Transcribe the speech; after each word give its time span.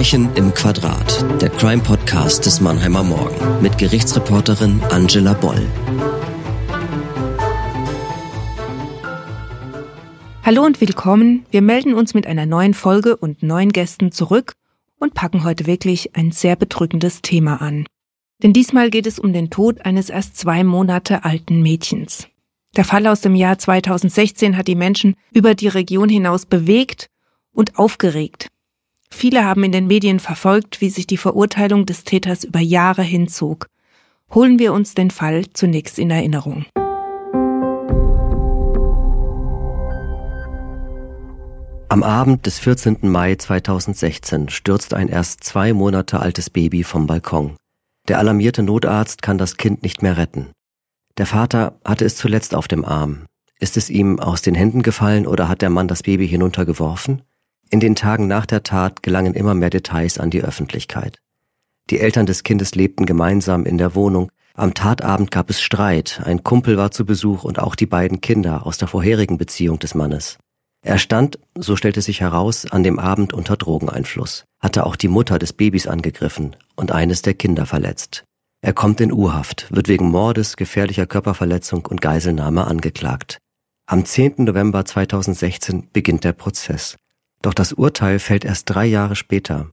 Verbrechen 0.00 0.34
im 0.34 0.54
Quadrat, 0.54 1.42
der 1.42 1.50
Crime-Podcast 1.50 2.46
des 2.46 2.62
Mannheimer 2.62 3.02
Morgen 3.02 3.60
mit 3.60 3.76
Gerichtsreporterin 3.76 4.80
Angela 4.88 5.34
Boll. 5.34 5.60
Hallo 10.42 10.64
und 10.64 10.80
willkommen. 10.80 11.44
Wir 11.50 11.60
melden 11.60 11.92
uns 11.92 12.14
mit 12.14 12.26
einer 12.26 12.46
neuen 12.46 12.72
Folge 12.72 13.14
und 13.14 13.42
neuen 13.42 13.72
Gästen 13.72 14.10
zurück 14.10 14.54
und 14.98 15.12
packen 15.12 15.44
heute 15.44 15.66
wirklich 15.66 16.16
ein 16.16 16.32
sehr 16.32 16.56
bedrückendes 16.56 17.20
Thema 17.20 17.60
an. 17.60 17.84
Denn 18.42 18.54
diesmal 18.54 18.88
geht 18.88 19.06
es 19.06 19.18
um 19.18 19.34
den 19.34 19.50
Tod 19.50 19.84
eines 19.84 20.08
erst 20.08 20.38
zwei 20.38 20.64
Monate 20.64 21.26
alten 21.26 21.60
Mädchens. 21.60 22.26
Der 22.74 22.84
Fall 22.84 23.06
aus 23.06 23.20
dem 23.20 23.34
Jahr 23.34 23.58
2016 23.58 24.56
hat 24.56 24.66
die 24.66 24.76
Menschen 24.76 25.14
über 25.30 25.54
die 25.54 25.68
Region 25.68 26.08
hinaus 26.08 26.46
bewegt 26.46 27.10
und 27.52 27.78
aufgeregt. 27.78 28.48
Viele 29.12 29.44
haben 29.44 29.64
in 29.64 29.72
den 29.72 29.86
Medien 29.86 30.20
verfolgt, 30.20 30.80
wie 30.80 30.90
sich 30.90 31.06
die 31.06 31.16
Verurteilung 31.16 31.84
des 31.84 32.04
Täters 32.04 32.44
über 32.44 32.60
Jahre 32.60 33.02
hinzog. 33.02 33.66
Holen 34.32 34.58
wir 34.58 34.72
uns 34.72 34.94
den 34.94 35.10
Fall 35.10 35.44
zunächst 35.52 35.98
in 35.98 36.10
Erinnerung. 36.10 36.64
Am 41.88 42.04
Abend 42.04 42.46
des 42.46 42.60
14. 42.60 42.98
Mai 43.02 43.34
2016 43.34 44.48
stürzt 44.48 44.94
ein 44.94 45.08
erst 45.08 45.42
zwei 45.42 45.72
Monate 45.72 46.20
altes 46.20 46.48
Baby 46.48 46.84
vom 46.84 47.08
Balkon. 47.08 47.56
Der 48.06 48.18
alarmierte 48.18 48.62
Notarzt 48.62 49.22
kann 49.22 49.38
das 49.38 49.56
Kind 49.56 49.82
nicht 49.82 50.00
mehr 50.00 50.16
retten. 50.16 50.52
Der 51.18 51.26
Vater 51.26 51.80
hatte 51.84 52.04
es 52.04 52.16
zuletzt 52.16 52.54
auf 52.54 52.68
dem 52.68 52.84
Arm. 52.84 53.26
Ist 53.58 53.76
es 53.76 53.90
ihm 53.90 54.20
aus 54.20 54.40
den 54.40 54.54
Händen 54.54 54.82
gefallen 54.82 55.26
oder 55.26 55.48
hat 55.48 55.62
der 55.62 55.70
Mann 55.70 55.88
das 55.88 56.04
Baby 56.04 56.28
hinuntergeworfen? 56.28 57.22
In 57.72 57.78
den 57.78 57.94
Tagen 57.94 58.26
nach 58.26 58.46
der 58.46 58.64
Tat 58.64 59.00
gelangen 59.00 59.34
immer 59.34 59.54
mehr 59.54 59.70
Details 59.70 60.18
an 60.18 60.30
die 60.30 60.42
Öffentlichkeit. 60.42 61.20
Die 61.88 62.00
Eltern 62.00 62.26
des 62.26 62.42
Kindes 62.42 62.74
lebten 62.74 63.06
gemeinsam 63.06 63.64
in 63.64 63.78
der 63.78 63.94
Wohnung. 63.94 64.32
Am 64.54 64.74
Tatabend 64.74 65.30
gab 65.30 65.50
es 65.50 65.60
Streit, 65.60 66.20
ein 66.24 66.42
Kumpel 66.42 66.76
war 66.76 66.90
zu 66.90 67.06
Besuch 67.06 67.44
und 67.44 67.60
auch 67.60 67.76
die 67.76 67.86
beiden 67.86 68.20
Kinder 68.20 68.66
aus 68.66 68.78
der 68.78 68.88
vorherigen 68.88 69.38
Beziehung 69.38 69.78
des 69.78 69.94
Mannes. 69.94 70.38
Er 70.82 70.98
stand, 70.98 71.38
so 71.54 71.76
stellte 71.76 72.02
sich 72.02 72.20
heraus, 72.20 72.66
an 72.68 72.82
dem 72.82 72.98
Abend 72.98 73.32
unter 73.32 73.56
Drogeneinfluss, 73.56 74.44
hatte 74.58 74.84
auch 74.84 74.96
die 74.96 75.08
Mutter 75.08 75.38
des 75.38 75.52
Babys 75.52 75.86
angegriffen 75.86 76.56
und 76.74 76.90
eines 76.90 77.22
der 77.22 77.34
Kinder 77.34 77.66
verletzt. 77.66 78.24
Er 78.62 78.72
kommt 78.72 79.00
in 79.00 79.12
U-Haft, 79.12 79.68
wird 79.70 79.86
wegen 79.86 80.10
Mordes, 80.10 80.56
gefährlicher 80.56 81.06
Körperverletzung 81.06 81.86
und 81.86 82.00
Geiselnahme 82.00 82.66
angeklagt. 82.66 83.38
Am 83.86 84.04
10. 84.04 84.34
November 84.38 84.84
2016 84.84 85.88
beginnt 85.92 86.24
der 86.24 86.32
Prozess. 86.32 86.96
Doch 87.42 87.54
das 87.54 87.72
Urteil 87.72 88.18
fällt 88.18 88.44
erst 88.44 88.68
drei 88.68 88.86
Jahre 88.86 89.16
später. 89.16 89.70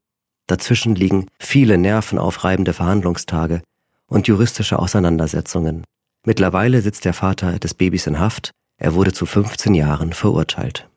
Dazwischen 0.48 0.96
liegen 0.96 1.28
viele 1.40 1.78
nervenaufreibende 1.78 2.74
Verhandlungstage 2.74 3.62
und 4.08 4.28
juristische 4.28 4.80
Auseinandersetzungen. 4.80 5.84
Mittlerweile 6.26 6.82
sitzt 6.82 7.04
der 7.04 7.14
Vater 7.14 7.60
des 7.60 7.74
Babys 7.74 8.08
in 8.08 8.20
Haft. 8.20 8.52
Er 8.78 8.94
wurde 8.94 9.12
zu 9.12 9.26
15 9.26 9.74
Jahren 9.74 10.14
verurteilt. 10.14 10.88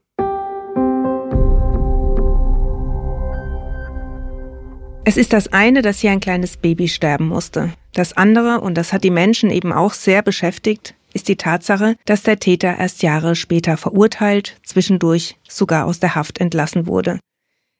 Es 5.04 5.16
ist 5.16 5.32
das 5.32 5.52
eine, 5.52 5.82
dass 5.82 5.98
hier 5.98 6.12
ein 6.12 6.20
kleines 6.20 6.56
Baby 6.56 6.86
sterben 6.86 7.26
musste. 7.26 7.72
Das 7.94 8.16
andere, 8.16 8.60
und 8.60 8.76
das 8.76 8.92
hat 8.92 9.02
die 9.02 9.10
Menschen 9.10 9.50
eben 9.50 9.72
auch 9.72 9.92
sehr 9.94 10.22
beschäftigt, 10.22 10.94
ist 11.12 11.28
die 11.28 11.36
Tatsache, 11.36 11.96
dass 12.04 12.22
der 12.22 12.38
Täter 12.38 12.76
erst 12.78 13.02
Jahre 13.02 13.34
später 13.34 13.76
verurteilt, 13.76 14.56
zwischendurch 14.62 15.36
sogar 15.48 15.86
aus 15.86 16.00
der 16.00 16.14
Haft 16.14 16.38
entlassen 16.38 16.86
wurde. 16.86 17.18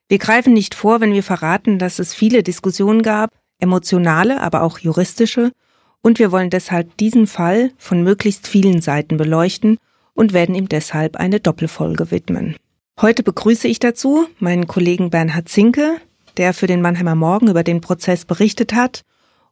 Wir 0.08 0.18
greifen 0.18 0.52
nicht 0.52 0.74
vor, 0.74 1.00
wenn 1.00 1.12
wir 1.12 1.22
verraten, 1.22 1.78
dass 1.78 1.98
es 1.98 2.14
viele 2.14 2.42
Diskussionen 2.42 3.02
gab, 3.02 3.30
emotionale, 3.58 4.40
aber 4.40 4.62
auch 4.62 4.78
juristische, 4.78 5.52
und 6.02 6.19
wir 6.19 6.32
wollen 6.32 6.50
deshalb 6.50 6.96
diesen 6.96 7.26
Fall 7.26 7.72
von 7.76 8.02
möglichst 8.02 8.48
vielen 8.48 8.80
Seiten 8.80 9.16
beleuchten 9.16 9.78
und 10.14 10.32
werden 10.32 10.54
ihm 10.54 10.69
deshalb 10.69 11.16
eine 11.16 11.40
Doppelfolge 11.40 12.10
widmen. 12.10 12.56
Heute 13.00 13.22
begrüße 13.22 13.69
ich 13.69 13.78
dazu 13.78 14.26
meinen 14.38 14.66
Kollegen 14.66 15.10
Bernhard 15.10 15.48
Zinke, 15.48 15.96
der 16.36 16.54
für 16.54 16.66
den 16.66 16.82
Mannheimer 16.82 17.14
Morgen 17.14 17.48
über 17.48 17.62
den 17.62 17.80
Prozess 17.80 18.24
berichtet 18.24 18.74
hat, 18.74 19.02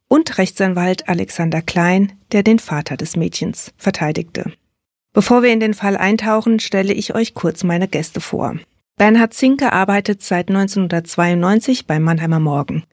und 0.09 0.37
Rechtsanwalt 0.37 1.07
Alexander 1.07 1.61
Klein, 1.61 2.11
der 2.33 2.43
den 2.43 2.59
Vater 2.59 2.97
des 2.97 3.15
Mädchens 3.15 3.71
verteidigte. 3.77 4.51
Bevor 5.13 5.43
wir 5.43 5.53
in 5.53 5.61
den 5.61 5.73
Fall 5.73 5.95
eintauchen, 5.95 6.59
stelle 6.59 6.93
ich 6.93 7.15
euch 7.15 7.33
kurz 7.33 7.63
meine 7.63 7.87
Gäste 7.87 8.19
vor. 8.19 8.57
Bernhard 8.97 9.33
Zinke 9.33 9.71
arbeitet 9.71 10.21
seit 10.21 10.49
1992 10.49 11.87
beim 11.87 12.03
Mannheimer 12.03 12.39
Morgen. 12.39 12.83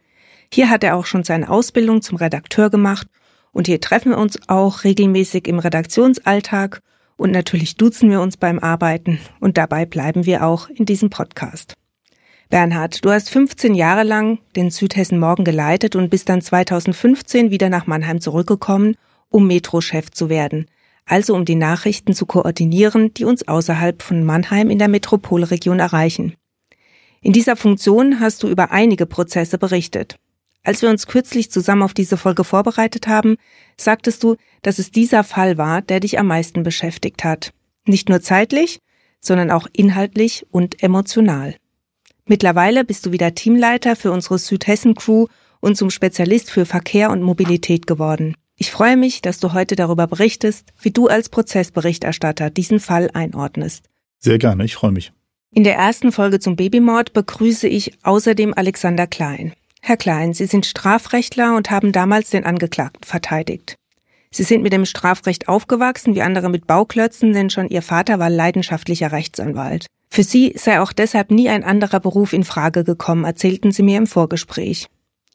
Hier 0.52 0.70
hat 0.70 0.84
er 0.84 0.94
auch 0.94 1.06
schon 1.06 1.24
seine 1.24 1.50
Ausbildung 1.50 2.00
zum 2.02 2.16
Redakteur 2.16 2.70
gemacht 2.70 3.08
und 3.50 3.66
hier 3.66 3.80
treffen 3.80 4.12
wir 4.12 4.18
uns 4.18 4.38
auch 4.48 4.84
regelmäßig 4.84 5.48
im 5.48 5.58
Redaktionsalltag 5.58 6.80
und 7.16 7.32
natürlich 7.32 7.76
duzen 7.76 8.10
wir 8.10 8.20
uns 8.20 8.36
beim 8.36 8.58
Arbeiten 8.58 9.18
und 9.40 9.56
dabei 9.56 9.86
bleiben 9.86 10.26
wir 10.26 10.46
auch 10.46 10.68
in 10.68 10.84
diesem 10.84 11.10
Podcast. 11.10 11.74
Bernhard, 12.48 13.04
du 13.04 13.10
hast 13.10 13.30
15 13.30 13.74
Jahre 13.74 14.04
lang 14.04 14.38
den 14.54 14.70
Südhessen 14.70 15.18
Morgen 15.18 15.44
geleitet 15.44 15.96
und 15.96 16.10
bist 16.10 16.28
dann 16.28 16.40
2015 16.40 17.50
wieder 17.50 17.68
nach 17.68 17.88
Mannheim 17.88 18.20
zurückgekommen, 18.20 18.96
um 19.30 19.48
Metro-Chef 19.48 20.12
zu 20.12 20.28
werden. 20.28 20.66
Also 21.06 21.34
um 21.34 21.44
die 21.44 21.56
Nachrichten 21.56 22.14
zu 22.14 22.24
koordinieren, 22.24 23.12
die 23.14 23.24
uns 23.24 23.48
außerhalb 23.48 24.00
von 24.00 24.24
Mannheim 24.24 24.70
in 24.70 24.78
der 24.78 24.88
Metropolregion 24.88 25.80
erreichen. 25.80 26.34
In 27.20 27.32
dieser 27.32 27.56
Funktion 27.56 28.20
hast 28.20 28.44
du 28.44 28.48
über 28.48 28.70
einige 28.70 29.06
Prozesse 29.06 29.58
berichtet. 29.58 30.16
Als 30.62 30.82
wir 30.82 30.90
uns 30.90 31.08
kürzlich 31.08 31.50
zusammen 31.50 31.82
auf 31.82 31.94
diese 31.94 32.16
Folge 32.16 32.44
vorbereitet 32.44 33.08
haben, 33.08 33.36
sagtest 33.76 34.22
du, 34.22 34.36
dass 34.62 34.78
es 34.78 34.92
dieser 34.92 35.24
Fall 35.24 35.58
war, 35.58 35.82
der 35.82 35.98
dich 35.98 36.18
am 36.18 36.28
meisten 36.28 36.62
beschäftigt 36.62 37.24
hat. 37.24 37.52
Nicht 37.86 38.08
nur 38.08 38.20
zeitlich, 38.20 38.78
sondern 39.20 39.50
auch 39.50 39.66
inhaltlich 39.72 40.46
und 40.52 40.82
emotional. 40.82 41.56
Mittlerweile 42.28 42.84
bist 42.84 43.06
du 43.06 43.12
wieder 43.12 43.34
Teamleiter 43.34 43.94
für 43.94 44.10
unsere 44.10 44.38
Südhessen-Crew 44.38 45.26
und 45.60 45.76
zum 45.76 45.90
Spezialist 45.90 46.50
für 46.50 46.66
Verkehr 46.66 47.10
und 47.10 47.22
Mobilität 47.22 47.86
geworden. 47.86 48.34
Ich 48.56 48.72
freue 48.72 48.96
mich, 48.96 49.22
dass 49.22 49.38
du 49.38 49.52
heute 49.52 49.76
darüber 49.76 50.08
berichtest, 50.08 50.72
wie 50.80 50.90
du 50.90 51.06
als 51.06 51.28
Prozessberichterstatter 51.28 52.50
diesen 52.50 52.80
Fall 52.80 53.10
einordnest. 53.14 53.88
Sehr 54.18 54.38
gerne, 54.38 54.64
ich 54.64 54.74
freue 54.74 54.92
mich. 54.92 55.12
In 55.52 55.62
der 55.62 55.76
ersten 55.76 56.10
Folge 56.10 56.40
zum 56.40 56.56
Babymord 56.56 57.12
begrüße 57.12 57.68
ich 57.68 57.92
außerdem 58.02 58.54
Alexander 58.54 59.06
Klein. 59.06 59.52
Herr 59.80 59.96
Klein, 59.96 60.34
Sie 60.34 60.46
sind 60.46 60.66
Strafrechtler 60.66 61.54
und 61.56 61.70
haben 61.70 61.92
damals 61.92 62.30
den 62.30 62.44
Angeklagten 62.44 63.04
verteidigt. 63.04 63.76
Sie 64.36 64.42
sind 64.42 64.62
mit 64.62 64.74
dem 64.74 64.84
Strafrecht 64.84 65.48
aufgewachsen, 65.48 66.14
wie 66.14 66.20
andere 66.20 66.50
mit 66.50 66.66
Bauklötzen, 66.66 67.32
denn 67.32 67.48
schon 67.48 67.70
Ihr 67.70 67.80
Vater 67.80 68.18
war 68.18 68.28
leidenschaftlicher 68.28 69.10
Rechtsanwalt. 69.10 69.86
Für 70.10 70.24
sie 70.24 70.52
sei 70.58 70.78
auch 70.82 70.92
deshalb 70.92 71.30
nie 71.30 71.48
ein 71.48 71.64
anderer 71.64 72.00
Beruf 72.00 72.34
in 72.34 72.44
Frage 72.44 72.84
gekommen, 72.84 73.24
erzählten 73.24 73.72
sie 73.72 73.82
mir 73.82 73.96
im 73.96 74.06
Vorgespräch. 74.06 74.88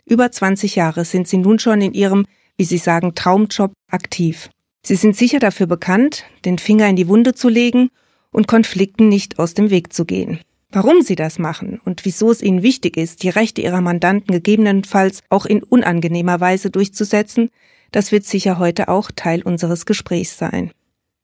Über 0.06 0.31
20 0.31 0.75
Jahre 0.75 1.03
sind 1.03 1.28
sie 1.28 1.38
nun 1.38 1.57
schon 1.57 1.81
in 1.81 1.95
ihrem, 1.95 2.28
wie 2.57 2.63
sie 2.63 2.78
sagen, 2.78 3.16
Traumjob 3.16 3.73
aktiv. 3.90 4.51
Sie 4.85 4.95
sind 4.95 5.17
sicher 5.17 5.40
dafür 5.40 5.66
bekannt, 5.66 6.25
den 6.45 6.59
Finger 6.59 6.88
in 6.88 6.95
die 6.95 7.07
Wunde 7.07 7.34
zu 7.34 7.50
legen 7.50 7.90
und 8.29 8.47
Konflikten 8.47 9.09
nicht 9.09 9.40
aus 9.40 9.56
dem 9.56 9.72
Weg 9.72 9.94
zu 9.94 10.06
gehen. 10.06 10.41
Warum 10.72 11.01
sie 11.01 11.16
das 11.16 11.40
machen 11.40 11.81
und 11.85 12.06
wieso 12.06 12.29
es 12.29 12.44
ihnen 12.44 12.61
wichtig 12.61 12.97
ist, 12.97 13.23
die 13.23 13.29
Rechte 13.29 13.61
ihrer 13.61 13.81
Mandanten 13.81 14.31
gegebenenfalls 14.31 15.22
auch 15.29 15.47
in 15.47 15.63
unangenehmer 15.63 16.40
Weise 16.40 16.69
durchzusetzen, 16.69 17.50
das 17.91 18.12
wird 18.12 18.25
sicher 18.25 18.57
heute 18.59 18.90
auch 18.90 19.12
Teil 19.16 19.41
unseres 19.44 19.85
Gesprächs 19.85 20.38
sein. 20.38 20.72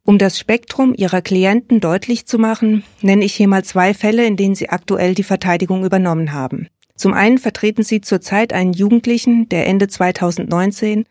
Um 0.03 0.17
das 0.17 0.39
Spektrum 0.39 0.93
Ihrer 0.95 1.21
Klienten 1.21 1.81
deutlich 1.81 2.25
zu 2.27 2.37
machen, 2.37 2.83
nenne 3.01 3.25
ich 3.25 3.33
hier 3.33 3.49
mal 3.49 3.65
zwei 3.65 3.93
Fälle, 3.93 4.25
in 4.25 4.37
denen 4.37 4.55
Sie 4.55 4.69
aktuell 4.69 5.13
die 5.15 5.23
Verteidigung 5.23 5.83
übernommen 5.83 6.31
haben. 6.31 6.69
Zum 6.95 7.13
einen 7.13 7.37
vertreten 7.37 7.83
Sie 7.83 8.01
zurzeit 8.01 8.53
einen 8.53 8.73
Jugendlichen, 8.73 9.49
der 9.49 9.67
Ende 9.67 9.87
2019 9.87 11.03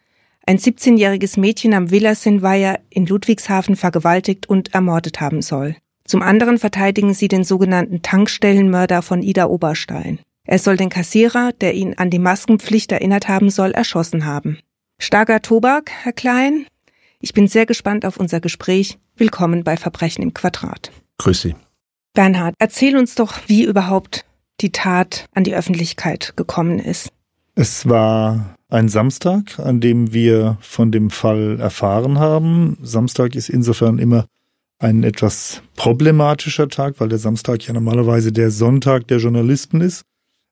ein 0.47 0.58
17-jähriges 0.58 1.38
Mädchen 1.38 1.75
am 1.75 1.91
Villasinweiher 1.91 2.81
in 2.88 3.05
Ludwigshafen 3.05 3.76
vergewaltigt 3.76 4.49
und 4.49 4.75
ermordet 4.75 5.20
haben 5.20 5.43
soll. 5.43 5.76
Zum 6.05 6.23
anderen 6.23 6.58
verteidigen 6.58 7.14
Sie 7.14 7.29
den 7.29 7.44
sogenannten 7.44 8.00
Tankstellenmörder 8.00 9.03
von 9.03 9.23
Ida 9.23 9.47
Oberstein. 9.47 10.20
Er 10.44 10.58
soll 10.58 10.76
den 10.76 10.88
Kassierer, 10.88 11.53
der 11.61 11.75
ihn 11.75 11.94
an 11.94 12.11
die 12.11 12.20
Maskenpflicht 12.20 12.93
erinnert 12.93 13.29
haben 13.29 13.50
soll, 13.50 13.73
erschossen 13.73 14.25
haben. 14.25 14.58
Starker 14.98 15.43
Tobak, 15.43 15.90
Herr 15.90 16.12
Klein, 16.12 16.66
ich 17.20 17.34
bin 17.34 17.48
sehr 17.48 17.66
gespannt 17.66 18.06
auf 18.06 18.16
unser 18.16 18.40
Gespräch. 18.40 18.98
Willkommen 19.16 19.62
bei 19.62 19.76
Verbrechen 19.76 20.22
im 20.22 20.32
Quadrat. 20.32 20.90
Grüß 21.19 21.43
Sie. 21.43 21.54
Bernhard, 22.14 22.54
erzähl 22.58 22.96
uns 22.96 23.14
doch, 23.14 23.34
wie 23.46 23.64
überhaupt 23.64 24.25
die 24.60 24.72
Tat 24.72 25.26
an 25.34 25.44
die 25.44 25.54
Öffentlichkeit 25.54 26.32
gekommen 26.37 26.78
ist. 26.78 27.12
Es 27.54 27.87
war 27.88 28.56
ein 28.69 28.88
Samstag, 28.88 29.58
an 29.58 29.81
dem 29.81 30.14
wir 30.14 30.56
von 30.60 30.90
dem 30.93 31.10
Fall 31.10 31.60
erfahren 31.60 32.19
haben. 32.19 32.78
Samstag 32.82 33.34
ist 33.34 33.50
insofern 33.50 33.98
immer 33.98 34.26
ein 34.78 35.04
etwas 35.04 35.62
problematischer 35.76 36.69
Tag, 36.69 37.00
weil 37.00 37.08
der 37.10 37.19
Samstag 37.19 37.66
ja 37.66 37.75
normalerweise 37.75 38.32
der 38.32 38.50
Sonntag 38.50 39.08
der 39.08 39.19
Journalisten 39.19 39.82
ist. 39.82 40.04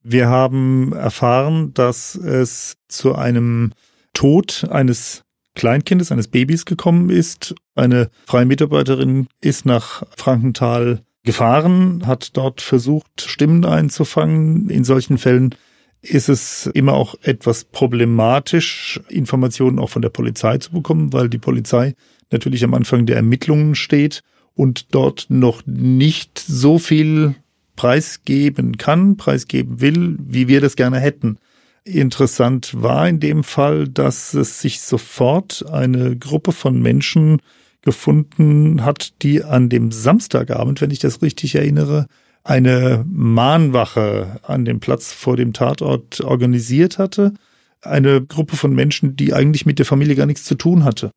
Wir 0.03 0.29
haben 0.29 0.93
erfahren, 0.93 1.73
dass 1.73 2.15
es 2.15 2.77
zu 2.89 3.15
einem 3.15 3.73
Tod 4.15 4.67
eines 4.71 5.23
Kleinkindes, 5.55 6.11
eines 6.11 6.29
Babys 6.29 6.65
gekommen 6.65 7.11
ist. 7.11 7.55
Eine 7.75 8.11
freie 8.27 8.47
Mitarbeiterin 8.47 9.29
ist 9.41 9.67
nach 9.67 10.03
Frankenthal 10.17 11.03
gefahren, 11.23 12.07
hat 12.07 12.37
dort 12.37 12.61
versucht, 12.61 13.23
Stimmen 13.23 13.65
einzufangen. 13.65 14.69
In 14.69 14.85
solchen 14.85 15.19
Fällen 15.19 15.55
ist 16.03 16.29
es 16.29 16.67
immer 16.67 16.93
auch 16.93 17.15
etwas 17.23 17.65
problematisch, 17.65 19.01
Informationen 19.09 19.79
auch 19.79 19.91
von 19.91 20.03
der 20.03 20.11
Polizei 20.11 20.59
zu 20.59 20.73
bekommen, 20.73 21.13
weil 21.13 21.29
die 21.29 21.39
Polizei 21.39 21.95
natürlich 22.31 22.65
am 22.65 22.75
Anfang 22.75 23.07
der 23.07 23.17
Ermittlungen 23.17 23.75
steht 23.75 24.23
und 24.55 24.95
dort 24.95 25.27
noch 25.29 25.63
nicht 25.67 26.39
so 26.39 26.79
viel 26.79 27.37
preisgeben 27.77 28.77
kann, 28.77 29.17
preisgeben 29.17 29.81
will, 29.81 30.17
wie 30.21 30.47
wir 30.47 30.61
das 30.61 30.77
gerne 30.77 31.01
hätten. 31.01 31.39
Interessant 31.85 32.83
war 32.83 33.07
in 33.07 33.21
dem 33.21 33.45
Fall, 33.45 33.87
dass 33.89 34.33
es 34.33 34.61
sich 34.61 34.81
sofort 34.81 35.67
eine 35.71 36.17
Gruppe 36.17 36.53
von 36.53 36.81
Menschen 36.81 37.43
gefunden 37.83 38.85
hat, 38.85 39.23
die 39.23 39.45
an 39.45 39.69
dem 39.69 39.93
Samstagabend, 39.93 40.81
wenn 40.81 40.91
ich 40.91 40.99
das 40.99 41.21
richtig 41.21 41.55
erinnere, 41.55 42.07
eine 42.43 43.05
Mahnwache 43.07 44.41
an 44.43 44.65
dem 44.65 44.81
Platz 44.81 45.13
vor 45.13 45.37
dem 45.37 45.53
Tatort 45.53 46.23
organisiert 46.23 46.99
hatte. 46.99 47.35
Eine 47.83 48.25
Gruppe 48.25 48.57
von 48.57 48.75
Menschen, 48.75 49.17
die 49.17 49.35
eigentlich 49.35 49.67
mit 49.67 49.79
der 49.79 49.87
Familie 49.87 50.15
gar 50.15 50.27
nichts 50.27 50.45
zu 50.45 50.55
tun 50.55 50.85
hatte, 50.85 51.11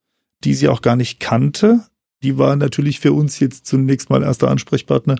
die 0.43 0.53
sie 0.53 0.67
auch 0.67 0.81
gar 0.81 0.97
nicht 0.97 1.21
kannte. 1.21 1.85
Die 2.23 2.37
war 2.37 2.57
natürlich 2.57 2.99
für 2.99 3.13
uns 3.13 3.39
jetzt 3.39 3.65
zunächst 3.65 4.09
mal 4.09 4.23
erster 4.23 4.49
Ansprechpartner, 4.49 5.15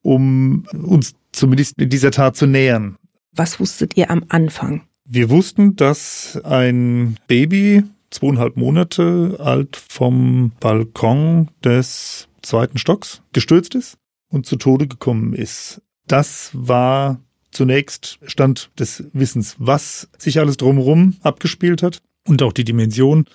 um 0.00 0.64
uns 0.72 1.14
zumindest 1.32 1.80
in 1.80 1.90
dieser 1.90 2.12
Tat 2.12 2.36
zu 2.36 2.46
nähern. 2.46 2.96
Was 3.32 3.58
wusstet 3.58 3.96
ihr 3.96 4.10
am 4.10 4.24
Anfang? 4.28 4.82
Wir 5.04 5.30
wussten, 5.30 5.76
dass 5.76 6.40
ein 6.44 7.18
Baby, 7.26 7.82
zweieinhalb 8.10 8.56
Monate 8.56 9.36
alt, 9.40 9.76
vom 9.76 10.52
Balkon 10.60 11.48
des 11.64 12.28
zweiten 12.40 12.78
Stocks 12.78 13.20
gestürzt 13.32 13.74
ist 13.74 13.98
und 14.28 14.46
zu 14.46 14.56
Tode 14.56 14.86
gekommen 14.86 15.34
ist. 15.34 15.82
Das 16.06 16.50
war 16.54 17.20
zunächst 17.50 18.18
Stand 18.24 18.70
des 18.78 19.04
Wissens, 19.12 19.56
was 19.58 20.08
sich 20.18 20.38
alles 20.38 20.56
drumherum 20.56 21.16
abgespielt 21.22 21.82
hat 21.82 22.00
und 22.26 22.42
auch 22.42 22.52
die 22.52 22.64
Dimension 22.64 23.26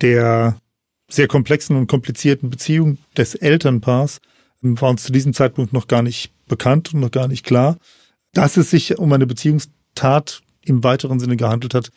der 0.00 0.58
sehr 1.08 1.28
komplexen 1.28 1.76
und 1.76 1.86
komplizierten 1.86 2.50
Beziehung 2.50 2.98
des 3.16 3.34
Elternpaars 3.34 4.20
war 4.60 4.90
uns 4.90 5.04
zu 5.04 5.12
diesem 5.12 5.34
Zeitpunkt 5.34 5.72
noch 5.72 5.88
gar 5.88 6.02
nicht 6.02 6.32
bekannt 6.46 6.94
und 6.94 7.00
noch 7.00 7.10
gar 7.10 7.28
nicht 7.28 7.44
klar. 7.44 7.78
Dass 8.32 8.56
es 8.56 8.70
sich 8.70 8.98
um 8.98 9.12
eine 9.12 9.26
Beziehungstat 9.26 10.42
im 10.64 10.84
weiteren 10.84 11.20
Sinne 11.20 11.36
gehandelt 11.36 11.74
hat, 11.74 11.90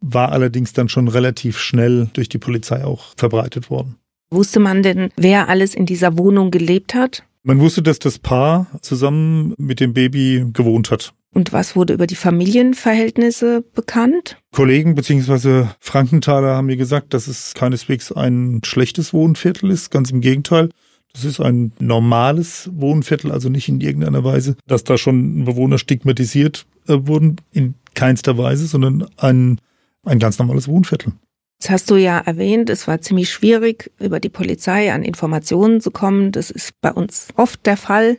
war 0.00 0.32
allerdings 0.32 0.72
dann 0.72 0.88
schon 0.88 1.08
relativ 1.08 1.58
schnell 1.58 2.08
durch 2.12 2.28
die 2.28 2.38
Polizei 2.38 2.84
auch 2.84 3.14
verbreitet 3.16 3.70
worden. 3.70 3.96
Wusste 4.30 4.60
man 4.60 4.82
denn, 4.82 5.10
wer 5.16 5.48
alles 5.48 5.74
in 5.74 5.86
dieser 5.86 6.18
Wohnung 6.18 6.50
gelebt 6.50 6.94
hat? 6.94 7.24
Man 7.42 7.60
wusste, 7.60 7.82
dass 7.82 7.98
das 7.98 8.18
Paar 8.18 8.66
zusammen 8.82 9.54
mit 9.56 9.80
dem 9.80 9.94
Baby 9.94 10.44
gewohnt 10.52 10.90
hat. 10.90 11.14
Und 11.32 11.52
was 11.52 11.76
wurde 11.76 11.94
über 11.94 12.06
die 12.06 12.14
Familienverhältnisse 12.14 13.62
bekannt? 13.74 14.36
Kollegen 14.52 14.94
bzw. 14.94 15.66
Frankenthaler 15.78 16.56
haben 16.56 16.66
mir 16.66 16.76
gesagt, 16.76 17.14
dass 17.14 17.26
es 17.26 17.54
keineswegs 17.54 18.12
ein 18.12 18.60
schlechtes 18.64 19.12
Wohnviertel 19.12 19.70
ist, 19.70 19.90
ganz 19.90 20.10
im 20.10 20.20
Gegenteil. 20.20 20.70
Das 21.12 21.24
ist 21.24 21.40
ein 21.40 21.72
normales 21.78 22.70
Wohnviertel, 22.72 23.32
also 23.32 23.48
nicht 23.48 23.68
in 23.68 23.80
irgendeiner 23.80 24.24
Weise, 24.24 24.56
dass 24.66 24.84
da 24.84 24.98
schon 24.98 25.44
Bewohner 25.44 25.78
stigmatisiert 25.78 26.66
äh, 26.86 26.96
wurden, 27.00 27.36
in 27.52 27.74
keinster 27.98 28.38
Weise, 28.38 28.66
sondern 28.66 29.06
ein, 29.16 29.60
ein 30.04 30.18
ganz 30.18 30.38
normales 30.38 30.68
Wohnviertel. 30.68 31.12
Jetzt 31.60 31.70
hast 31.70 31.90
du 31.90 31.96
ja 31.96 32.18
erwähnt, 32.18 32.70
es 32.70 32.86
war 32.86 33.00
ziemlich 33.00 33.30
schwierig, 33.30 33.90
über 33.98 34.20
die 34.20 34.28
Polizei 34.28 34.92
an 34.92 35.02
Informationen 35.02 35.80
zu 35.80 35.90
kommen. 35.90 36.30
Das 36.30 36.50
ist 36.50 36.80
bei 36.80 36.92
uns 36.92 37.28
oft 37.34 37.66
der 37.66 37.76
Fall, 37.76 38.18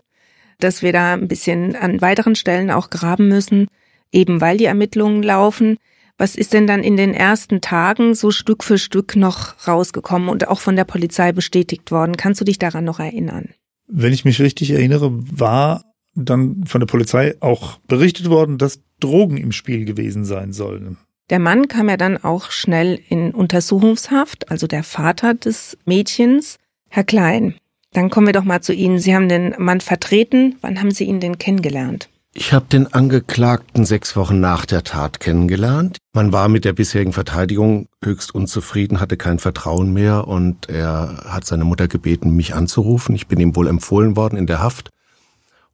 dass 0.59 0.81
wir 0.81 0.91
da 0.91 1.13
ein 1.13 1.29
bisschen 1.29 1.77
an 1.77 2.01
weiteren 2.01 2.35
Stellen 2.35 2.69
auch 2.69 2.89
graben 2.89 3.29
müssen, 3.29 3.67
eben 4.11 4.41
weil 4.41 4.57
die 4.57 4.65
Ermittlungen 4.65 5.23
laufen. 5.23 5.77
Was 6.17 6.35
ist 6.35 6.51
denn 6.51 6.67
dann 6.67 6.83
in 6.83 6.97
den 6.97 7.13
ersten 7.13 7.61
Tagen 7.61 8.13
so 8.13 8.29
Stück 8.29 8.65
für 8.65 8.77
Stück 8.77 9.15
noch 9.15 9.65
rausgekommen 9.65 10.27
und 10.27 10.49
auch 10.49 10.59
von 10.59 10.75
der 10.75 10.83
Polizei 10.83 11.31
bestätigt 11.31 11.91
worden? 11.91 12.17
Kannst 12.17 12.41
du 12.41 12.45
dich 12.45 12.59
daran 12.59 12.83
noch 12.83 12.99
erinnern? 12.99 13.51
Wenn 13.87 14.11
ich 14.11 14.25
mich 14.25 14.41
richtig 14.41 14.71
erinnere, 14.71 15.11
war 15.13 15.88
dann 16.25 16.63
von 16.65 16.79
der 16.79 16.87
Polizei 16.87 17.35
auch 17.39 17.79
berichtet 17.87 18.29
worden, 18.29 18.57
dass 18.57 18.81
Drogen 18.99 19.37
im 19.37 19.51
Spiel 19.51 19.85
gewesen 19.85 20.25
sein 20.25 20.53
sollen. 20.53 20.97
Der 21.29 21.39
Mann 21.39 21.67
kam 21.67 21.89
ja 21.89 21.97
dann 21.97 22.17
auch 22.17 22.49
schnell 22.49 22.99
in 23.07 23.31
Untersuchungshaft, 23.31 24.49
also 24.49 24.65
der 24.65 24.83
Vater 24.83 25.35
des 25.35 25.77
Mädchens, 25.85 26.57
Herr 26.89 27.03
Klein. 27.03 27.55
Dann 27.93 28.09
kommen 28.09 28.27
wir 28.27 28.33
doch 28.33 28.43
mal 28.43 28.61
zu 28.61 28.73
Ihnen. 28.73 28.99
Sie 28.99 29.15
haben 29.15 29.29
den 29.29 29.55
Mann 29.57 29.81
vertreten. 29.81 30.55
Wann 30.61 30.79
haben 30.79 30.91
Sie 30.91 31.05
ihn 31.05 31.19
denn 31.19 31.37
kennengelernt? 31.37 32.09
Ich 32.33 32.53
habe 32.53 32.65
den 32.71 32.93
Angeklagten 32.93 33.85
sechs 33.85 34.15
Wochen 34.15 34.39
nach 34.39 34.65
der 34.65 34.83
Tat 34.83 35.19
kennengelernt. 35.19 35.97
Man 36.13 36.31
war 36.31 36.47
mit 36.47 36.63
der 36.63 36.73
bisherigen 36.73 37.13
Verteidigung 37.13 37.87
höchst 38.03 38.33
unzufrieden, 38.33 38.99
hatte 38.99 39.17
kein 39.17 39.39
Vertrauen 39.39 39.91
mehr 39.93 40.27
und 40.27 40.69
er 40.69 41.23
hat 41.27 41.45
seine 41.45 41.65
Mutter 41.65 41.87
gebeten, 41.87 42.35
mich 42.35 42.53
anzurufen. 42.53 43.15
Ich 43.15 43.27
bin 43.27 43.39
ihm 43.39 43.55
wohl 43.55 43.67
empfohlen 43.67 44.15
worden 44.15 44.37
in 44.37 44.45
der 44.45 44.61
Haft 44.61 44.91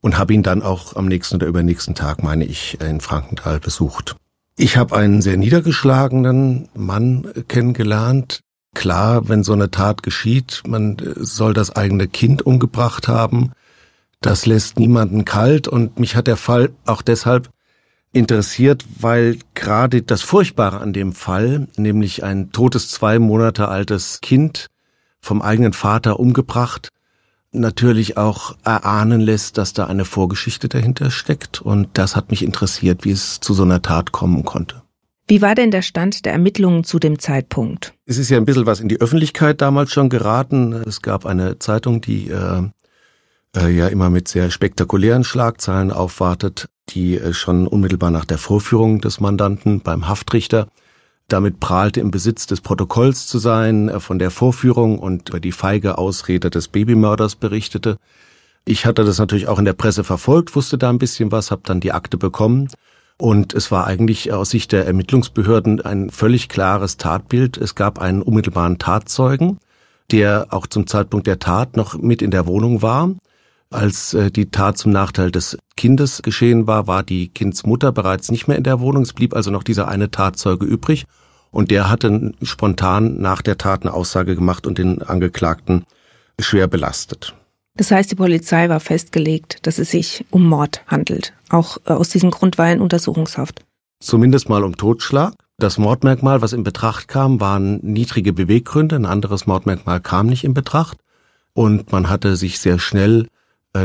und 0.05 0.19
habe 0.19 0.35
ihn 0.35 0.43
dann 0.43 0.61
auch 0.61 0.95
am 0.95 1.07
nächsten 1.07 1.37
oder 1.37 1.47
übernächsten 1.47 1.95
Tag, 1.95 2.21
meine 2.21 2.45
ich, 2.45 2.79
in 2.79 3.01
Frankenthal 3.01 3.59
besucht. 3.59 4.15
Ich 4.55 4.77
habe 4.77 4.95
einen 4.95 5.23
sehr 5.23 5.35
niedergeschlagenen 5.35 6.69
Mann 6.75 7.27
kennengelernt. 7.47 8.41
Klar, 8.75 9.27
wenn 9.29 9.43
so 9.43 9.53
eine 9.53 9.71
Tat 9.71 10.03
geschieht, 10.03 10.61
man 10.67 10.97
soll 11.15 11.55
das 11.55 11.75
eigene 11.75 12.07
Kind 12.07 12.45
umgebracht 12.45 13.07
haben. 13.07 13.53
Das 14.21 14.45
lässt 14.45 14.77
niemanden 14.77 15.25
kalt 15.25 15.67
und 15.67 15.97
mich 15.97 16.15
hat 16.15 16.27
der 16.27 16.37
Fall 16.37 16.69
auch 16.85 17.01
deshalb 17.01 17.49
interessiert, 18.11 18.85
weil 18.99 19.39
gerade 19.55 20.03
das 20.03 20.21
Furchtbare 20.21 20.81
an 20.81 20.93
dem 20.93 21.13
Fall, 21.13 21.67
nämlich 21.77 22.23
ein 22.23 22.51
totes 22.51 22.91
zwei 22.91 23.17
Monate 23.17 23.69
altes 23.69 24.21
Kind 24.21 24.67
vom 25.19 25.41
eigenen 25.41 25.73
Vater 25.73 26.19
umgebracht, 26.19 26.89
natürlich 27.59 28.17
auch 28.17 28.55
erahnen 28.63 29.21
lässt, 29.21 29.57
dass 29.57 29.73
da 29.73 29.87
eine 29.87 30.05
Vorgeschichte 30.05 30.69
dahinter 30.69 31.11
steckt. 31.11 31.61
Und 31.61 31.89
das 31.93 32.15
hat 32.15 32.31
mich 32.31 32.43
interessiert, 32.43 33.05
wie 33.05 33.11
es 33.11 33.39
zu 33.39 33.53
so 33.53 33.63
einer 33.63 33.81
Tat 33.81 34.11
kommen 34.11 34.43
konnte. 34.43 34.81
Wie 35.27 35.41
war 35.41 35.55
denn 35.55 35.71
der 35.71 35.81
Stand 35.81 36.25
der 36.25 36.33
Ermittlungen 36.33 36.83
zu 36.83 36.99
dem 36.99 37.17
Zeitpunkt? 37.17 37.93
Es 38.05 38.17
ist 38.17 38.29
ja 38.29 38.37
ein 38.37 38.45
bisschen 38.45 38.67
was 38.67 38.79
in 38.79 38.89
die 38.89 39.01
Öffentlichkeit 39.01 39.59
damals 39.59 39.91
schon 39.91 40.09
geraten. 40.09 40.73
Es 40.73 41.01
gab 41.01 41.25
eine 41.25 41.57
Zeitung, 41.57 41.99
die 42.01 42.29
äh, 42.29 42.63
äh, 43.55 43.69
ja 43.69 43.87
immer 43.87 44.11
mit 44.11 44.27
sehr 44.27 44.51
spektakulären 44.51 45.23
Schlagzeilen 45.23 45.91
aufwartet, 45.91 46.67
die 46.89 47.17
äh, 47.17 47.33
schon 47.33 47.65
unmittelbar 47.65 48.11
nach 48.11 48.25
der 48.25 48.37
Vorführung 48.37 49.01
des 49.01 49.19
Mandanten 49.19 49.81
beim 49.81 50.07
Haftrichter 50.07 50.67
damit 51.27 51.59
prahlte, 51.59 51.99
im 51.99 52.11
Besitz 52.11 52.45
des 52.45 52.61
Protokolls 52.61 53.27
zu 53.27 53.39
sein, 53.39 53.89
äh, 53.89 53.99
von 53.99 54.19
der 54.19 54.31
Vorführung 54.31 54.99
und 54.99 55.29
über 55.29 55.39
die 55.39 55.51
feige 55.51 55.97
Ausrede 55.97 56.49
des 56.49 56.67
Babymörders 56.67 57.35
berichtete. 57.35 57.97
Ich 58.65 58.85
hatte 58.85 59.03
das 59.03 59.19
natürlich 59.19 59.47
auch 59.47 59.59
in 59.59 59.65
der 59.65 59.73
Presse 59.73 60.03
verfolgt, 60.03 60.55
wusste 60.55 60.77
da 60.77 60.89
ein 60.89 60.97
bisschen 60.97 61.31
was, 61.31 61.51
habe 61.51 61.61
dann 61.65 61.79
die 61.79 61.91
Akte 61.91 62.17
bekommen. 62.17 62.69
Und 63.17 63.53
es 63.53 63.71
war 63.71 63.87
eigentlich 63.87 64.33
aus 64.33 64.49
Sicht 64.49 64.71
der 64.71 64.85
Ermittlungsbehörden 64.85 65.81
ein 65.81 66.09
völlig 66.09 66.49
klares 66.49 66.97
Tatbild. 66.97 67.57
Es 67.57 67.75
gab 67.75 67.99
einen 67.99 68.21
unmittelbaren 68.21 68.77
Tatzeugen, 68.77 69.59
der 70.11 70.47
auch 70.49 70.67
zum 70.67 70.85
Zeitpunkt 70.85 71.27
der 71.27 71.39
Tat 71.39 71.77
noch 71.77 71.97
mit 71.97 72.21
in 72.21 72.31
der 72.31 72.45
Wohnung 72.45 72.81
war. 72.81 73.11
Als 73.71 74.13
äh, 74.13 74.31
die 74.31 74.49
Tat 74.51 74.77
zum 74.77 74.91
Nachteil 74.91 75.31
des 75.31 75.57
Kindes 75.75 76.21
geschehen 76.21 76.67
war, 76.67 76.87
war 76.87 77.03
die 77.03 77.29
Kindsmutter 77.29 77.91
bereits 77.91 78.31
nicht 78.31 78.47
mehr 78.47 78.57
in 78.57 78.63
der 78.63 78.79
Wohnung. 78.79 79.03
Es 79.03 79.13
blieb 79.13 79.35
also 79.35 79.51
noch 79.51 79.63
dieser 79.63 79.87
eine 79.87 80.11
Tatzeuge 80.11 80.65
übrig. 80.65 81.05
Und 81.51 81.71
der 81.71 81.89
hatte 81.89 82.33
spontan 82.41 83.19
nach 83.21 83.41
der 83.41 83.57
Tat 83.57 83.83
eine 83.83 83.93
Aussage 83.93 84.35
gemacht 84.35 84.67
und 84.67 84.77
den 84.77 85.01
Angeklagten 85.01 85.85
schwer 86.39 86.67
belastet. 86.67 87.33
Das 87.77 87.91
heißt, 87.91 88.11
die 88.11 88.15
Polizei 88.15 88.69
war 88.69 88.79
festgelegt, 88.79 89.65
dass 89.67 89.79
es 89.79 89.91
sich 89.91 90.25
um 90.31 90.47
Mord 90.47 90.81
handelt. 90.87 91.33
Auch 91.49 91.77
äh, 91.85 91.93
aus 91.93 92.09
diesem 92.09 92.31
Grund 92.31 92.57
war 92.57 92.67
er 92.67 92.73
in 92.73 92.81
Untersuchungshaft. 92.81 93.65
Zumindest 93.99 94.49
mal 94.49 94.63
um 94.63 94.77
Totschlag. 94.77 95.33
Das 95.57 95.77
Mordmerkmal, 95.77 96.41
was 96.41 96.53
in 96.53 96.63
Betracht 96.63 97.07
kam, 97.07 97.39
waren 97.39 97.79
niedrige 97.81 98.33
Beweggründe. 98.33 98.97
Ein 98.97 99.05
anderes 99.05 99.47
Mordmerkmal 99.47 100.01
kam 100.01 100.27
nicht 100.27 100.43
in 100.43 100.53
Betracht. 100.53 100.97
Und 101.53 101.91
man 101.91 102.09
hatte 102.09 102.35
sich 102.35 102.59
sehr 102.59 102.79
schnell 102.79 103.27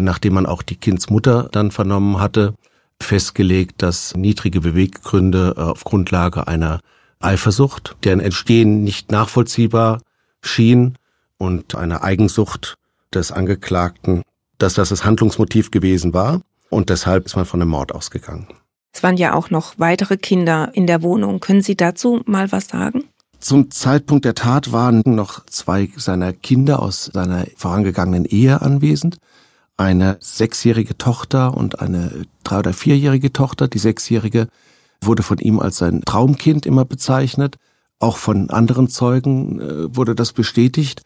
nachdem 0.00 0.34
man 0.34 0.46
auch 0.46 0.62
die 0.62 0.76
Kindsmutter 0.76 1.48
dann 1.50 1.70
vernommen 1.70 2.20
hatte, 2.20 2.54
festgelegt, 3.00 3.82
dass 3.82 4.14
niedrige 4.14 4.60
Beweggründe 4.60 5.54
äh, 5.56 5.60
auf 5.60 5.84
Grundlage 5.84 6.46
einer 6.46 6.80
Eifersucht, 7.18 7.96
deren 8.04 8.20
Entstehen 8.20 8.84
nicht 8.84 9.10
nachvollziehbar 9.10 10.00
schien, 10.42 10.96
und 11.40 11.74
einer 11.74 12.04
Eigensucht 12.04 12.76
des 13.14 13.32
Angeklagten, 13.32 14.22
dass 14.58 14.74
das 14.74 14.90
das 14.90 15.04
Handlungsmotiv 15.04 15.70
gewesen 15.70 16.12
war. 16.12 16.42
Und 16.68 16.90
deshalb 16.90 17.26
ist 17.26 17.34
man 17.34 17.46
von 17.46 17.60
einem 17.60 17.70
Mord 17.70 17.92
ausgegangen. 17.92 18.46
Es 18.92 19.02
waren 19.02 19.16
ja 19.16 19.34
auch 19.34 19.50
noch 19.50 19.74
weitere 19.78 20.16
Kinder 20.16 20.70
in 20.74 20.86
der 20.86 21.02
Wohnung. 21.02 21.40
Können 21.40 21.62
Sie 21.62 21.76
dazu 21.76 22.20
mal 22.26 22.52
was 22.52 22.68
sagen? 22.68 23.04
Zum 23.38 23.70
Zeitpunkt 23.70 24.26
der 24.26 24.34
Tat 24.34 24.70
waren 24.70 25.02
noch 25.06 25.46
zwei 25.46 25.88
seiner 25.96 26.34
Kinder 26.34 26.82
aus 26.82 27.06
seiner 27.06 27.46
vorangegangenen 27.56 28.26
Ehe 28.26 28.60
anwesend. 28.60 29.16
Eine 29.80 30.18
sechsjährige 30.20 30.98
Tochter 30.98 31.56
und 31.56 31.80
eine 31.80 32.26
drei- 32.44 32.58
oder 32.58 32.74
vierjährige 32.74 33.32
Tochter. 33.32 33.66
Die 33.66 33.78
sechsjährige 33.78 34.48
wurde 35.00 35.22
von 35.22 35.38
ihm 35.38 35.58
als 35.58 35.78
sein 35.78 36.02
Traumkind 36.02 36.66
immer 36.66 36.84
bezeichnet. 36.84 37.56
Auch 37.98 38.18
von 38.18 38.50
anderen 38.50 38.90
Zeugen 38.90 39.58
äh, 39.58 39.96
wurde 39.96 40.14
das 40.14 40.34
bestätigt. 40.34 41.00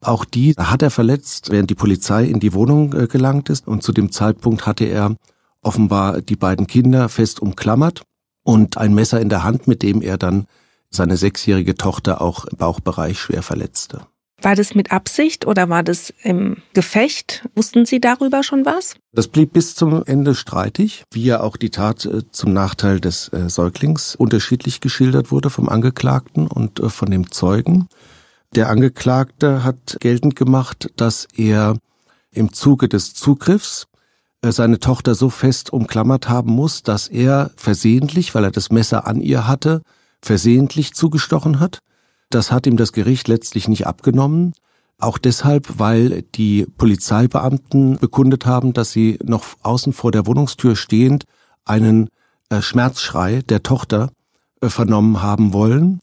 Auch 0.00 0.24
die 0.24 0.54
hat 0.54 0.80
er 0.80 0.90
verletzt, 0.90 1.50
während 1.50 1.68
die 1.68 1.74
Polizei 1.74 2.24
in 2.24 2.40
die 2.40 2.54
Wohnung 2.54 2.94
äh, 2.94 3.08
gelangt 3.08 3.50
ist. 3.50 3.68
Und 3.68 3.82
zu 3.82 3.92
dem 3.92 4.10
Zeitpunkt 4.10 4.64
hatte 4.64 4.86
er 4.86 5.16
offenbar 5.60 6.22
die 6.22 6.36
beiden 6.36 6.66
Kinder 6.66 7.10
fest 7.10 7.40
umklammert 7.40 8.04
und 8.42 8.78
ein 8.78 8.94
Messer 8.94 9.20
in 9.20 9.28
der 9.28 9.44
Hand, 9.44 9.68
mit 9.68 9.82
dem 9.82 10.00
er 10.00 10.16
dann 10.16 10.46
seine 10.88 11.18
sechsjährige 11.18 11.74
Tochter 11.74 12.22
auch 12.22 12.46
im 12.46 12.56
Bauchbereich 12.56 13.18
schwer 13.18 13.42
verletzte. 13.42 14.06
War 14.42 14.56
das 14.56 14.74
mit 14.74 14.92
Absicht 14.92 15.46
oder 15.46 15.68
war 15.68 15.82
das 15.82 16.12
im 16.22 16.58
Gefecht? 16.74 17.48
Wussten 17.54 17.86
Sie 17.86 18.00
darüber 18.00 18.42
schon 18.42 18.66
was? 18.66 18.94
Das 19.12 19.28
blieb 19.28 19.52
bis 19.52 19.74
zum 19.74 20.04
Ende 20.04 20.34
streitig, 20.34 21.04
wie 21.12 21.24
ja 21.24 21.40
auch 21.40 21.56
die 21.56 21.70
Tat 21.70 22.04
äh, 22.04 22.30
zum 22.30 22.52
Nachteil 22.52 23.00
des 23.00 23.28
äh, 23.28 23.48
Säuglings 23.48 24.14
unterschiedlich 24.14 24.80
geschildert 24.80 25.30
wurde 25.30 25.50
vom 25.50 25.68
Angeklagten 25.68 26.46
und 26.46 26.80
äh, 26.80 26.90
von 26.90 27.10
dem 27.10 27.30
Zeugen. 27.30 27.88
Der 28.54 28.68
Angeklagte 28.68 29.64
hat 29.64 29.96
geltend 30.00 30.36
gemacht, 30.36 30.90
dass 30.96 31.26
er 31.36 31.76
im 32.30 32.52
Zuge 32.52 32.88
des 32.88 33.14
Zugriffs 33.14 33.86
seine 34.46 34.78
Tochter 34.78 35.14
so 35.14 35.30
fest 35.30 35.72
umklammert 35.72 36.28
haben 36.28 36.52
muss, 36.52 36.82
dass 36.82 37.08
er 37.08 37.50
versehentlich, 37.56 38.34
weil 38.34 38.44
er 38.44 38.50
das 38.50 38.70
Messer 38.70 39.06
an 39.06 39.22
ihr 39.22 39.48
hatte, 39.48 39.80
versehentlich 40.20 40.92
zugestochen 40.92 41.60
hat. 41.60 41.80
Das 42.30 42.50
hat 42.50 42.66
ihm 42.66 42.76
das 42.76 42.92
Gericht 42.92 43.28
letztlich 43.28 43.68
nicht 43.68 43.86
abgenommen. 43.86 44.52
Auch 44.98 45.18
deshalb, 45.18 45.78
weil 45.78 46.22
die 46.34 46.66
Polizeibeamten 46.78 47.98
bekundet 47.98 48.46
haben, 48.46 48.72
dass 48.72 48.92
sie 48.92 49.18
noch 49.22 49.44
außen 49.62 49.92
vor 49.92 50.12
der 50.12 50.26
Wohnungstür 50.26 50.76
stehend 50.76 51.24
einen 51.64 52.08
äh, 52.48 52.62
Schmerzschrei 52.62 53.42
der 53.48 53.62
Tochter 53.62 54.10
äh, 54.60 54.68
vernommen 54.68 55.22
haben 55.22 55.52
wollen, 55.52 56.00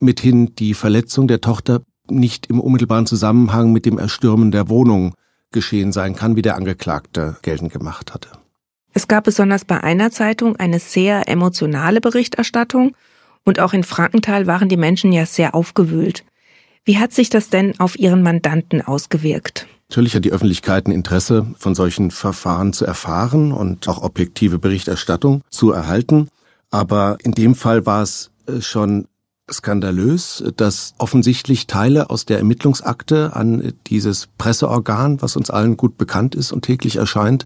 mithin 0.00 0.54
die 0.56 0.74
Verletzung 0.74 1.28
der 1.28 1.40
Tochter 1.40 1.82
nicht 2.10 2.46
im 2.46 2.60
unmittelbaren 2.60 3.06
Zusammenhang 3.06 3.72
mit 3.72 3.86
dem 3.86 3.98
Erstürmen 3.98 4.50
der 4.50 4.68
Wohnung 4.68 5.14
geschehen 5.52 5.92
sein 5.92 6.16
kann, 6.16 6.34
wie 6.34 6.42
der 6.42 6.56
Angeklagte 6.56 7.36
geltend 7.42 7.72
gemacht 7.72 8.12
hatte. 8.12 8.30
Es 8.94 9.08
gab 9.08 9.24
besonders 9.24 9.64
bei 9.64 9.82
einer 9.82 10.10
Zeitung 10.10 10.56
eine 10.56 10.78
sehr 10.78 11.28
emotionale 11.28 12.00
Berichterstattung 12.00 12.94
und 13.44 13.60
auch 13.60 13.72
in 13.72 13.84
Frankenthal 13.84 14.46
waren 14.46 14.68
die 14.68 14.76
Menschen 14.76 15.12
ja 15.12 15.26
sehr 15.26 15.54
aufgewühlt. 15.54 16.24
Wie 16.84 16.98
hat 16.98 17.12
sich 17.12 17.30
das 17.30 17.48
denn 17.48 17.78
auf 17.78 17.98
Ihren 17.98 18.22
Mandanten 18.22 18.82
ausgewirkt? 18.82 19.66
Natürlich 19.88 20.14
hat 20.14 20.24
die 20.24 20.32
Öffentlichkeit 20.32 20.86
ein 20.86 20.92
Interesse, 20.92 21.46
von 21.58 21.74
solchen 21.74 22.10
Verfahren 22.10 22.72
zu 22.72 22.84
erfahren 22.86 23.52
und 23.52 23.88
auch 23.88 24.02
objektive 24.02 24.58
Berichterstattung 24.58 25.42
zu 25.50 25.70
erhalten. 25.70 26.28
Aber 26.70 27.18
in 27.22 27.32
dem 27.32 27.54
Fall 27.54 27.84
war 27.84 28.02
es 28.02 28.30
äh, 28.46 28.60
schon 28.60 29.06
skandalös, 29.50 30.42
dass 30.56 30.94
offensichtlich 30.98 31.66
Teile 31.66 32.10
aus 32.10 32.24
der 32.24 32.38
Ermittlungsakte 32.38 33.36
an 33.36 33.74
dieses 33.86 34.28
Presseorgan, 34.38 35.20
was 35.20 35.36
uns 35.36 35.50
allen 35.50 35.76
gut 35.76 35.98
bekannt 35.98 36.34
ist 36.34 36.52
und 36.52 36.62
täglich 36.62 36.96
erscheint, 36.96 37.44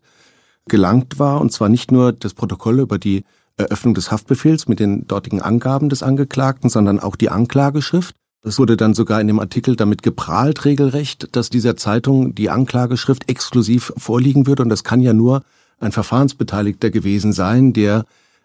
gelangt 0.69 1.19
war. 1.19 1.41
Und 1.41 1.53
zwar 1.53 1.69
nicht 1.69 1.91
nur 1.91 2.13
das 2.13 2.35
Protokoll 2.35 2.81
über 2.81 2.99
die 2.99 3.25
Eröffnung 3.57 3.95
des 3.95 4.11
Haftbefehls 4.11 4.69
mit 4.69 4.81
den 4.81 5.07
dortigen 5.07 5.41
Angaben 5.41 5.89
des 5.89 6.03
Angeklagten, 6.03 6.69
sondern 6.69 7.01
auch 7.01 7.17
die 7.17 7.31
Anklageschrift. 7.31 8.15
Es 8.43 8.59
wurde 8.59 8.77
dann 8.77 8.95
sogar 8.95 9.21
in 9.21 9.27
dem 9.27 9.41
Artikel 9.41 9.77
damit 9.77 10.03
geprahlt, 10.03 10.65
regelrecht, 10.65 11.35
dass 11.35 11.51
dieser 11.51 11.77
Zeitung 11.77 12.35
die 12.35 12.51
Anklageschrift 12.51 13.29
exklusiv 13.29 13.93
vorliegen 13.97 14.47
würde. 14.47 14.63
Und 14.63 14.69
das 14.69 14.85
kann 14.85 15.01
ja 15.01 15.13
nur 15.13 15.43
ein 15.79 15.93
Verfahrensbeteiligter 15.93 16.91
gewesen 16.91 17.33
sein, 17.33 17.73
der 17.73 18.05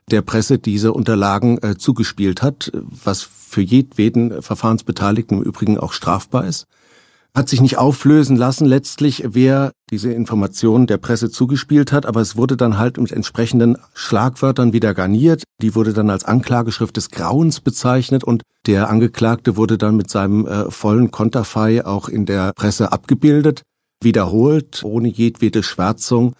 der 0.09 0.21
Presse 0.21 0.57
diese 0.57 0.93
Unterlagen 0.93 1.59
äh, 1.61 1.77
zugespielt 1.77 2.41
hat, 2.41 2.71
was 2.73 3.21
für 3.21 3.61
jedweden 3.61 4.41
Verfahrensbeteiligten 4.41 5.37
im 5.37 5.43
Übrigen 5.43 5.77
auch 5.77 5.93
strafbar 5.93 6.45
ist 6.45 6.67
hat 7.35 7.47
sich 7.47 7.61
nicht 7.61 7.77
auflösen 7.77 8.35
lassen 8.35 8.65
letztlich, 8.65 9.23
wer 9.27 9.71
diese 9.89 10.11
Informationen 10.11 10.85
der 10.85 10.97
Presse 10.97 11.29
zugespielt 11.29 11.91
hat, 11.91 12.05
aber 12.05 12.19
es 12.21 12.35
wurde 12.35 12.57
dann 12.57 12.77
halt 12.77 12.97
mit 12.97 13.11
entsprechenden 13.11 13.77
Schlagwörtern 13.93 14.73
wieder 14.73 14.93
garniert. 14.93 15.43
Die 15.61 15.73
wurde 15.75 15.93
dann 15.93 16.09
als 16.09 16.25
Anklageschrift 16.25 16.97
des 16.97 17.09
Grauens 17.09 17.61
bezeichnet 17.61 18.23
und 18.23 18.43
der 18.65 18.89
Angeklagte 18.89 19.55
wurde 19.55 19.77
dann 19.77 19.95
mit 19.95 20.09
seinem 20.09 20.45
äh, 20.45 20.69
vollen 20.69 21.11
Konterfei 21.11 21.85
auch 21.85 22.09
in 22.09 22.25
der 22.25 22.51
Presse 22.53 22.91
abgebildet, 22.91 23.63
wiederholt, 24.03 24.83
ohne 24.83 25.07
jedwede 25.07 25.63
Schwärzung. 25.63 26.35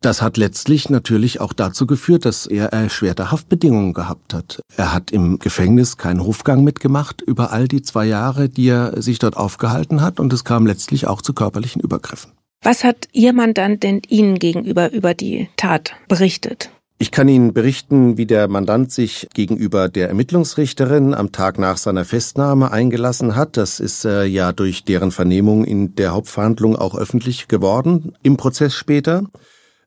Das 0.00 0.22
hat 0.22 0.36
letztlich 0.36 0.90
natürlich 0.90 1.40
auch 1.40 1.52
dazu 1.52 1.86
geführt, 1.86 2.24
dass 2.24 2.46
er 2.46 2.66
erschwerte 2.66 3.30
Haftbedingungen 3.30 3.94
gehabt 3.94 4.34
hat. 4.34 4.60
Er 4.76 4.92
hat 4.92 5.10
im 5.10 5.38
Gefängnis 5.38 5.96
keinen 5.96 6.22
Hofgang 6.22 6.62
mitgemacht 6.62 7.22
über 7.22 7.52
all 7.52 7.66
die 7.66 7.82
zwei 7.82 8.06
Jahre, 8.06 8.48
die 8.48 8.68
er 8.68 9.00
sich 9.02 9.18
dort 9.18 9.36
aufgehalten 9.36 10.02
hat, 10.02 10.20
und 10.20 10.32
es 10.32 10.44
kam 10.44 10.66
letztlich 10.66 11.06
auch 11.06 11.22
zu 11.22 11.32
körperlichen 11.32 11.80
Übergriffen. 11.80 12.32
Was 12.62 12.84
hat 12.84 13.08
Ihr 13.12 13.32
Mandant 13.32 13.82
denn 13.82 14.02
Ihnen 14.08 14.38
gegenüber 14.38 14.92
über 14.92 15.14
die 15.14 15.48
Tat 15.56 15.94
berichtet? 16.08 16.70
Ich 16.98 17.10
kann 17.10 17.28
Ihnen 17.28 17.52
berichten, 17.52 18.16
wie 18.16 18.24
der 18.24 18.48
Mandant 18.48 18.90
sich 18.90 19.28
gegenüber 19.34 19.90
der 19.90 20.08
Ermittlungsrichterin 20.08 21.12
am 21.12 21.30
Tag 21.30 21.58
nach 21.58 21.76
seiner 21.76 22.06
Festnahme 22.06 22.72
eingelassen 22.72 23.36
hat. 23.36 23.58
Das 23.58 23.80
ist 23.80 24.06
äh, 24.06 24.24
ja 24.24 24.52
durch 24.52 24.84
deren 24.84 25.10
Vernehmung 25.10 25.64
in 25.64 25.94
der 25.94 26.14
Hauptverhandlung 26.14 26.74
auch 26.74 26.96
öffentlich 26.96 27.48
geworden, 27.48 28.14
im 28.22 28.38
Prozess 28.38 28.74
später. 28.74 29.24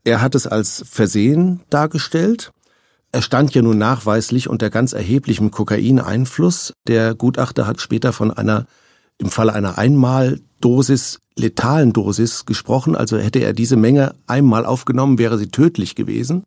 Er 0.10 0.24
hat 0.24 0.34
es 0.34 0.48
als 0.48 0.84
Versehen 0.90 1.60
dargestellt. 1.70 2.52
Er 3.12 3.22
stand 3.22 3.54
ja 3.54 3.62
nun 3.62 3.78
nachweislich 3.78 4.50
unter 4.50 4.72
ganz 4.72 4.94
erheblichem 4.94 5.52
Kokaineinfluss. 5.52 6.74
Der 6.88 7.14
Gutachter 7.14 7.68
hat 7.68 7.80
später 7.80 8.12
von 8.12 8.32
einer, 8.32 8.66
im 9.20 9.30
Falle 9.30 9.54
einer 9.54 9.78
Einmaldosis, 9.78 11.20
letalen 11.38 11.94
Dosis 11.94 12.48
gesprochen. 12.48 12.96
Also 12.96 13.20
hätte 13.20 13.38
er 13.38 13.54
diese 13.54 13.76
Menge 13.76 14.16
einmal 14.26 14.66
aufgenommen, 14.66 15.20
wäre 15.20 15.38
sie 15.38 15.50
tödlich 15.50 15.94
gewesen. 15.94 16.44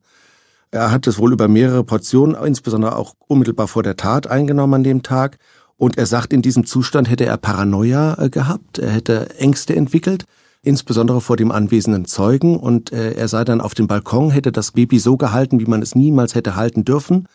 Er 0.72 0.90
hat 0.90 1.06
es 1.06 1.20
wohl 1.20 1.32
über 1.32 1.46
mehrere 1.46 1.84
Portionen, 1.84 2.34
insbesondere 2.34 2.96
auch 2.96 3.14
unmittelbar 3.28 3.68
vor 3.68 3.84
der 3.84 3.96
Tat 3.96 4.26
eingenommen 4.26 4.74
an 4.74 4.82
dem 4.82 5.04
Tag. 5.04 5.38
Und 5.76 5.98
er 5.98 6.06
sagt, 6.06 6.32
in 6.32 6.42
diesem 6.42 6.66
Zustand 6.66 7.08
hätte 7.08 7.26
er 7.26 7.36
Paranoia 7.36 8.20
äh, 8.20 8.28
gehabt, 8.28 8.80
er 8.80 8.90
hätte 8.90 9.38
Ängste 9.38 9.76
entwickelt 9.76 10.24
insbesondere 10.62 11.20
vor 11.20 11.36
dem 11.36 11.50
anwesenden 11.50 12.04
Zeugen, 12.04 12.56
und 12.56 12.92
äh, 12.92 13.12
er 13.12 13.28
sei 13.28 13.44
dann 13.44 13.60
auf 13.60 13.74
dem 13.74 13.88
Balkon, 13.88 14.30
hätte 14.30 14.52
das 14.52 14.72
Baby 14.72 14.98
so 14.98 15.16
gehalten, 15.16 15.60
wie 15.60 15.66
man 15.66 15.82
es 15.82 15.94
niemals 15.94 16.34
hätte 16.34 16.56
halten 16.56 16.84
dürfen, 16.84 17.28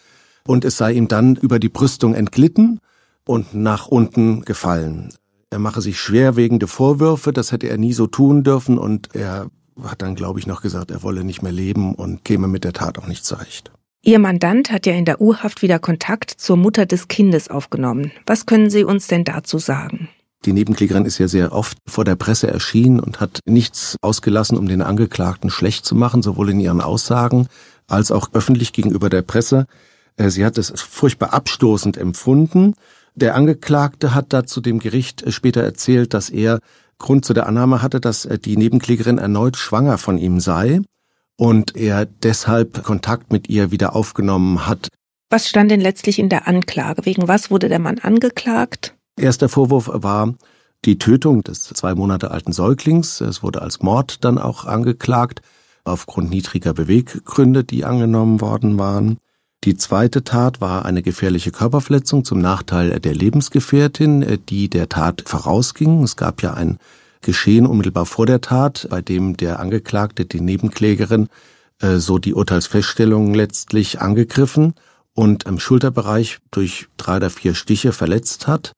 und 0.45 0.63
es 0.63 0.77
sei 0.77 0.93
ihm 0.93 1.07
dann 1.07 1.35
über 1.35 1.59
die 1.59 1.69
Brüstung 1.69 2.15
entglitten 2.15 2.79
und 3.25 3.53
nach 3.53 3.87
unten 3.87 4.41
gefallen. 4.45 5.13
Er 5.49 5.59
mache 5.59 5.81
sich 5.81 5.99
schwerwiegende 5.99 6.67
Vorwürfe, 6.67 7.33
das 7.33 7.51
hätte 7.51 7.67
er 7.67 7.77
nie 7.77 7.93
so 7.93 8.07
tun 8.07 8.43
dürfen, 8.43 8.77
und 8.77 9.13
er 9.13 9.47
hat 9.83 10.01
dann, 10.01 10.15
glaube 10.15 10.39
ich, 10.39 10.47
noch 10.47 10.61
gesagt, 10.61 10.91
er 10.91 11.03
wolle 11.03 11.23
nicht 11.23 11.41
mehr 11.41 11.51
leben 11.51 11.93
und 11.93 12.23
käme 12.23 12.47
mit 12.47 12.63
der 12.63 12.73
Tat 12.73 12.97
auch 12.97 13.07
nicht 13.07 13.25
zurecht. 13.25 13.71
Ihr 14.03 14.19
Mandant 14.19 14.71
hat 14.71 14.85
ja 14.85 14.93
in 14.93 15.05
der 15.05 15.19
Urhaft 15.19 15.61
wieder 15.61 15.79
Kontakt 15.79 16.31
zur 16.31 16.55
Mutter 16.55 16.85
des 16.85 17.09
Kindes 17.09 17.49
aufgenommen. 17.49 18.11
Was 18.25 18.45
können 18.45 18.69
Sie 18.69 18.85
uns 18.85 19.07
denn 19.07 19.25
dazu 19.25 19.57
sagen? 19.57 20.07
Die 20.45 20.53
Nebenklägerin 20.53 21.05
ist 21.05 21.17
ja 21.17 21.27
sehr 21.27 21.51
oft 21.51 21.77
vor 21.87 22.05
der 22.05 22.15
Presse 22.15 22.47
erschienen 22.47 22.99
und 22.99 23.19
hat 23.19 23.39
nichts 23.45 23.97
ausgelassen, 24.01 24.57
um 24.57 24.67
den 24.67 24.81
Angeklagten 24.81 25.49
schlecht 25.49 25.85
zu 25.85 25.95
machen, 25.95 26.21
sowohl 26.21 26.51
in 26.51 26.59
ihren 26.59 26.81
Aussagen 26.81 27.47
als 27.87 28.11
auch 28.11 28.29
öffentlich 28.33 28.73
gegenüber 28.73 29.09
der 29.09 29.23
Presse. 29.23 29.65
Äh, 30.15 30.29
sie 30.29 30.45
hat 30.45 30.57
es 30.57 30.71
furchtbar 30.75 31.33
abstoßend 31.33 31.97
empfunden. 31.97 32.75
Der 33.15 33.35
Angeklagte 33.35 34.13
hat 34.13 34.31
dazu 34.33 34.61
dem 34.61 34.79
Gericht 34.79 35.23
später 35.33 35.63
erzählt, 35.63 36.13
dass 36.13 36.29
er 36.29 36.59
Grund 36.99 37.25
zu 37.25 37.33
der 37.33 37.47
Annahme 37.47 37.81
hatte, 37.81 37.99
dass 37.99 38.25
äh, 38.25 38.37
die 38.37 38.57
Nebenklägerin 38.57 39.17
erneut 39.17 39.57
schwanger 39.57 39.97
von 39.97 40.17
ihm 40.17 40.39
sei 40.39 40.81
und 41.37 41.75
er 41.75 42.05
deshalb 42.05 42.83
Kontakt 42.83 43.31
mit 43.31 43.49
ihr 43.49 43.71
wieder 43.71 43.95
aufgenommen 43.95 44.65
hat. 44.67 44.87
Was 45.29 45.47
stand 45.47 45.71
denn 45.71 45.81
letztlich 45.81 46.19
in 46.19 46.29
der 46.29 46.47
Anklage? 46.47 47.05
Wegen 47.05 47.27
was 47.27 47.51
wurde 47.51 47.69
der 47.69 47.79
Mann 47.79 47.99
angeklagt? 47.99 48.96
Erster 49.17 49.49
Vorwurf 49.49 49.89
war 49.91 50.35
die 50.85 50.99
Tötung 50.99 51.43
des 51.43 51.63
zwei 51.63 51.95
Monate 51.95 52.29
alten 52.29 52.53
Säuglings. 52.53 53.19
Es 53.19 53.41
wurde 53.41 53.63
als 53.63 53.81
Mord 53.81 54.23
dann 54.23 54.37
auch 54.37 54.65
angeklagt, 54.65 55.41
aufgrund 55.85 56.29
niedriger 56.29 56.73
Beweggründe, 56.73 57.63
die 57.63 57.83
angenommen 57.83 58.41
worden 58.41 58.77
waren. 58.77 59.17
Die 59.63 59.75
zweite 59.75 60.23
Tat 60.23 60.61
war 60.61 60.85
eine 60.85 61.01
gefährliche 61.01 61.51
Körperverletzung 61.51 62.25
zum 62.25 62.39
Nachteil 62.39 62.99
der 62.99 63.15
Lebensgefährtin, 63.15 64.39
die 64.47 64.69
der 64.69 64.87
Tat 64.87 65.23
vorausging. 65.25 66.03
Es 66.03 66.15
gab 66.15 66.43
ja 66.43 66.53
ein 66.53 66.77
Geschehen 67.21 67.65
unmittelbar 67.65 68.05
vor 68.05 68.27
der 68.27 68.41
Tat, 68.41 68.87
bei 68.91 69.01
dem 69.01 69.35
der 69.35 69.59
Angeklagte 69.59 70.25
die 70.25 70.41
Nebenklägerin 70.41 71.27
äh, 71.81 71.95
so 71.95 72.19
die 72.19 72.35
Urteilsfeststellung 72.35 73.33
letztlich 73.33 73.99
angegriffen 73.99 74.75
und 75.13 75.45
im 75.45 75.59
Schulterbereich 75.59 76.37
durch 76.51 76.87
drei 76.97 77.17
oder 77.17 77.31
vier 77.31 77.55
Stiche 77.55 77.91
verletzt 77.91 78.45
hat. 78.45 78.73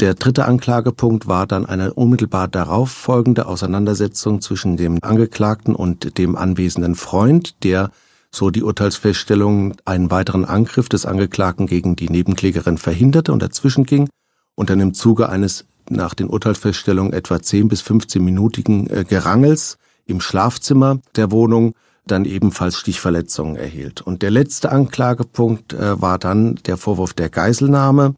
Der 0.00 0.14
dritte 0.14 0.46
Anklagepunkt 0.46 1.26
war 1.26 1.46
dann 1.46 1.66
eine 1.66 1.92
unmittelbar 1.92 2.48
darauf 2.48 2.90
folgende 2.90 3.46
Auseinandersetzung 3.46 4.40
zwischen 4.40 4.78
dem 4.78 4.96
Angeklagten 5.02 5.74
und 5.74 6.16
dem 6.16 6.36
anwesenden 6.36 6.94
Freund, 6.94 7.62
der 7.64 7.90
so 8.30 8.48
die 8.48 8.62
Urteilsfeststellung 8.62 9.74
einen 9.84 10.10
weiteren 10.10 10.46
Angriff 10.46 10.88
des 10.88 11.04
Angeklagten 11.04 11.66
gegen 11.66 11.96
die 11.96 12.08
Nebenklägerin 12.08 12.78
verhinderte 12.78 13.30
und 13.30 13.42
dazwischen 13.42 13.84
ging 13.84 14.08
und 14.54 14.70
dann 14.70 14.80
im 14.80 14.94
Zuge 14.94 15.28
eines 15.28 15.66
nach 15.90 16.14
den 16.14 16.30
Urteilsfeststellungen 16.30 17.12
etwa 17.12 17.42
10 17.42 17.68
bis 17.68 17.82
15 17.82 18.24
minütigen 18.24 18.88
äh, 18.88 19.04
Gerangels 19.06 19.76
im 20.06 20.22
Schlafzimmer 20.22 21.00
der 21.16 21.30
Wohnung 21.30 21.74
dann 22.06 22.24
ebenfalls 22.24 22.78
Stichverletzungen 22.78 23.56
erhielt. 23.56 24.00
Und 24.00 24.22
der 24.22 24.30
letzte 24.30 24.72
Anklagepunkt 24.72 25.74
äh, 25.74 26.00
war 26.00 26.18
dann 26.18 26.54
der 26.64 26.78
Vorwurf 26.78 27.12
der 27.12 27.28
Geiselnahme 27.28 28.14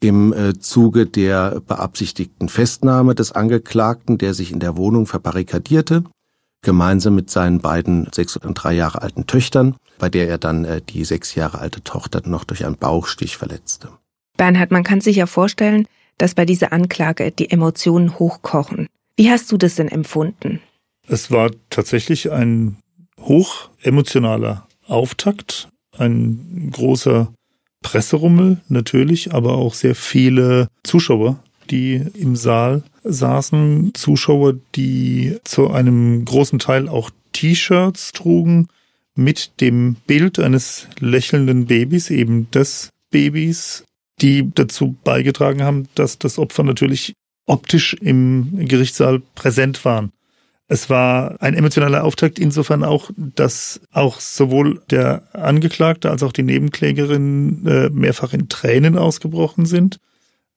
im 0.00 0.32
äh, 0.32 0.58
Zuge 0.58 1.06
der 1.06 1.60
beabsichtigten 1.60 2.48
Festnahme 2.48 3.14
des 3.14 3.32
Angeklagten, 3.32 4.18
der 4.18 4.34
sich 4.34 4.50
in 4.50 4.60
der 4.60 4.76
Wohnung 4.76 5.06
verbarrikadierte, 5.06 6.04
gemeinsam 6.62 7.14
mit 7.14 7.30
seinen 7.30 7.60
beiden 7.60 8.08
sechs 8.12 8.36
und 8.36 8.54
drei 8.54 8.72
Jahre 8.72 9.02
alten 9.02 9.26
Töchtern, 9.26 9.76
bei 9.98 10.08
der 10.08 10.28
er 10.28 10.38
dann 10.38 10.64
äh, 10.64 10.80
die 10.80 11.04
sechs 11.04 11.34
Jahre 11.34 11.58
alte 11.58 11.82
Tochter 11.82 12.22
noch 12.24 12.44
durch 12.44 12.64
einen 12.64 12.76
Bauchstich 12.76 13.36
verletzte. 13.36 13.90
Bernhard, 14.36 14.70
man 14.70 14.84
kann 14.84 15.00
sich 15.00 15.16
ja 15.16 15.26
vorstellen, 15.26 15.86
dass 16.18 16.34
bei 16.34 16.44
dieser 16.44 16.72
Anklage 16.72 17.30
die 17.30 17.50
Emotionen 17.50 18.18
hochkochen. 18.18 18.88
Wie 19.16 19.30
hast 19.30 19.52
du 19.52 19.56
das 19.56 19.74
denn 19.74 19.88
empfunden? 19.88 20.60
Es 21.06 21.30
war 21.30 21.50
tatsächlich 21.70 22.30
ein 22.30 22.76
hoch 23.20 23.68
emotionaler 23.82 24.66
Auftakt, 24.86 25.68
ein 25.98 26.70
großer 26.72 27.32
Presserummel 27.82 28.60
natürlich, 28.68 29.32
aber 29.32 29.54
auch 29.54 29.74
sehr 29.74 29.94
viele 29.94 30.68
Zuschauer, 30.82 31.42
die 31.70 32.02
im 32.14 32.36
Saal 32.36 32.82
saßen, 33.04 33.92
Zuschauer, 33.94 34.54
die 34.74 35.38
zu 35.44 35.70
einem 35.70 36.24
großen 36.24 36.58
Teil 36.58 36.88
auch 36.88 37.10
T-Shirts 37.32 38.12
trugen 38.12 38.68
mit 39.14 39.60
dem 39.60 39.96
Bild 40.06 40.38
eines 40.38 40.88
lächelnden 40.98 41.66
Babys, 41.66 42.10
eben 42.10 42.50
des 42.50 42.90
Babys, 43.10 43.84
die 44.20 44.50
dazu 44.54 44.96
beigetragen 45.04 45.62
haben, 45.62 45.88
dass 45.94 46.18
das 46.18 46.38
Opfer 46.38 46.62
natürlich 46.62 47.14
optisch 47.46 47.94
im 47.94 48.66
Gerichtssaal 48.68 49.20
präsent 49.34 49.84
waren. 49.84 50.12
Es 50.72 50.88
war 50.88 51.34
ein 51.42 51.54
emotionaler 51.54 52.04
Auftakt 52.04 52.38
insofern 52.38 52.84
auch, 52.84 53.10
dass 53.16 53.80
auch 53.90 54.20
sowohl 54.20 54.80
der 54.88 55.24
Angeklagte 55.32 56.08
als 56.08 56.22
auch 56.22 56.30
die 56.30 56.44
Nebenklägerin 56.44 57.66
äh, 57.66 57.90
mehrfach 57.90 58.32
in 58.32 58.48
Tränen 58.48 58.96
ausgebrochen 58.96 59.66
sind. 59.66 59.98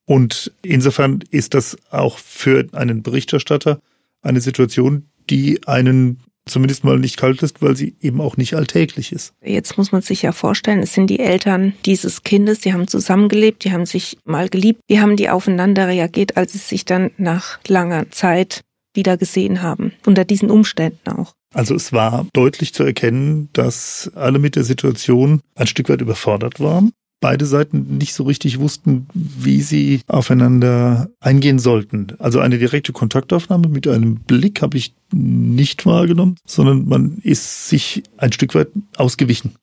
Und 0.05 0.51
insofern 0.61 1.23
ist 1.31 1.55
das 1.55 1.77
auch 1.89 2.19
für 2.19 2.67
einen 2.73 3.01
Berichterstatter 3.01 3.81
eine 4.21 4.39
Situation, 4.39 5.07
die 5.31 5.65
einen 5.65 6.19
zumindest 6.45 6.83
mal 6.83 6.99
nicht 6.99 7.17
kalt 7.17 7.41
ist, 7.41 7.63
weil 7.63 7.75
sie 7.75 7.95
eben 7.99 8.21
auch 8.21 8.37
nicht 8.37 8.53
alltäglich 8.53 9.13
ist. 9.13 9.33
Jetzt 9.41 9.79
muss 9.79 9.91
man 9.91 10.03
sich 10.03 10.21
ja 10.21 10.31
vorstellen, 10.31 10.83
es 10.83 10.93
sind 10.93 11.07
die 11.07 11.21
Eltern 11.21 11.73
dieses 11.85 12.21
Kindes, 12.21 12.59
die 12.59 12.71
haben 12.71 12.87
zusammengelebt, 12.87 13.63
die 13.63 13.71
haben 13.71 13.87
sich 13.87 14.19
mal 14.25 14.47
geliebt. 14.47 14.81
Wie 14.87 14.99
haben 14.99 15.15
die 15.15 15.31
aufeinander 15.31 15.87
reagiert, 15.87 16.37
als 16.37 16.53
es 16.53 16.69
sich 16.69 16.85
dann 16.85 17.09
nach 17.17 17.57
langer 17.67 18.11
Zeit 18.11 18.61
wieder 18.93 19.17
gesehen 19.17 19.61
haben, 19.61 19.93
unter 20.05 20.25
diesen 20.25 20.49
Umständen 20.49 21.09
auch. 21.09 21.33
Also 21.53 21.75
es 21.75 21.93
war 21.93 22.25
deutlich 22.33 22.73
zu 22.73 22.83
erkennen, 22.83 23.49
dass 23.53 24.11
alle 24.15 24.39
mit 24.39 24.55
der 24.55 24.63
Situation 24.63 25.41
ein 25.55 25.67
Stück 25.67 25.89
weit 25.89 26.01
überfordert 26.01 26.59
waren. 26.59 26.91
Beide 27.21 27.45
Seiten 27.45 27.97
nicht 27.97 28.15
so 28.15 28.23
richtig 28.23 28.59
wussten, 28.59 29.07
wie 29.13 29.61
sie 29.61 30.01
aufeinander 30.07 31.09
eingehen 31.21 31.57
sollten. 31.57 32.07
Also 32.19 32.39
eine 32.39 32.57
direkte 32.57 32.91
Kontaktaufnahme 32.91 33.69
mit 33.69 33.87
einem 33.87 34.15
Blick 34.15 34.61
habe 34.61 34.77
ich 34.77 34.93
nicht 35.13 35.85
wahrgenommen, 35.85 36.35
sondern 36.45 36.85
man 36.85 37.19
ist 37.23 37.69
sich 37.69 38.03
ein 38.17 38.33
Stück 38.33 38.55
weit 38.55 38.69
ausgewichen. 38.97 39.55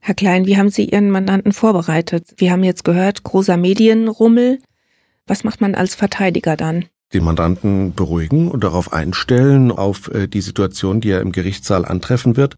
Herr 0.00 0.14
Klein, 0.14 0.46
wie 0.46 0.56
haben 0.56 0.70
Sie 0.70 0.84
Ihren 0.84 1.10
Mandanten 1.10 1.52
vorbereitet? 1.52 2.34
Wir 2.36 2.52
haben 2.52 2.62
jetzt 2.62 2.84
gehört, 2.84 3.24
großer 3.24 3.56
Medienrummel. 3.56 4.60
Was 5.26 5.42
macht 5.42 5.60
man 5.60 5.74
als 5.74 5.96
Verteidiger 5.96 6.56
dann? 6.56 6.84
Den 7.12 7.24
Mandanten 7.24 7.94
beruhigen 7.94 8.48
und 8.48 8.64
darauf 8.64 8.92
einstellen, 8.92 9.72
auf 9.72 10.12
äh, 10.12 10.28
die 10.28 10.40
Situation, 10.40 11.00
die 11.00 11.10
er 11.10 11.20
im 11.20 11.32
Gerichtssaal 11.32 11.84
antreffen 11.84 12.36
wird 12.36 12.56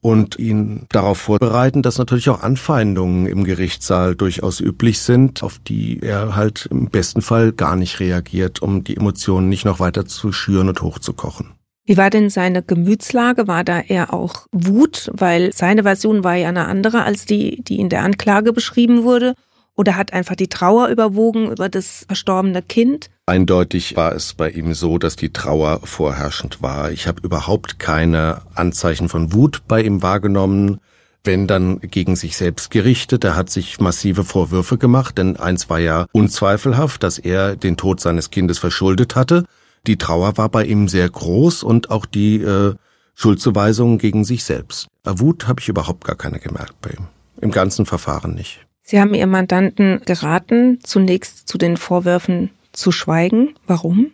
und 0.00 0.38
ihn 0.38 0.86
darauf 0.90 1.18
vorbereiten, 1.18 1.82
dass 1.82 1.98
natürlich 1.98 2.30
auch 2.30 2.42
Anfeindungen 2.42 3.26
im 3.26 3.44
Gerichtssaal 3.44 4.14
durchaus 4.14 4.60
üblich 4.60 5.00
sind, 5.00 5.42
auf 5.42 5.58
die 5.58 6.00
er 6.00 6.36
halt 6.36 6.68
im 6.70 6.88
besten 6.88 7.20
Fall 7.20 7.52
gar 7.52 7.76
nicht 7.76 8.00
reagiert, 8.00 8.62
um 8.62 8.84
die 8.84 8.96
Emotionen 8.96 9.48
nicht 9.48 9.64
noch 9.64 9.80
weiter 9.80 10.06
zu 10.06 10.32
schüren 10.32 10.68
und 10.68 10.80
hochzukochen. 10.82 11.52
Wie 11.84 11.96
war 11.96 12.10
denn 12.10 12.30
seine 12.30 12.62
Gemütslage? 12.62 13.48
War 13.48 13.64
da 13.64 13.80
eher 13.80 14.14
auch 14.14 14.46
Wut? 14.52 15.10
Weil 15.12 15.52
seine 15.52 15.82
Version 15.82 16.22
war 16.22 16.36
ja 16.36 16.48
eine 16.48 16.66
andere 16.66 17.02
als 17.02 17.26
die, 17.26 17.62
die 17.62 17.80
in 17.80 17.88
der 17.88 18.04
Anklage 18.04 18.52
beschrieben 18.52 19.02
wurde. 19.02 19.34
Oder 19.80 19.96
hat 19.96 20.12
einfach 20.12 20.36
die 20.36 20.48
Trauer 20.48 20.88
überwogen 20.88 21.50
über 21.50 21.70
das 21.70 22.04
verstorbene 22.06 22.60
Kind? 22.60 23.08
Eindeutig 23.24 23.96
war 23.96 24.14
es 24.14 24.34
bei 24.34 24.50
ihm 24.50 24.74
so, 24.74 24.98
dass 24.98 25.16
die 25.16 25.32
Trauer 25.32 25.80
vorherrschend 25.84 26.60
war. 26.60 26.90
Ich 26.90 27.06
habe 27.06 27.22
überhaupt 27.22 27.78
keine 27.78 28.42
Anzeichen 28.54 29.08
von 29.08 29.32
Wut 29.32 29.62
bei 29.66 29.82
ihm 29.82 30.02
wahrgenommen 30.02 30.80
wenn 31.22 31.46
dann 31.46 31.80
gegen 31.80 32.16
sich 32.16 32.38
selbst 32.38 32.70
gerichtet. 32.70 33.24
Er 33.24 33.36
hat 33.36 33.50
sich 33.50 33.78
massive 33.78 34.24
Vorwürfe 34.24 34.78
gemacht, 34.78 35.18
denn 35.18 35.36
eins 35.36 35.68
war 35.68 35.78
ja 35.78 36.06
unzweifelhaft, 36.12 37.02
dass 37.02 37.18
er 37.18 37.56
den 37.56 37.76
Tod 37.76 38.00
seines 38.00 38.30
Kindes 38.30 38.58
verschuldet 38.58 39.16
hatte. 39.16 39.44
Die 39.86 39.98
Trauer 39.98 40.38
war 40.38 40.48
bei 40.48 40.64
ihm 40.64 40.88
sehr 40.88 41.10
groß 41.10 41.62
und 41.62 41.90
auch 41.90 42.06
die 42.06 42.36
äh, 42.36 42.74
Schuldzuweisungen 43.14 43.98
gegen 43.98 44.24
sich 44.24 44.44
selbst. 44.44 44.88
Wut 45.04 45.46
habe 45.46 45.60
ich 45.60 45.68
überhaupt 45.68 46.04
gar 46.04 46.16
keine 46.16 46.38
gemerkt 46.38 46.80
bei 46.80 46.88
ihm. 46.90 47.08
Im 47.42 47.50
ganzen 47.50 47.84
Verfahren 47.84 48.34
nicht. 48.34 48.66
Sie 48.90 49.00
haben 49.00 49.14
Ihrem 49.14 49.30
Mandanten 49.30 50.00
geraten, 50.04 50.80
zunächst 50.82 51.46
zu 51.46 51.58
den 51.58 51.76
Vorwürfen 51.76 52.50
zu 52.72 52.90
schweigen. 52.90 53.54
Warum? 53.68 54.10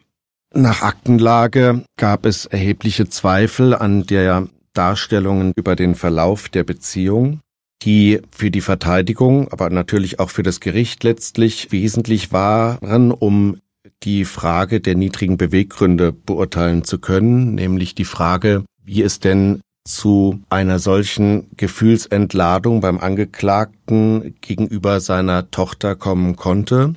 Nach 0.52 0.82
Aktenlage 0.82 1.86
gab 1.96 2.26
es 2.26 2.44
erhebliche 2.44 3.08
Zweifel 3.08 3.74
an 3.74 4.04
der 4.04 4.48
Darstellungen 4.74 5.54
über 5.56 5.76
den 5.76 5.94
Verlauf 5.94 6.50
der 6.50 6.62
Beziehung, 6.62 7.40
die 7.84 8.20
für 8.30 8.50
die 8.50 8.60
Verteidigung, 8.60 9.48
aber 9.50 9.70
natürlich 9.70 10.20
auch 10.20 10.28
für 10.28 10.42
das 10.42 10.60
Gericht 10.60 11.04
letztlich 11.04 11.72
wesentlich 11.72 12.32
waren, 12.32 13.12
um 13.12 13.56
die 14.02 14.26
Frage 14.26 14.82
der 14.82 14.94
niedrigen 14.94 15.38
Beweggründe 15.38 16.12
beurteilen 16.12 16.84
zu 16.84 16.98
können, 16.98 17.54
nämlich 17.54 17.94
die 17.94 18.04
Frage, 18.04 18.62
wie 18.84 19.00
es 19.00 19.20
denn 19.20 19.62
zu 19.86 20.42
einer 20.50 20.78
solchen 20.78 21.48
Gefühlsentladung 21.56 22.80
beim 22.80 22.98
Angeklagten 22.98 24.34
gegenüber 24.40 25.00
seiner 25.00 25.50
Tochter 25.50 25.96
kommen 25.96 26.36
konnte, 26.36 26.94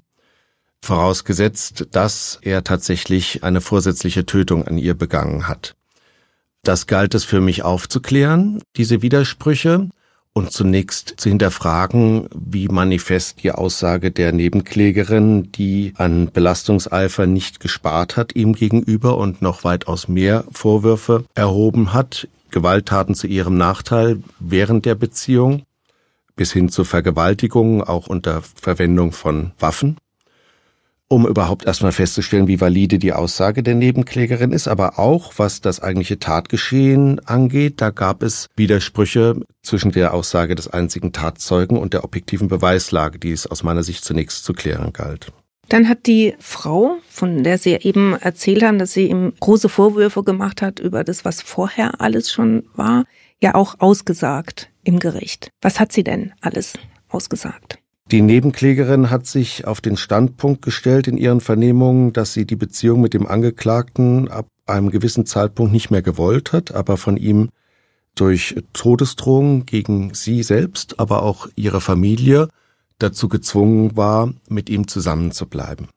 vorausgesetzt, 0.84 1.88
dass 1.92 2.40
er 2.42 2.64
tatsächlich 2.64 3.44
eine 3.44 3.62
vorsätzliche 3.62 4.26
Tötung 4.26 4.68
an 4.68 4.78
ihr 4.78 4.94
begangen 4.94 5.48
hat. 5.48 5.76
Das 6.64 6.88
galt 6.88 7.16
es 7.16 7.24
für 7.24 7.42
mich 7.42 7.64
aufzuklären, 7.64 8.62
diese 8.76 9.02
Widersprüche, 9.02 9.90
und 10.34 10.52
zunächst 10.52 11.16
zu 11.18 11.30
hinterfragen, 11.30 12.30
wie 12.34 12.68
manifest 12.68 13.44
die 13.44 13.52
Aussage 13.52 14.12
der 14.12 14.32
Nebenklägerin, 14.32 15.52
die 15.52 15.94
an 15.98 16.30
Belastungseifer 16.32 17.26
nicht 17.26 17.60
gespart 17.60 18.16
hat 18.16 18.36
ihm 18.36 18.54
gegenüber 18.54 19.18
und 19.18 19.42
noch 19.42 19.64
weitaus 19.64 20.08
mehr 20.08 20.46
Vorwürfe 20.52 21.26
erhoben 21.36 21.94
hat, 21.94 22.28
Gewalttaten 22.52 23.16
zu 23.16 23.28
ihrem 23.28 23.58
Nachteil 23.58 24.22
während 24.40 24.86
der 24.86 24.96
Beziehung 24.96 25.64
bis 26.36 26.54
hin 26.54 26.70
zu 26.70 26.86
Vergewaltigungen, 26.86 27.84
auch 27.84 28.08
unter 28.08 28.42
Verwendung 28.42 29.12
von 29.12 29.52
Waffen, 29.60 29.98
um 31.10 31.28
überhaupt 31.28 31.66
erstmal 31.66 31.92
festzustellen, 31.92 32.48
wie 32.48 32.62
valide 32.62 32.98
die 32.98 33.12
Aussage 33.12 33.62
der 33.62 33.76
Nebenklägerin 33.76 34.54
ist, 34.54 34.68
aber 34.68 35.00
auch 35.00 35.34
was 35.38 35.60
das 35.60 35.82
eigentliche 35.82 36.20
Tatgeschehen 36.20 37.20
angeht, 37.28 37.82
da 37.82 37.90
gab 37.90 38.24
es 38.24 38.48
Widersprüche 38.56 39.42
zwischen 39.64 39.92
der 39.92 40.14
Aussage 40.14 40.56
des 40.56 40.70
einzigen 40.70 41.12
Tatzeugen 41.12 41.78
und 41.78 41.94
der 41.94 42.04
objektiven 42.04 42.48
Beweislage, 42.48 43.20
die 43.20 43.32
es 43.32 43.46
aus 43.46 43.64
meiner 43.64 43.84
Sicht 43.84 44.06
zunächst 44.06 44.46
zu 44.46 44.54
klären 44.54 44.94
galt. 44.94 45.34
Dann 45.70 45.88
hat 45.88 46.08
die 46.08 46.34
Frau, 46.40 46.98
von 47.08 47.44
der 47.44 47.60
Sie 47.60 47.74
eben 47.74 48.14
erzählt 48.14 48.64
haben, 48.64 48.80
dass 48.80 48.94
sie 48.94 49.08
ihm 49.08 49.34
große 49.40 49.70
Vorwürfe 49.70 50.24
gemacht 50.24 50.64
hat 50.64 50.80
über 50.80 51.04
das, 51.04 51.26
was 51.26 51.44
vorher 51.44 52.02
alles 52.02 52.32
schon 52.32 52.64
war, 52.76 53.06
ja 53.40 53.54
auch 53.54 53.76
ausgesagt 53.80 54.70
im 54.84 55.00
Gericht. 55.00 55.52
Was 55.62 55.80
hat 55.80 55.92
sie 55.92 56.04
denn 56.04 56.34
alles 56.42 56.74
ausgesagt? 57.08 57.78
Die 58.12 58.22
Nebenklägerin 58.22 59.12
hat 59.12 59.28
sich 59.28 59.68
auf 59.68 59.82
den 59.82 59.96
Standpunkt 59.96 60.64
gestellt 60.64 61.08
in 61.08 61.18
ihren 61.18 61.42
Vernehmungen, 61.42 62.12
dass 62.12 62.34
sie 62.34 62.46
die 62.46 62.56
Beziehung 62.56 63.02
mit 63.02 63.14
dem 63.14 63.28
Angeklagten 63.28 64.28
ab 64.28 64.48
einem 64.66 64.90
gewissen 64.90 65.28
Zeitpunkt 65.28 65.72
nicht 65.72 65.92
mehr 65.92 66.02
gewollt 66.02 66.52
hat, 66.52 66.74
aber 66.74 66.98
von 66.98 67.18
ihm 67.18 67.50
durch 68.16 68.56
Todesdrohungen 68.74 69.68
gegen 69.68 70.16
sie 70.16 70.42
selbst, 70.42 71.00
aber 71.00 71.22
auch 71.22 71.48
ihre 71.56 71.82
Familie 71.82 72.48
dazu 73.00 73.28
gezwungen 73.30 73.98
war, 73.98 74.34
mit 74.48 74.70
ihm 74.70 74.88
zusammenzubleiben. 74.88 75.88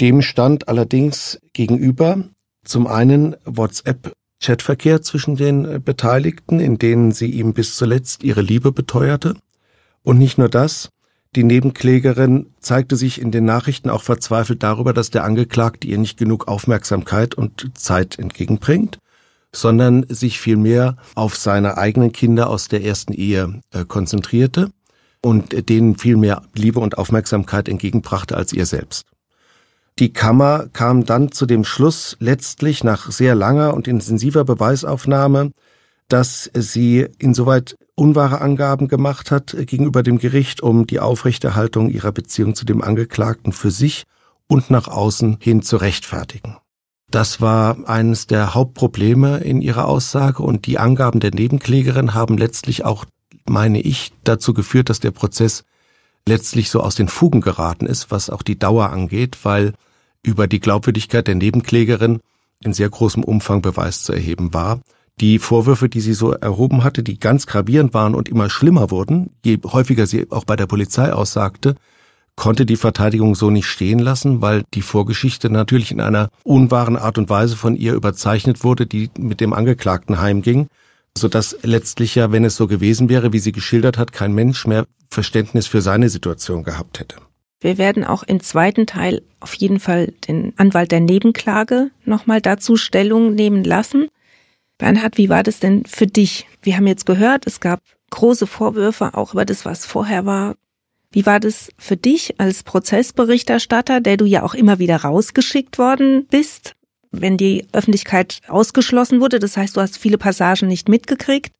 Dem 0.00 0.22
stand 0.22 0.68
allerdings 0.68 1.38
gegenüber 1.52 2.24
zum 2.64 2.86
einen 2.86 3.36
WhatsApp-Chatverkehr 3.44 5.02
zwischen 5.02 5.36
den 5.36 5.82
Beteiligten, 5.82 6.60
in 6.60 6.78
denen 6.78 7.12
sie 7.12 7.30
ihm 7.30 7.52
bis 7.52 7.76
zuletzt 7.76 8.22
ihre 8.24 8.40
Liebe 8.40 8.72
beteuerte. 8.72 9.34
Und 10.02 10.18
nicht 10.18 10.38
nur 10.38 10.48
das, 10.48 10.88
die 11.34 11.44
Nebenklägerin 11.44 12.52
zeigte 12.60 12.96
sich 12.96 13.20
in 13.20 13.30
den 13.30 13.44
Nachrichten 13.44 13.90
auch 13.90 14.02
verzweifelt 14.02 14.62
darüber, 14.62 14.92
dass 14.92 15.10
der 15.10 15.24
Angeklagte 15.24 15.86
ihr 15.88 15.98
nicht 15.98 16.18
genug 16.18 16.46
Aufmerksamkeit 16.46 17.34
und 17.34 17.70
Zeit 17.74 18.18
entgegenbringt, 18.18 18.98
sondern 19.54 20.04
sich 20.08 20.40
vielmehr 20.40 20.96
auf 21.14 21.36
seine 21.36 21.78
eigenen 21.78 22.12
Kinder 22.12 22.48
aus 22.48 22.68
der 22.68 22.84
ersten 22.84 23.12
Ehe 23.12 23.60
äh, 23.72 23.84
konzentrierte 23.84 24.70
und 25.22 25.68
denen 25.68 25.96
viel 25.96 26.16
mehr 26.16 26.42
Liebe 26.54 26.80
und 26.80 26.98
Aufmerksamkeit 26.98 27.68
entgegenbrachte 27.68 28.36
als 28.36 28.52
ihr 28.52 28.66
selbst. 28.66 29.06
Die 29.98 30.12
Kammer 30.12 30.68
kam 30.72 31.04
dann 31.04 31.32
zu 31.32 31.46
dem 31.46 31.64
Schluss, 31.64 32.16
letztlich 32.18 32.82
nach 32.82 33.10
sehr 33.10 33.34
langer 33.34 33.74
und 33.74 33.86
intensiver 33.86 34.44
Beweisaufnahme, 34.44 35.52
dass 36.08 36.50
sie 36.54 37.06
insoweit 37.18 37.76
unwahre 37.94 38.40
Angaben 38.40 38.88
gemacht 38.88 39.30
hat 39.30 39.56
gegenüber 39.66 40.02
dem 40.02 40.18
Gericht, 40.18 40.62
um 40.62 40.86
die 40.86 41.00
Aufrechterhaltung 41.00 41.90
ihrer 41.90 42.12
Beziehung 42.12 42.54
zu 42.54 42.64
dem 42.64 42.82
Angeklagten 42.82 43.52
für 43.52 43.70
sich 43.70 44.04
und 44.46 44.70
nach 44.70 44.88
außen 44.88 45.38
hin 45.40 45.62
zu 45.62 45.76
rechtfertigen. 45.76 46.56
Das 47.10 47.42
war 47.42 47.88
eines 47.88 48.26
der 48.26 48.54
Hauptprobleme 48.54 49.38
in 49.38 49.60
ihrer 49.60 49.86
Aussage 49.86 50.42
und 50.42 50.66
die 50.66 50.78
Angaben 50.78 51.20
der 51.20 51.30
Nebenklägerin 51.34 52.14
haben 52.14 52.38
letztlich 52.38 52.86
auch, 52.86 53.04
meine 53.48 53.80
ich, 53.80 54.12
dazu 54.24 54.54
geführt, 54.54 54.90
dass 54.90 55.00
der 55.00 55.10
Prozess 55.10 55.64
letztlich 56.26 56.70
so 56.70 56.80
aus 56.80 56.94
den 56.94 57.08
Fugen 57.08 57.40
geraten 57.40 57.86
ist, 57.86 58.10
was 58.10 58.30
auch 58.30 58.42
die 58.42 58.58
Dauer 58.58 58.90
angeht, 58.90 59.38
weil 59.42 59.72
über 60.22 60.46
die 60.46 60.60
Glaubwürdigkeit 60.60 61.26
der 61.26 61.34
Nebenklägerin 61.34 62.20
in 62.62 62.72
sehr 62.72 62.88
großem 62.88 63.24
Umfang 63.24 63.60
Beweis 63.60 64.04
zu 64.04 64.12
erheben 64.12 64.54
war. 64.54 64.80
Die 65.20 65.38
Vorwürfe, 65.38 65.88
die 65.88 66.00
sie 66.00 66.14
so 66.14 66.32
erhoben 66.32 66.84
hatte, 66.84 67.02
die 67.02 67.18
ganz 67.18 67.46
gravierend 67.46 67.92
waren 67.92 68.14
und 68.14 68.28
immer 68.28 68.48
schlimmer 68.48 68.90
wurden, 68.90 69.30
je 69.44 69.58
häufiger 69.64 70.06
sie 70.06 70.30
auch 70.30 70.44
bei 70.44 70.56
der 70.56 70.66
Polizei 70.66 71.12
aussagte, 71.12 71.74
konnte 72.34 72.64
die 72.64 72.76
Verteidigung 72.76 73.34
so 73.34 73.50
nicht 73.50 73.66
stehen 73.66 73.98
lassen, 73.98 74.40
weil 74.40 74.62
die 74.72 74.82
Vorgeschichte 74.82 75.50
natürlich 75.50 75.92
in 75.92 76.00
einer 76.00 76.30
unwahren 76.44 76.96
Art 76.96 77.18
und 77.18 77.28
Weise 77.28 77.56
von 77.56 77.76
ihr 77.76 77.92
überzeichnet 77.92 78.64
wurde, 78.64 78.86
die 78.86 79.10
mit 79.18 79.40
dem 79.40 79.52
Angeklagten 79.52 80.20
heimging, 80.20 80.68
so 81.16 81.28
dass 81.28 81.56
letztlich 81.62 82.14
ja, 82.14 82.32
wenn 82.32 82.44
es 82.44 82.56
so 82.56 82.66
gewesen 82.66 83.08
wäre, 83.08 83.32
wie 83.32 83.38
sie 83.38 83.52
geschildert 83.52 83.98
hat, 83.98 84.12
kein 84.12 84.32
Mensch 84.32 84.66
mehr 84.66 84.86
Verständnis 85.10 85.66
für 85.66 85.82
seine 85.82 86.08
Situation 86.08 86.64
gehabt 86.64 87.00
hätte. 87.00 87.16
Wir 87.60 87.78
werden 87.78 88.04
auch 88.04 88.24
im 88.24 88.40
zweiten 88.40 88.86
Teil 88.86 89.22
auf 89.38 89.54
jeden 89.54 89.78
Fall 89.78 90.12
den 90.26 90.52
Anwalt 90.56 90.90
der 90.90 91.00
Nebenklage 91.00 91.90
nochmal 92.04 92.40
dazu 92.40 92.76
Stellung 92.76 93.34
nehmen 93.34 93.62
lassen. 93.62 94.08
Bernhard, 94.78 95.16
wie 95.16 95.28
war 95.28 95.44
das 95.44 95.60
denn 95.60 95.84
für 95.84 96.08
dich? 96.08 96.48
Wir 96.60 96.76
haben 96.76 96.88
jetzt 96.88 97.06
gehört, 97.06 97.46
es 97.46 97.60
gab 97.60 97.80
große 98.10 98.48
Vorwürfe 98.48 99.14
auch 99.14 99.32
über 99.32 99.44
das, 99.44 99.64
was 99.64 99.86
vorher 99.86 100.26
war. 100.26 100.56
Wie 101.12 101.24
war 101.24 101.38
das 101.38 101.70
für 101.78 101.96
dich 101.96 102.40
als 102.40 102.64
Prozessberichterstatter, 102.64 104.00
der 104.00 104.16
du 104.16 104.24
ja 104.24 104.42
auch 104.42 104.54
immer 104.54 104.78
wieder 104.80 104.96
rausgeschickt 104.96 105.78
worden 105.78 106.26
bist, 106.30 106.74
wenn 107.12 107.36
die 107.36 107.66
Öffentlichkeit 107.72 108.40
ausgeschlossen 108.48 109.20
wurde? 109.20 109.38
Das 109.38 109.56
heißt, 109.56 109.76
du 109.76 109.80
hast 109.80 109.98
viele 109.98 110.18
Passagen 110.18 110.68
nicht 110.68 110.88
mitgekriegt. 110.88 111.52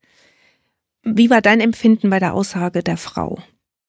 Wie 1.03 1.29
war 1.29 1.41
dein 1.41 1.59
Empfinden 1.59 2.09
bei 2.09 2.19
der 2.19 2.33
Aussage 2.33 2.83
der 2.83 2.97
Frau? 2.97 3.39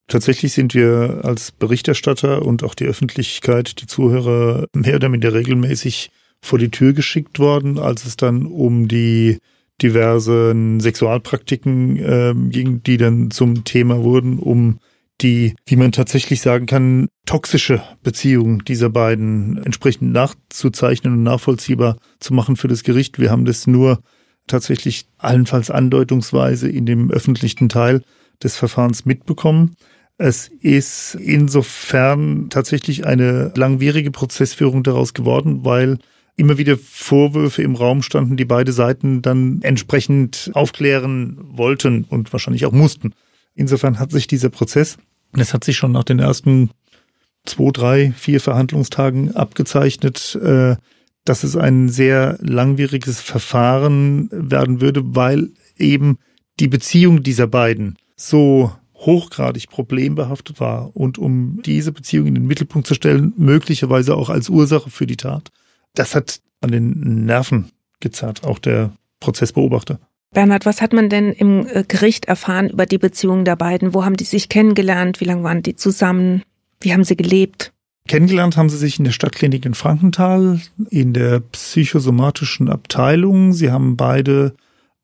Tatsächlich 0.07 0.53
sind 0.53 0.75
wir 0.75 1.21
als 1.23 1.51
Berichterstatter 1.53 2.45
und 2.45 2.63
auch 2.63 2.75
die 2.75 2.85
Öffentlichkeit, 2.85 3.81
die 3.81 3.87
Zuhörer 3.87 4.67
mehr 4.75 4.97
oder 4.97 5.09
minder 5.09 5.33
regelmäßig 5.33 6.11
vor 6.43 6.59
die 6.59 6.71
Tür 6.71 6.93
geschickt 6.93 7.39
worden, 7.39 7.79
als 7.79 8.05
es 8.05 8.17
dann 8.17 8.45
um 8.45 8.87
die 8.87 9.39
diversen 9.81 10.79
Sexualpraktiken 10.81 11.97
äh, 11.97 12.35
ging, 12.51 12.83
die 12.83 12.99
dann 12.99 13.31
zum 13.31 13.65
Thema 13.65 14.03
wurden, 14.03 14.39
um 14.39 14.79
die, 15.21 15.55
wie 15.67 15.77
man 15.77 15.93
tatsächlich 15.93 16.41
sagen 16.41 16.67
kann, 16.67 17.09
toxische 17.27 17.83
Beziehung 18.03 18.65
dieser 18.65 18.91
beiden 18.91 19.63
entsprechend 19.65 20.13
nachzuzeichnen 20.13 21.15
und 21.15 21.23
nachvollziehbar 21.23 21.97
zu 22.21 22.35
machen 22.35 22.57
für 22.57 22.69
das 22.69 22.83
Gericht. 22.83 23.19
Wir 23.19 23.31
haben 23.31 23.45
das 23.45 23.67
nur 23.67 24.01
tatsächlich 24.47 25.07
allenfalls 25.19 25.71
andeutungsweise 25.71 26.69
in 26.69 26.87
dem 26.87 27.11
öffentlichen 27.11 27.69
Teil 27.69 28.03
des 28.43 28.57
Verfahrens 28.57 29.05
mitbekommen. 29.05 29.77
Es 30.19 30.49
ist 30.61 31.17
insofern 31.17 32.49
tatsächlich 32.51 33.07
eine 33.07 33.53
langwierige 33.57 34.11
Prozessführung 34.11 34.83
daraus 34.83 35.15
geworden, 35.15 35.65
weil 35.65 35.99
immer 36.37 36.59
wieder 36.59 36.77
Vorwürfe 36.77 37.63
im 37.63 37.75
Raum 37.75 38.03
standen, 38.03 38.37
die 38.37 38.45
beide 38.45 38.73
Seiten 38.73 39.23
dann 39.23 39.61
entsprechend 39.63 40.51
aufklären 40.55 41.39
wollten 41.41 42.05
und 42.05 42.33
wahrscheinlich 42.33 42.67
auch 42.67 42.73
mussten. 42.73 43.15
Insofern 43.55 43.99
hat 43.99 44.11
sich 44.11 44.27
dieser 44.27 44.51
Prozess, 44.51 44.97
das 45.33 45.55
hat 45.55 45.65
sich 45.65 45.77
schon 45.77 45.93
nach 45.93 46.05
den 46.05 46.19
ersten 46.19 46.71
zwei, 47.45 47.71
drei, 47.73 48.13
vier 48.13 48.41
Verhandlungstagen 48.41 49.35
abgezeichnet, 49.37 50.37
äh, 50.43 50.77
dass 51.25 51.45
es 51.45 51.57
ein 51.57 51.89
sehr 51.89 52.39
langwieriges 52.41 53.21
Verfahren 53.21 54.29
werden 54.31 54.81
würde, 54.81 55.03
weil 55.15 55.51
eben 55.79 56.19
die 56.61 56.69
Beziehung 56.69 57.23
dieser 57.23 57.47
beiden 57.47 57.97
so 58.17 58.73
hochgradig 58.95 59.69
problembehaftet 59.69 60.61
war 60.61 60.97
und 60.97 61.19
um 61.19 61.61
diese 61.65 61.93
Beziehung 61.93 62.27
in 62.27 62.35
den 62.35 62.47
Mittelpunkt 62.47 62.87
zu 62.87 62.95
stellen, 62.95 63.33
möglicherweise 63.37 64.17
auch 64.17 64.31
als 64.31 64.49
Ursache 64.49 64.91
für 64.91 65.07
die 65.07 65.17
Tat, 65.17 65.51
das 65.95 66.15
hat 66.15 66.41
an 66.61 66.71
den 66.71 67.25
Nerven 67.25 67.71
gezerrt, 68.01 68.45
auch 68.45 68.59
der 68.59 68.93
Prozessbeobachter. 69.21 69.99
Bernhard, 70.35 70.67
was 70.67 70.83
hat 70.83 70.93
man 70.93 71.09
denn 71.09 71.33
im 71.33 71.67
äh, 71.67 71.85
Gericht 71.87 72.27
erfahren 72.27 72.69
über 72.69 72.85
die 72.85 72.99
Beziehung 72.99 73.45
der 73.45 73.57
beiden? 73.57 73.95
Wo 73.95 74.05
haben 74.05 74.17
die 74.17 74.25
sich 74.25 74.49
kennengelernt? 74.49 75.21
Wie 75.21 75.25
lange 75.25 75.45
waren 75.45 75.63
die 75.63 75.77
zusammen? 75.77 76.43
Wie 76.81 76.93
haben 76.93 77.05
sie 77.05 77.17
gelebt? 77.17 77.73
Kennengelernt 78.07 78.59
haben 78.59 78.69
sie 78.69 78.77
sich 78.77 78.99
in 78.99 79.05
der 79.05 79.13
Stadtklinik 79.13 79.65
in 79.65 79.73
Frankenthal, 79.73 80.61
in 80.91 81.15
der 81.15 81.41
psychosomatischen 81.41 82.69
Abteilung. 82.69 83.55
Sie 83.55 83.71
haben 83.71 83.97
beide 83.97 84.55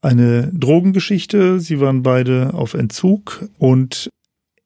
eine 0.02 0.50
Drogengeschichte, 0.52 1.60
sie 1.60 1.80
waren 1.80 2.02
beide 2.02 2.52
auf 2.52 2.74
Entzug 2.74 3.48
und 3.58 4.10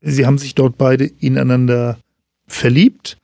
sie 0.01 0.27
haben 0.27 0.39
sich 0.39 0.55
dort 0.57 0.79
beide 0.79 1.05
ineinander 1.05 1.99
verliebt. 2.47 3.19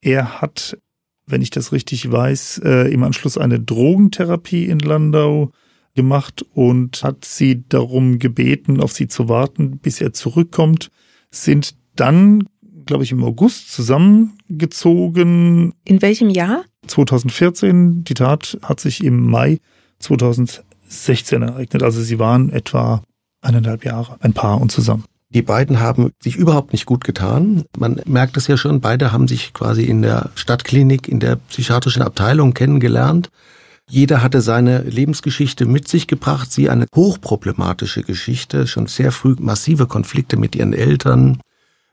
Er 0.00 0.40
hat, 0.40 0.78
wenn 1.26 1.42
ich 1.42 1.50
das 1.50 1.72
richtig 1.72 2.10
weiß, 2.10 2.60
äh, 2.64 2.92
im 2.92 3.02
Anschluss 3.02 3.38
eine 3.38 3.58
Drogentherapie 3.58 4.66
in 4.66 4.78
Landau 4.78 5.50
gemacht 5.94 6.44
und 6.54 7.02
hat 7.02 7.24
sie 7.24 7.64
darum 7.68 8.18
gebeten, 8.18 8.80
auf 8.80 8.92
sie 8.92 9.08
zu 9.08 9.28
warten, 9.28 9.78
bis 9.78 10.00
er 10.00 10.12
zurückkommt, 10.12 10.90
sind 11.30 11.74
dann, 11.96 12.48
glaube 12.86 13.04
ich, 13.04 13.12
im 13.12 13.24
August 13.24 13.72
zusammengezogen. 13.72 15.74
In 15.84 16.02
welchem 16.02 16.30
Jahr? 16.30 16.64
2014. 16.86 18.04
Die 18.04 18.14
Tat 18.14 18.58
hat 18.62 18.80
sich 18.80 19.04
im 19.04 19.28
Mai 19.28 19.58
2016 19.98 21.42
ereignet. 21.42 21.82
Also 21.82 22.02
sie 22.02 22.18
waren 22.18 22.50
etwa 22.50 23.02
eineinhalb 23.40 23.84
Jahre 23.84 24.16
ein 24.20 24.32
Paar 24.32 24.60
und 24.60 24.72
zusammen. 24.72 25.04
Die 25.30 25.42
beiden 25.42 25.80
haben 25.80 26.10
sich 26.22 26.36
überhaupt 26.36 26.72
nicht 26.72 26.84
gut 26.84 27.04
getan. 27.04 27.64
Man 27.78 28.02
merkt 28.04 28.36
es 28.36 28.48
ja 28.48 28.58
schon, 28.58 28.80
beide 28.80 29.12
haben 29.12 29.28
sich 29.28 29.54
quasi 29.54 29.84
in 29.84 30.02
der 30.02 30.30
Stadtklinik, 30.34 31.08
in 31.08 31.20
der 31.20 31.36
psychiatrischen 31.36 32.02
Abteilung 32.02 32.52
kennengelernt. 32.52 33.30
Jeder 33.88 34.22
hatte 34.22 34.40
seine 34.40 34.82
Lebensgeschichte 34.82 35.66
mit 35.66 35.88
sich 35.88 36.06
gebracht, 36.06 36.52
sie 36.52 36.70
eine 36.70 36.86
hochproblematische 36.94 38.02
Geschichte, 38.02 38.66
schon 38.66 38.86
sehr 38.86 39.12
früh 39.12 39.34
massive 39.38 39.86
Konflikte 39.86 40.36
mit 40.36 40.54
ihren 40.54 40.72
Eltern 40.72 41.40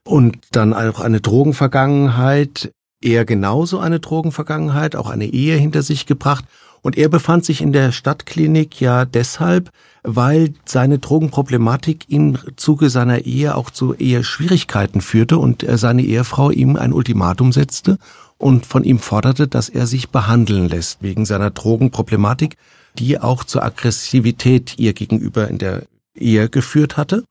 und 0.06 0.38
dann 0.52 0.73
auch 0.73 0.99
eine 0.99 1.21
Drogenvergangenheit, 1.21 2.71
er 3.02 3.25
genauso 3.25 3.80
eine 3.80 3.99
Drogenvergangenheit, 3.99 4.95
auch 4.95 5.10
eine 5.10 5.25
Ehe 5.25 5.56
hinter 5.56 5.84
sich 5.84 6.06
gebracht. 6.06 6.45
Und 6.82 6.97
er 6.97 7.10
befand 7.10 7.43
sich 7.43 7.62
in 7.62 7.73
der 7.73 7.91
Stadtklinik 7.91 8.80
ja 8.80 9.04
deshalb, 9.04 9.69
weil 10.04 10.54
seine 10.63 10.99
Drogenproblematik 10.99 12.10
im 12.10 12.38
Zuge 12.56 12.89
seiner 12.89 13.25
Ehe 13.25 13.56
auch 13.56 13.69
zu 13.69 13.93
Eheschwierigkeiten 13.93 15.02
führte 15.02 15.38
und 15.38 15.65
seine 15.67 16.04
Ehefrau 16.04 16.52
ihm 16.52 16.78
ein 16.78 16.93
Ultimatum 16.93 17.52
setzte 17.52 17.97
und 18.39 18.65
von 18.65 18.84
ihm 18.84 18.97
forderte, 18.97 19.47
dass 19.47 19.69
er 19.69 19.86
sich 19.86 20.10
behandeln 20.10 20.67
lässt 20.67 21.04
wegen 21.04 21.25
seiner 21.25 21.52
Drogenproblematik, 21.52 22.56
die 22.97 23.19
auch 23.19 23.43
zur 23.43 23.63
Aggressivität 23.63 24.80
ihr 24.80 24.93
gegenüber 24.93 25.47
in 25.47 25.60
der 25.60 25.84
Ehe 26.15 26.49
geführt 26.49 26.97
hatte. 26.97 27.23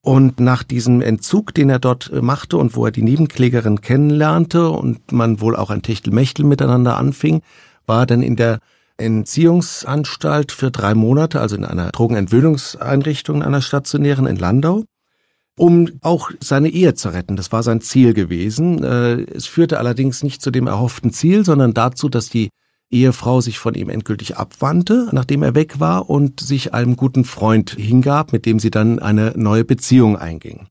Und 0.00 0.40
nach 0.40 0.62
diesem 0.62 1.02
Entzug, 1.02 1.54
den 1.54 1.70
er 1.70 1.78
dort 1.78 2.10
äh, 2.10 2.22
machte 2.22 2.56
und 2.56 2.74
wo 2.76 2.86
er 2.86 2.92
die 2.92 3.02
Nebenklägerin 3.02 3.80
kennenlernte 3.80 4.70
und 4.70 5.12
man 5.12 5.40
wohl 5.40 5.54
auch 5.54 5.70
ein 5.70 5.82
Techtelmechtel 5.82 6.44
miteinander 6.44 6.96
anfing, 6.96 7.42
war 7.86 8.06
dann 8.06 8.22
in 8.22 8.36
der 8.36 8.60
Entziehungsanstalt 8.96 10.50
für 10.50 10.70
drei 10.70 10.94
Monate, 10.94 11.40
also 11.40 11.56
in 11.56 11.64
einer 11.64 11.90
Drogenentwöhnungseinrichtung 11.90 13.36
in 13.36 13.42
einer 13.42 13.60
stationären 13.60 14.26
in 14.26 14.36
Landau 14.36 14.84
um 15.58 15.90
auch 16.00 16.30
seine 16.40 16.68
Ehe 16.70 16.94
zu 16.94 17.10
retten. 17.10 17.36
Das 17.36 17.52
war 17.52 17.62
sein 17.62 17.80
Ziel 17.80 18.14
gewesen. 18.14 18.82
Äh, 18.82 19.22
es 19.34 19.46
führte 19.46 19.78
allerdings 19.78 20.22
nicht 20.22 20.40
zu 20.40 20.50
dem 20.50 20.66
erhofften 20.66 21.12
Ziel, 21.12 21.44
sondern 21.44 21.74
dazu, 21.74 22.08
dass 22.08 22.28
die 22.28 22.48
Ehefrau 22.90 23.40
sich 23.40 23.58
von 23.58 23.74
ihm 23.74 23.90
endgültig 23.90 24.36
abwandte, 24.36 25.08
nachdem 25.12 25.42
er 25.42 25.54
weg 25.54 25.78
war 25.78 26.08
und 26.08 26.40
sich 26.40 26.72
einem 26.72 26.96
guten 26.96 27.24
Freund 27.24 27.70
hingab, 27.78 28.32
mit 28.32 28.46
dem 28.46 28.58
sie 28.58 28.70
dann 28.70 28.98
eine 28.98 29.34
neue 29.36 29.64
Beziehung 29.64 30.16
einging. 30.16 30.66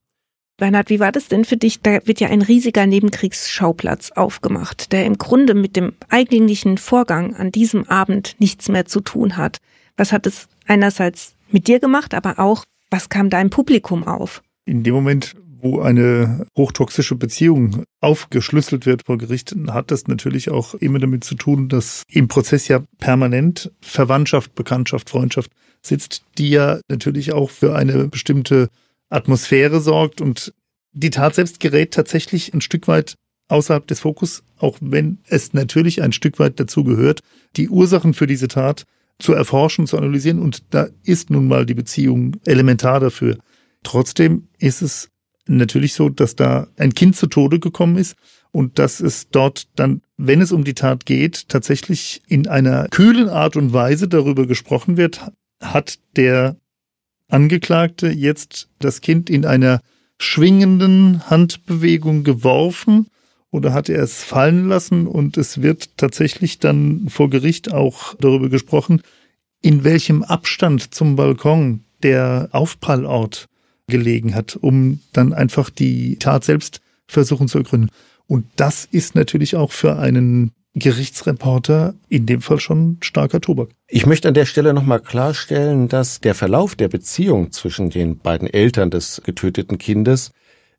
Bernhard, 0.56 0.90
wie 0.90 0.98
war 0.98 1.12
das 1.12 1.28
denn 1.28 1.44
für 1.44 1.56
dich? 1.56 1.80
Da 1.82 2.00
wird 2.04 2.18
ja 2.18 2.28
ein 2.28 2.42
riesiger 2.42 2.84
Nebenkriegsschauplatz 2.84 4.10
aufgemacht, 4.10 4.90
der 4.90 5.06
im 5.06 5.16
Grunde 5.16 5.54
mit 5.54 5.76
dem 5.76 5.92
eigentlichen 6.08 6.78
Vorgang 6.78 7.36
an 7.36 7.52
diesem 7.52 7.88
Abend 7.88 8.34
nichts 8.40 8.68
mehr 8.68 8.84
zu 8.84 9.00
tun 9.00 9.36
hat. 9.36 9.58
Was 9.96 10.10
hat 10.10 10.26
es 10.26 10.48
einerseits 10.66 11.36
mit 11.50 11.68
dir 11.68 11.78
gemacht, 11.78 12.12
aber 12.12 12.40
auch, 12.40 12.64
was 12.90 13.08
kam 13.08 13.30
da 13.30 13.40
im 13.40 13.50
Publikum 13.50 14.04
auf? 14.04 14.42
In 14.68 14.82
dem 14.82 14.94
Moment, 14.94 15.34
wo 15.60 15.80
eine 15.80 16.46
hochtoxische 16.56 17.16
Beziehung 17.16 17.84
aufgeschlüsselt 18.00 18.86
wird 18.86 19.02
vor 19.06 19.18
Gericht, 19.18 19.56
hat 19.68 19.90
das 19.90 20.06
natürlich 20.06 20.50
auch 20.50 20.74
immer 20.74 21.00
damit 21.00 21.24
zu 21.24 21.34
tun, 21.34 21.68
dass 21.68 22.04
im 22.08 22.28
Prozess 22.28 22.68
ja 22.68 22.80
permanent 22.98 23.72
Verwandtschaft, 23.80 24.54
Bekanntschaft, 24.54 25.10
Freundschaft 25.10 25.50
sitzt, 25.82 26.22
die 26.36 26.50
ja 26.50 26.80
natürlich 26.88 27.32
auch 27.32 27.50
für 27.50 27.74
eine 27.74 28.08
bestimmte 28.08 28.68
Atmosphäre 29.08 29.80
sorgt 29.80 30.20
und 30.20 30.52
die 30.92 31.10
Tat 31.10 31.34
selbst 31.34 31.60
gerät 31.60 31.92
tatsächlich 31.92 32.54
ein 32.54 32.60
Stück 32.60 32.86
weit 32.86 33.14
außerhalb 33.48 33.86
des 33.86 34.00
Fokus, 34.00 34.42
auch 34.58 34.76
wenn 34.80 35.18
es 35.26 35.54
natürlich 35.54 36.02
ein 36.02 36.12
Stück 36.12 36.38
weit 36.38 36.60
dazu 36.60 36.84
gehört, 36.84 37.20
die 37.56 37.68
Ursachen 37.68 38.14
für 38.14 38.26
diese 38.26 38.48
Tat 38.48 38.84
zu 39.18 39.32
erforschen, 39.32 39.86
zu 39.86 39.96
analysieren 39.96 40.40
und 40.40 40.62
da 40.70 40.88
ist 41.02 41.30
nun 41.30 41.48
mal 41.48 41.66
die 41.66 41.74
Beziehung 41.74 42.36
elementar 42.44 43.00
dafür. 43.00 43.38
Trotzdem 43.82 44.48
ist 44.58 44.82
es 44.82 45.10
natürlich 45.46 45.94
so, 45.94 46.08
dass 46.08 46.36
da 46.36 46.68
ein 46.76 46.94
Kind 46.94 47.16
zu 47.16 47.26
Tode 47.26 47.58
gekommen 47.58 47.96
ist 47.96 48.16
und 48.52 48.78
dass 48.78 49.00
es 49.00 49.28
dort 49.30 49.68
dann, 49.76 50.02
wenn 50.16 50.40
es 50.40 50.52
um 50.52 50.64
die 50.64 50.74
Tat 50.74 51.06
geht, 51.06 51.48
tatsächlich 51.48 52.22
in 52.28 52.46
einer 52.46 52.88
kühlen 52.88 53.28
Art 53.28 53.56
und 53.56 53.72
Weise 53.72 54.08
darüber 54.08 54.46
gesprochen 54.46 54.96
wird, 54.96 55.30
hat 55.60 55.98
der 56.16 56.56
Angeklagte 57.28 58.08
jetzt 58.08 58.68
das 58.78 59.00
Kind 59.00 59.28
in 59.28 59.44
einer 59.44 59.80
schwingenden 60.18 61.28
Handbewegung 61.28 62.24
geworfen 62.24 63.08
oder 63.50 63.72
hat 63.72 63.88
er 63.88 64.02
es 64.02 64.22
fallen 64.24 64.68
lassen 64.68 65.06
und 65.06 65.36
es 65.36 65.62
wird 65.62 65.96
tatsächlich 65.96 66.58
dann 66.58 67.08
vor 67.08 67.30
Gericht 67.30 67.72
auch 67.72 68.14
darüber 68.14 68.48
gesprochen, 68.48 69.02
in 69.62 69.84
welchem 69.84 70.22
Abstand 70.22 70.94
zum 70.94 71.16
Balkon 71.16 71.84
der 72.02 72.48
Aufprallort 72.52 73.48
gelegen 73.88 74.34
hat, 74.34 74.56
um 74.56 75.00
dann 75.12 75.32
einfach 75.32 75.70
die 75.70 76.16
Tat 76.18 76.44
selbst 76.44 76.80
versuchen 77.06 77.48
zu 77.48 77.58
ergründen. 77.58 77.90
Und 78.26 78.46
das 78.56 78.86
ist 78.90 79.14
natürlich 79.14 79.56
auch 79.56 79.72
für 79.72 79.96
einen 79.98 80.52
Gerichtsreporter 80.74 81.94
in 82.08 82.26
dem 82.26 82.40
Fall 82.40 82.60
schon 82.60 82.98
starker 83.00 83.40
Tobak. 83.40 83.70
Ich 83.88 84.06
möchte 84.06 84.28
an 84.28 84.34
der 84.34 84.44
Stelle 84.44 84.74
nochmal 84.74 85.00
klarstellen, 85.00 85.88
dass 85.88 86.20
der 86.20 86.34
Verlauf 86.34 86.76
der 86.76 86.88
Beziehung 86.88 87.50
zwischen 87.52 87.90
den 87.90 88.18
beiden 88.18 88.48
Eltern 88.48 88.90
des 88.90 89.22
getöteten 89.24 89.78
Kindes 89.78 90.30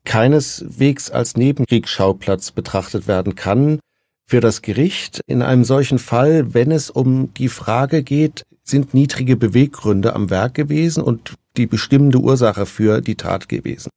keineswegs 0.06 1.12
als 1.12 1.36
Nebenkriegsschauplatz 1.36 2.52
betrachtet 2.52 3.08
werden 3.08 3.36
kann 3.36 3.80
für 4.26 4.39
das 4.39 4.62
Gericht. 4.62 5.22
In 5.26 5.41
einem 5.41 5.63
solchen 5.63 6.00
Fall, 6.00 6.54
wenn 6.54 6.72
es 6.72 6.89
um 6.89 7.34
die 7.34 7.50
Frage 7.50 8.04
geht, 8.04 8.43
sind 8.69 8.93
niedrige 8.93 9.36
Beweggründe 9.36 10.13
am 10.13 10.29
Werk 10.29 10.53
gewesen 10.53 11.03
und 11.03 11.34
die 11.58 11.67
bestimmende 11.67 12.19
Ursache 12.19 12.65
für 12.65 13.01
die 13.01 13.15
Tat 13.15 13.49
gewesen. 13.49 13.89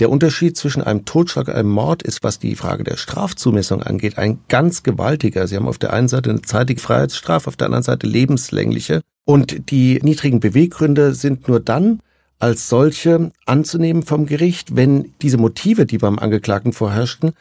Der 0.00 0.08
Unterschied 0.08 0.56
zwischen 0.56 0.82
einem 0.82 1.04
Totschlag 1.04 1.48
und 1.48 1.54
einem 1.54 1.70
Mord 1.70 2.02
ist, 2.02 2.22
was 2.22 2.38
die 2.38 2.56
Frage 2.56 2.84
der 2.84 2.96
Strafzumessung 2.96 3.82
angeht, 3.82 4.16
ein 4.16 4.38
ganz 4.48 4.82
gewaltiger. 4.82 5.46
Sie 5.46 5.56
haben 5.56 5.68
auf 5.68 5.76
der 5.76 5.92
einen 5.92 6.08
Seite 6.08 6.30
eine 6.30 6.40
zeitige 6.40 6.80
Freiheitsstrafe, 6.80 7.48
auf 7.48 7.56
der 7.56 7.66
anderen 7.66 7.82
Seite 7.82 8.06
lebenslängliche. 8.06 9.02
Und 9.26 9.70
die 9.70 10.00
niedrigen 10.02 10.40
Beweggründe 10.40 11.14
sind 11.14 11.48
nur 11.48 11.60
dann 11.60 12.00
als 12.38 12.70
solche 12.70 13.30
anzunehmen 13.44 14.02
vom 14.02 14.24
Gericht, 14.24 14.74
wenn 14.74 15.12
diese 15.20 15.36
Motive, 15.36 15.84
die 15.84 15.98
beim 15.98 16.18
Angeklagten 16.18 16.72
vorherrschten, 16.72 17.32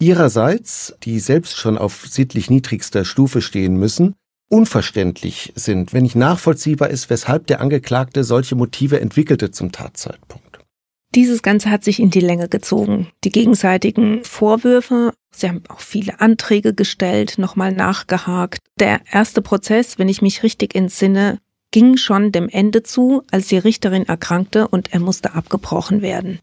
ihrerseits, 0.00 0.96
die 1.04 1.20
selbst 1.20 1.56
schon 1.56 1.78
auf 1.78 2.04
sittlich 2.08 2.50
niedrigster 2.50 3.04
Stufe 3.04 3.40
stehen 3.40 3.76
müssen, 3.76 4.16
unverständlich 4.48 5.52
sind, 5.54 5.92
wenn 5.92 6.02
nicht 6.02 6.16
nachvollziehbar 6.16 6.90
ist, 6.90 7.10
weshalb 7.10 7.46
der 7.46 7.60
Angeklagte 7.60 8.24
solche 8.24 8.54
Motive 8.54 9.00
entwickelte 9.00 9.50
zum 9.50 9.72
Tatzeitpunkt. 9.72 10.58
Dieses 11.14 11.42
Ganze 11.42 11.70
hat 11.70 11.84
sich 11.84 12.00
in 12.00 12.10
die 12.10 12.20
Länge 12.20 12.48
gezogen. 12.48 13.08
Die 13.24 13.30
gegenseitigen 13.30 14.24
Vorwürfe, 14.24 15.12
sie 15.30 15.48
haben 15.48 15.62
auch 15.68 15.80
viele 15.80 16.20
Anträge 16.20 16.74
gestellt, 16.74 17.38
nochmal 17.38 17.72
nachgehakt. 17.72 18.58
Der 18.78 19.00
erste 19.10 19.40
Prozess, 19.40 19.98
wenn 19.98 20.08
ich 20.08 20.20
mich 20.20 20.42
richtig 20.42 20.74
entsinne, 20.74 21.38
ging 21.70 21.96
schon 21.96 22.32
dem 22.32 22.48
Ende 22.48 22.82
zu, 22.82 23.22
als 23.30 23.48
die 23.48 23.58
Richterin 23.58 24.06
erkrankte 24.06 24.68
und 24.68 24.92
er 24.92 25.00
musste 25.00 25.34
abgebrochen 25.34 26.02
werden. 26.02 26.40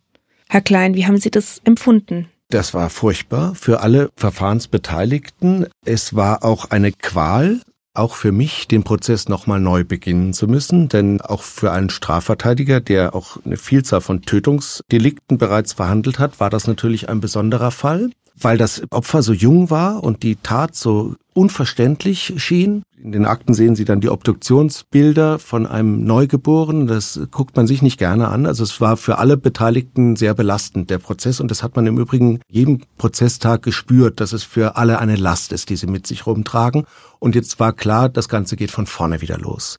Herr 0.49 0.61
Klein, 0.61 0.95
wie 0.95 1.05
haben 1.05 1.17
Sie 1.17 1.31
das 1.31 1.61
empfunden? 1.63 2.27
Das 2.49 2.73
war 2.73 2.89
furchtbar 2.89 3.55
für 3.55 3.81
alle 3.81 4.11
Verfahrensbeteiligten. 4.15 5.67
Es 5.83 6.15
war 6.15 6.43
auch 6.43 6.69
eine 6.69 6.91
Qual, 6.91 7.61
auch 7.95 8.15
für 8.15 8.31
mich 8.31 8.67
den 8.67 8.83
Prozess 8.83 9.29
nochmal 9.29 9.59
neu 9.59 9.83
beginnen 9.83 10.33
zu 10.33 10.47
müssen, 10.47 10.89
denn 10.89 11.21
auch 11.21 11.41
für 11.41 11.71
einen 11.71 11.89
Strafverteidiger, 11.89 12.79
der 12.79 13.15
auch 13.15 13.37
eine 13.45 13.57
Vielzahl 13.57 14.01
von 14.01 14.21
Tötungsdelikten 14.21 15.37
bereits 15.37 15.73
verhandelt 15.73 16.19
hat, 16.19 16.39
war 16.39 16.49
das 16.49 16.67
natürlich 16.67 17.09
ein 17.09 17.21
besonderer 17.21 17.71
Fall 17.71 18.09
weil 18.37 18.57
das 18.57 18.83
Opfer 18.91 19.21
so 19.21 19.33
jung 19.33 19.69
war 19.69 20.03
und 20.03 20.23
die 20.23 20.35
Tat 20.35 20.75
so 20.75 21.15
unverständlich 21.33 22.33
schien. 22.37 22.83
In 22.97 23.11
den 23.11 23.25
Akten 23.25 23.53
sehen 23.53 23.75
Sie 23.75 23.83
dann 23.83 23.99
die 23.99 24.09
Obduktionsbilder 24.09 25.37
von 25.37 25.67
einem 25.67 26.05
Neugeborenen. 26.05 26.87
Das 26.87 27.19
guckt 27.29 27.55
man 27.57 27.67
sich 27.67 27.81
nicht 27.81 27.99
gerne 27.99 28.29
an. 28.29 28.45
Also 28.45 28.63
es 28.63 28.79
war 28.79 28.95
für 28.95 29.17
alle 29.17 29.35
Beteiligten 29.35 30.15
sehr 30.15 30.33
belastend, 30.33 30.89
der 30.89 30.99
Prozess. 30.99 31.39
Und 31.39 31.51
das 31.51 31.61
hat 31.61 31.75
man 31.75 31.85
im 31.87 31.97
Übrigen 31.97 32.39
jeden 32.47 32.83
Prozesstag 32.97 33.63
gespürt, 33.63 34.21
dass 34.21 34.31
es 34.31 34.43
für 34.43 34.77
alle 34.77 34.99
eine 34.99 35.17
Last 35.17 35.51
ist, 35.51 35.69
die 35.69 35.75
sie 35.75 35.87
mit 35.87 36.07
sich 36.07 36.25
rumtragen. 36.25 36.85
Und 37.19 37.35
jetzt 37.35 37.59
war 37.59 37.73
klar, 37.73 38.07
das 38.07 38.29
Ganze 38.29 38.55
geht 38.55 38.71
von 38.71 38.85
vorne 38.85 39.21
wieder 39.21 39.37
los. 39.37 39.77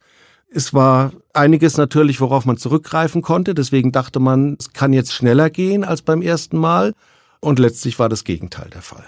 Es 0.49 0.75
war 0.75 1.13
einiges 1.33 1.79
natürlich, 1.79 2.21
worauf 2.21 2.45
man 2.45 2.59
zurückgreifen 2.59 3.23
konnte. 3.23 3.55
Deswegen 3.55 3.93
dachte 3.93 4.21
man, 4.21 4.57
es 4.61 4.73
kann 4.73 4.93
jetzt 4.93 5.13
schneller 5.13 5.49
gehen 5.49 5.85
als 5.85 6.03
beim 6.03 6.21
ersten 6.21 6.59
Mal. 6.59 6.93
Und 7.41 7.59
letztlich 7.59 7.99
war 7.99 8.09
das 8.09 8.25
Gegenteil 8.25 8.69
der 8.71 8.83
Fall. 8.83 9.05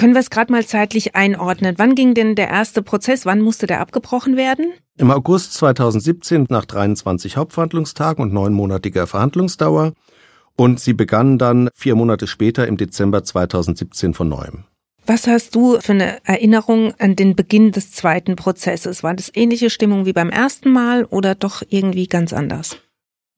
Können 0.00 0.14
wir 0.14 0.20
es 0.20 0.30
gerade 0.30 0.50
mal 0.50 0.64
zeitlich 0.64 1.14
einordnen? 1.14 1.74
Wann 1.76 1.94
ging 1.94 2.14
denn 2.14 2.34
der 2.34 2.48
erste 2.48 2.80
Prozess? 2.80 3.26
Wann 3.26 3.42
musste 3.42 3.66
der 3.66 3.82
abgebrochen 3.82 4.34
werden? 4.34 4.72
Im 4.96 5.10
August 5.10 5.52
2017 5.52 6.46
nach 6.48 6.64
23 6.64 7.36
Hauptverhandlungstagen 7.36 8.22
und 8.22 8.32
neunmonatiger 8.32 9.06
Verhandlungsdauer. 9.06 9.92
Und 10.56 10.80
sie 10.80 10.94
begannen 10.94 11.36
dann 11.36 11.68
vier 11.74 11.96
Monate 11.96 12.26
später 12.26 12.66
im 12.66 12.78
Dezember 12.78 13.24
2017 13.24 14.14
von 14.14 14.30
neuem. 14.30 14.64
Was 15.04 15.26
hast 15.26 15.54
du 15.54 15.78
für 15.80 15.92
eine 15.92 16.24
Erinnerung 16.24 16.94
an 16.98 17.14
den 17.14 17.36
Beginn 17.36 17.70
des 17.70 17.92
zweiten 17.92 18.36
Prozesses? 18.36 19.02
War 19.02 19.12
das 19.12 19.30
ähnliche 19.34 19.68
Stimmung 19.68 20.06
wie 20.06 20.14
beim 20.14 20.30
ersten 20.30 20.72
Mal 20.72 21.04
oder 21.04 21.34
doch 21.34 21.62
irgendwie 21.68 22.06
ganz 22.06 22.32
anders? 22.32 22.78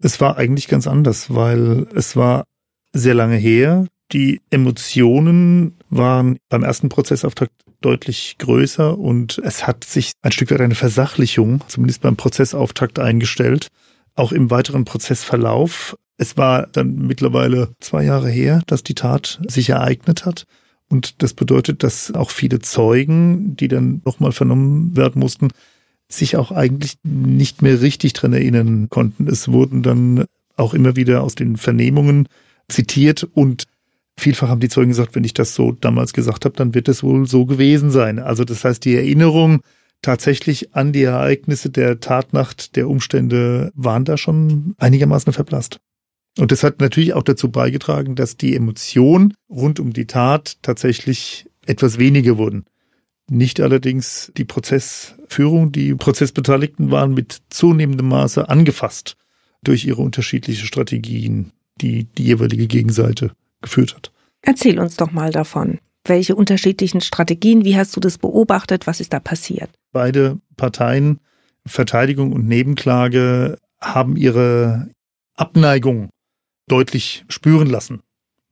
Es 0.01 0.21
war 0.21 0.37
eigentlich 0.37 0.69
ganz 0.69 0.87
anders, 0.87 1.35
weil 1.35 1.89
es 1.93 2.15
war 2.15 2.45
sehr 2.93 3.15
lange 3.15 3.37
her. 3.37 3.89
Die 4.13 4.43
Emotionen 4.51 5.75
waren 5.89 6.39
beim 6.51 6.63
ersten 6.63 6.91
Prozessauftakt 6.91 7.53
deutlich 7.81 8.37
größer 8.39 8.99
und 8.99 9.41
es 9.45 9.67
hat 9.67 9.85
sich 9.85 10.13
ein 10.21 10.33
Stück 10.33 10.51
weit 10.51 10.61
eine 10.61 10.75
Versachlichung, 10.75 11.63
zumindest 11.67 12.03
beim 12.03 12.17
Prozessauftakt 12.17 12.99
eingestellt, 12.99 13.69
auch 14.15 14.33
im 14.33 14.51
weiteren 14.51 14.85
Prozessverlauf. 14.85 15.97
Es 16.19 16.37
war 16.37 16.67
dann 16.67 17.07
mittlerweile 17.07 17.71
zwei 17.81 18.05
Jahre 18.05 18.29
her, 18.29 18.63
dass 18.67 18.83
die 18.83 18.95
Tat 18.95 19.41
sich 19.49 19.71
ereignet 19.71 20.27
hat. 20.27 20.45
Und 20.91 21.23
das 21.23 21.33
bedeutet, 21.33 21.83
dass 21.83 22.13
auch 22.13 22.31
viele 22.31 22.61
Zeugen, 22.61 23.57
die 23.57 23.69
dann 23.69 24.03
nochmal 24.05 24.33
vernommen 24.33 24.95
werden 24.95 25.21
mussten, 25.21 25.49
sich 26.09 26.37
auch 26.37 26.53
eigentlich 26.53 26.97
nicht 27.03 27.63
mehr 27.63 27.81
richtig 27.81 28.13
dran 28.13 28.35
erinnern 28.35 28.89
konnten. 28.91 29.27
Es 29.27 29.49
wurden 29.49 29.83
dann 29.83 30.27
auch 30.57 30.75
immer 30.75 30.97
wieder 30.97 31.23
aus 31.23 31.35
den 31.35 31.57
Vernehmungen 31.57 32.29
zitiert 32.69 33.25
und 33.25 33.65
Vielfach 34.23 34.49
haben 34.49 34.61
die 34.61 34.69
Zeugen 34.69 34.91
gesagt, 34.91 35.17
wenn 35.17 35.25
ich 35.25 35.35
das 35.35 35.57
so 35.57 35.73
damals 35.73 36.13
gesagt 36.13 36.45
habe, 36.45 36.55
dann 36.55 36.75
wird 36.75 36.89
es 36.89 37.03
wohl 37.03 37.27
so 37.27 37.45
gewesen 37.45 37.91
sein. 37.91 38.21
Also 38.21 38.45
das 38.45 38.65
heißt, 38.65 38.85
die 38.85 38.95
Erinnerung 38.95 39.63
tatsächlich 40.01 40.77
an 40.77 40.93
die 40.93 41.03
Ereignisse 41.03 41.71
der 41.71 41.99
Tatnacht, 41.99 42.77
der 42.77 42.89
Umstände 42.89 43.73
waren 43.75 44.05
da 44.05 44.17
schon 44.17 44.77
einigermaßen 44.79 45.33
verblasst. 45.33 45.81
Und 46.39 46.53
das 46.53 46.63
hat 46.63 46.81
natürlich 46.81 47.15
auch 47.15 47.25
dazu 47.25 47.51
beigetragen, 47.51 48.15
dass 48.15 48.37
die 48.37 48.55
Emotionen 48.55 49.35
rund 49.51 49.81
um 49.81 49.93
die 49.93 50.07
Tat 50.07 50.59
tatsächlich 50.63 51.51
etwas 51.67 51.99
weniger 51.99 52.39
wurden. 52.39 52.67
Nicht 53.29 53.61
allerdings 53.61 54.31
die 54.37 54.45
Prozess 54.45 55.17
Führung. 55.27 55.73
Die 55.73 55.97
Prozessbeteiligten 55.97 56.93
waren 56.93 57.13
mit 57.13 57.43
zunehmendem 57.51 58.07
Maße 58.07 58.49
angefasst 58.49 59.17
durch 59.65 59.85
ihre 59.85 60.03
unterschiedlichen 60.03 60.67
Strategien, 60.67 61.51
die 61.81 62.05
die 62.05 62.25
jeweilige 62.25 62.69
Gegenseite 62.69 63.33
geführt 63.61 63.97
hat. 63.97 64.12
Erzähl 64.43 64.79
uns 64.79 64.97
doch 64.97 65.13
mal 65.13 65.31
davon. 65.31 65.79
Welche 66.05 66.35
unterschiedlichen 66.35 67.01
Strategien, 67.01 67.65
wie 67.65 67.77
hast 67.77 67.95
du 67.95 68.01
das 68.01 68.19
beobachtet, 68.19 68.87
was 68.87 69.01
ist 69.01 69.13
da 69.13 69.21
passiert? 69.21 69.71
Beide 69.93 70.41
Parteien, 70.57 71.21
Verteidigung 71.65 72.33
und 72.33 72.47
Nebenklage, 72.47 73.57
haben 73.81 74.17
ihre 74.17 74.91
Abneigung 75.37 76.11
deutlich 76.69 77.25
spüren 77.29 77.69
lassen. 77.69 78.03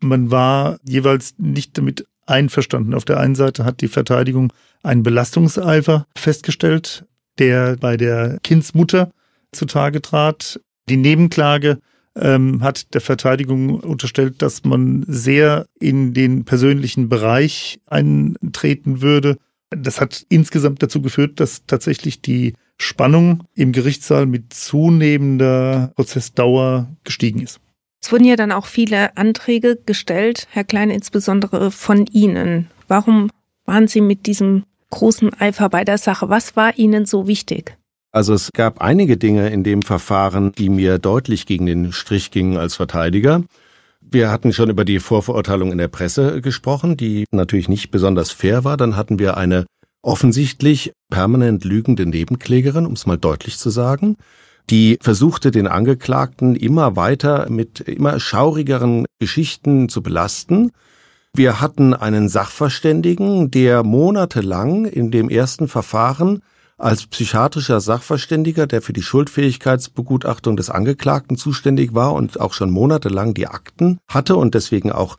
Man 0.00 0.30
war 0.30 0.78
jeweils 0.84 1.34
nicht 1.38 1.76
damit 1.76 2.06
einverstanden. 2.26 2.94
Auf 2.94 3.04
der 3.04 3.18
einen 3.18 3.34
Seite 3.34 3.64
hat 3.64 3.80
die 3.80 3.88
Verteidigung 3.88 4.52
einen 4.82 5.02
Belastungseifer 5.02 6.06
festgestellt, 6.16 7.04
der 7.38 7.76
bei 7.76 7.96
der 7.96 8.38
Kindsmutter 8.42 9.10
zutage 9.52 10.00
trat. 10.00 10.60
Die 10.88 10.96
Nebenklage 10.96 11.80
ähm, 12.16 12.62
hat 12.62 12.94
der 12.94 13.00
Verteidigung 13.00 13.80
unterstellt, 13.80 14.42
dass 14.42 14.64
man 14.64 15.04
sehr 15.06 15.66
in 15.78 16.12
den 16.14 16.44
persönlichen 16.44 17.08
Bereich 17.08 17.80
eintreten 17.86 19.00
würde. 19.00 19.36
Das 19.70 20.00
hat 20.00 20.26
insgesamt 20.28 20.82
dazu 20.82 21.00
geführt, 21.00 21.38
dass 21.40 21.66
tatsächlich 21.66 22.20
die 22.20 22.54
Spannung 22.78 23.44
im 23.54 23.72
Gerichtssaal 23.72 24.26
mit 24.26 24.52
zunehmender 24.52 25.92
Prozessdauer 25.94 26.88
gestiegen 27.04 27.40
ist. 27.40 27.60
Es 28.02 28.10
wurden 28.10 28.24
ja 28.24 28.36
dann 28.36 28.52
auch 28.52 28.66
viele 28.66 29.16
Anträge 29.16 29.78
gestellt, 29.84 30.48
Herr 30.50 30.64
Klein, 30.64 30.90
insbesondere 30.90 31.70
von 31.70 32.06
Ihnen. 32.06 32.68
Warum 32.88 33.30
waren 33.66 33.88
Sie 33.88 34.00
mit 34.00 34.26
diesem 34.26 34.64
großen 34.88 35.32
Eifer 35.38 35.68
bei 35.68 35.84
der 35.84 35.98
Sache? 35.98 36.28
Was 36.28 36.56
war 36.56 36.78
Ihnen 36.78 37.04
so 37.04 37.26
wichtig? 37.26 37.76
Also 38.12 38.34
es 38.34 38.50
gab 38.52 38.80
einige 38.80 39.16
Dinge 39.16 39.50
in 39.50 39.62
dem 39.62 39.82
Verfahren, 39.82 40.52
die 40.52 40.68
mir 40.68 40.98
deutlich 40.98 41.46
gegen 41.46 41.66
den 41.66 41.92
Strich 41.92 42.30
gingen 42.30 42.56
als 42.56 42.74
Verteidiger. 42.74 43.44
Wir 44.00 44.30
hatten 44.30 44.52
schon 44.52 44.70
über 44.70 44.84
die 44.84 44.98
Vorverurteilung 44.98 45.70
in 45.70 45.78
der 45.78 45.88
Presse 45.88 46.40
gesprochen, 46.40 46.96
die 46.96 47.24
natürlich 47.30 47.68
nicht 47.68 47.90
besonders 47.90 48.32
fair 48.32 48.64
war. 48.64 48.76
Dann 48.76 48.96
hatten 48.96 49.18
wir 49.20 49.36
eine 49.36 49.66
offensichtlich 50.02 50.92
permanent 51.10 51.64
lügende 51.64 52.06
Nebenklägerin, 52.06 52.86
um 52.86 52.94
es 52.94 53.06
mal 53.06 53.18
deutlich 53.18 53.58
zu 53.58 53.70
sagen, 53.70 54.16
die 54.70 54.98
versuchte 55.00 55.50
den 55.50 55.66
Angeklagten 55.66 56.56
immer 56.56 56.96
weiter 56.96 57.48
mit 57.50 57.80
immer 57.80 58.18
schaurigeren 58.18 59.04
Geschichten 59.18 59.88
zu 59.88 60.02
belasten. 60.02 60.70
Wir 61.34 61.60
hatten 61.60 61.94
einen 61.94 62.28
Sachverständigen, 62.28 63.50
der 63.50 63.84
monatelang 63.84 64.84
in 64.84 65.10
dem 65.10 65.28
ersten 65.28 65.68
Verfahren 65.68 66.42
als 66.80 67.06
psychiatrischer 67.06 67.80
Sachverständiger, 67.80 68.66
der 68.66 68.82
für 68.82 68.92
die 68.92 69.02
Schuldfähigkeitsbegutachtung 69.02 70.56
des 70.56 70.70
Angeklagten 70.70 71.36
zuständig 71.36 71.94
war 71.94 72.14
und 72.14 72.40
auch 72.40 72.54
schon 72.54 72.70
monatelang 72.70 73.34
die 73.34 73.46
Akten 73.46 73.98
hatte 74.08 74.36
und 74.36 74.54
deswegen 74.54 74.90
auch 74.90 75.16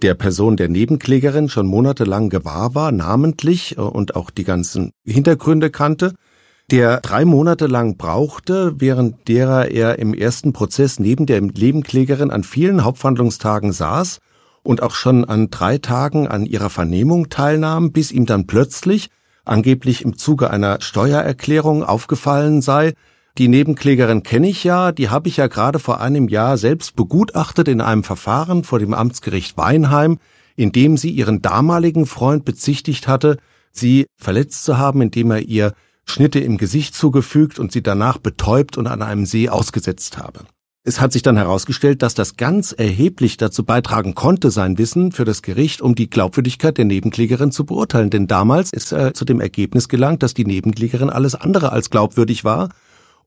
der 0.00 0.14
Person 0.14 0.56
der 0.56 0.68
Nebenklägerin 0.68 1.48
schon 1.48 1.66
monatelang 1.66 2.28
gewahr 2.28 2.74
war, 2.74 2.92
namentlich 2.92 3.76
äh, 3.76 3.80
und 3.80 4.16
auch 4.16 4.30
die 4.30 4.44
ganzen 4.44 4.92
Hintergründe 5.04 5.70
kannte, 5.70 6.14
der 6.70 7.00
drei 7.00 7.24
Monate 7.24 7.66
lang 7.66 7.96
brauchte, 7.96 8.80
während 8.80 9.28
derer 9.28 9.70
er 9.70 9.98
im 9.98 10.14
ersten 10.14 10.52
Prozess 10.52 10.98
neben 10.98 11.26
der 11.26 11.40
Nebenklägerin 11.40 12.30
an 12.30 12.42
vielen 12.44 12.84
Hauptverhandlungstagen 12.84 13.72
saß 13.72 14.18
und 14.62 14.82
auch 14.82 14.94
schon 14.94 15.24
an 15.24 15.50
drei 15.50 15.78
Tagen 15.78 16.26
an 16.26 16.46
ihrer 16.46 16.70
Vernehmung 16.70 17.28
teilnahm, 17.28 17.92
bis 17.92 18.10
ihm 18.10 18.26
dann 18.26 18.46
plötzlich 18.46 19.10
angeblich 19.44 20.02
im 20.02 20.16
Zuge 20.16 20.50
einer 20.50 20.80
Steuererklärung 20.80 21.82
aufgefallen 21.84 22.62
sei, 22.62 22.94
die 23.38 23.48
Nebenklägerin 23.48 24.22
kenne 24.22 24.48
ich 24.48 24.62
ja, 24.62 24.92
die 24.92 25.08
habe 25.08 25.28
ich 25.28 25.38
ja 25.38 25.46
gerade 25.46 25.78
vor 25.78 26.00
einem 26.00 26.28
Jahr 26.28 26.58
selbst 26.58 26.96
begutachtet 26.96 27.66
in 27.66 27.80
einem 27.80 28.04
Verfahren 28.04 28.62
vor 28.62 28.78
dem 28.78 28.92
Amtsgericht 28.92 29.56
Weinheim, 29.56 30.18
in 30.54 30.70
dem 30.70 30.98
sie 30.98 31.10
ihren 31.10 31.40
damaligen 31.40 32.04
Freund 32.04 32.44
bezichtigt 32.44 33.08
hatte, 33.08 33.38
sie 33.70 34.06
verletzt 34.18 34.64
zu 34.64 34.76
haben, 34.76 35.00
indem 35.00 35.30
er 35.30 35.40
ihr 35.40 35.72
Schnitte 36.04 36.40
im 36.40 36.58
Gesicht 36.58 36.94
zugefügt 36.94 37.58
und 37.58 37.72
sie 37.72 37.82
danach 37.82 38.18
betäubt 38.18 38.76
und 38.76 38.86
an 38.86 39.00
einem 39.00 39.24
See 39.24 39.48
ausgesetzt 39.48 40.18
habe. 40.18 40.40
Es 40.84 41.00
hat 41.00 41.12
sich 41.12 41.22
dann 41.22 41.36
herausgestellt, 41.36 42.02
dass 42.02 42.14
das 42.14 42.36
ganz 42.36 42.72
erheblich 42.72 43.36
dazu 43.36 43.62
beitragen 43.62 44.16
konnte, 44.16 44.50
sein 44.50 44.78
Wissen 44.78 45.12
für 45.12 45.24
das 45.24 45.42
Gericht, 45.42 45.80
um 45.80 45.94
die 45.94 46.10
Glaubwürdigkeit 46.10 46.76
der 46.76 46.86
Nebenklägerin 46.86 47.52
zu 47.52 47.64
beurteilen. 47.64 48.10
Denn 48.10 48.26
damals 48.26 48.72
ist 48.72 48.90
er 48.90 49.14
zu 49.14 49.24
dem 49.24 49.40
Ergebnis 49.40 49.88
gelangt, 49.88 50.24
dass 50.24 50.34
die 50.34 50.44
Nebenklägerin 50.44 51.08
alles 51.08 51.36
andere 51.36 51.70
als 51.70 51.88
glaubwürdig 51.90 52.42
war 52.42 52.70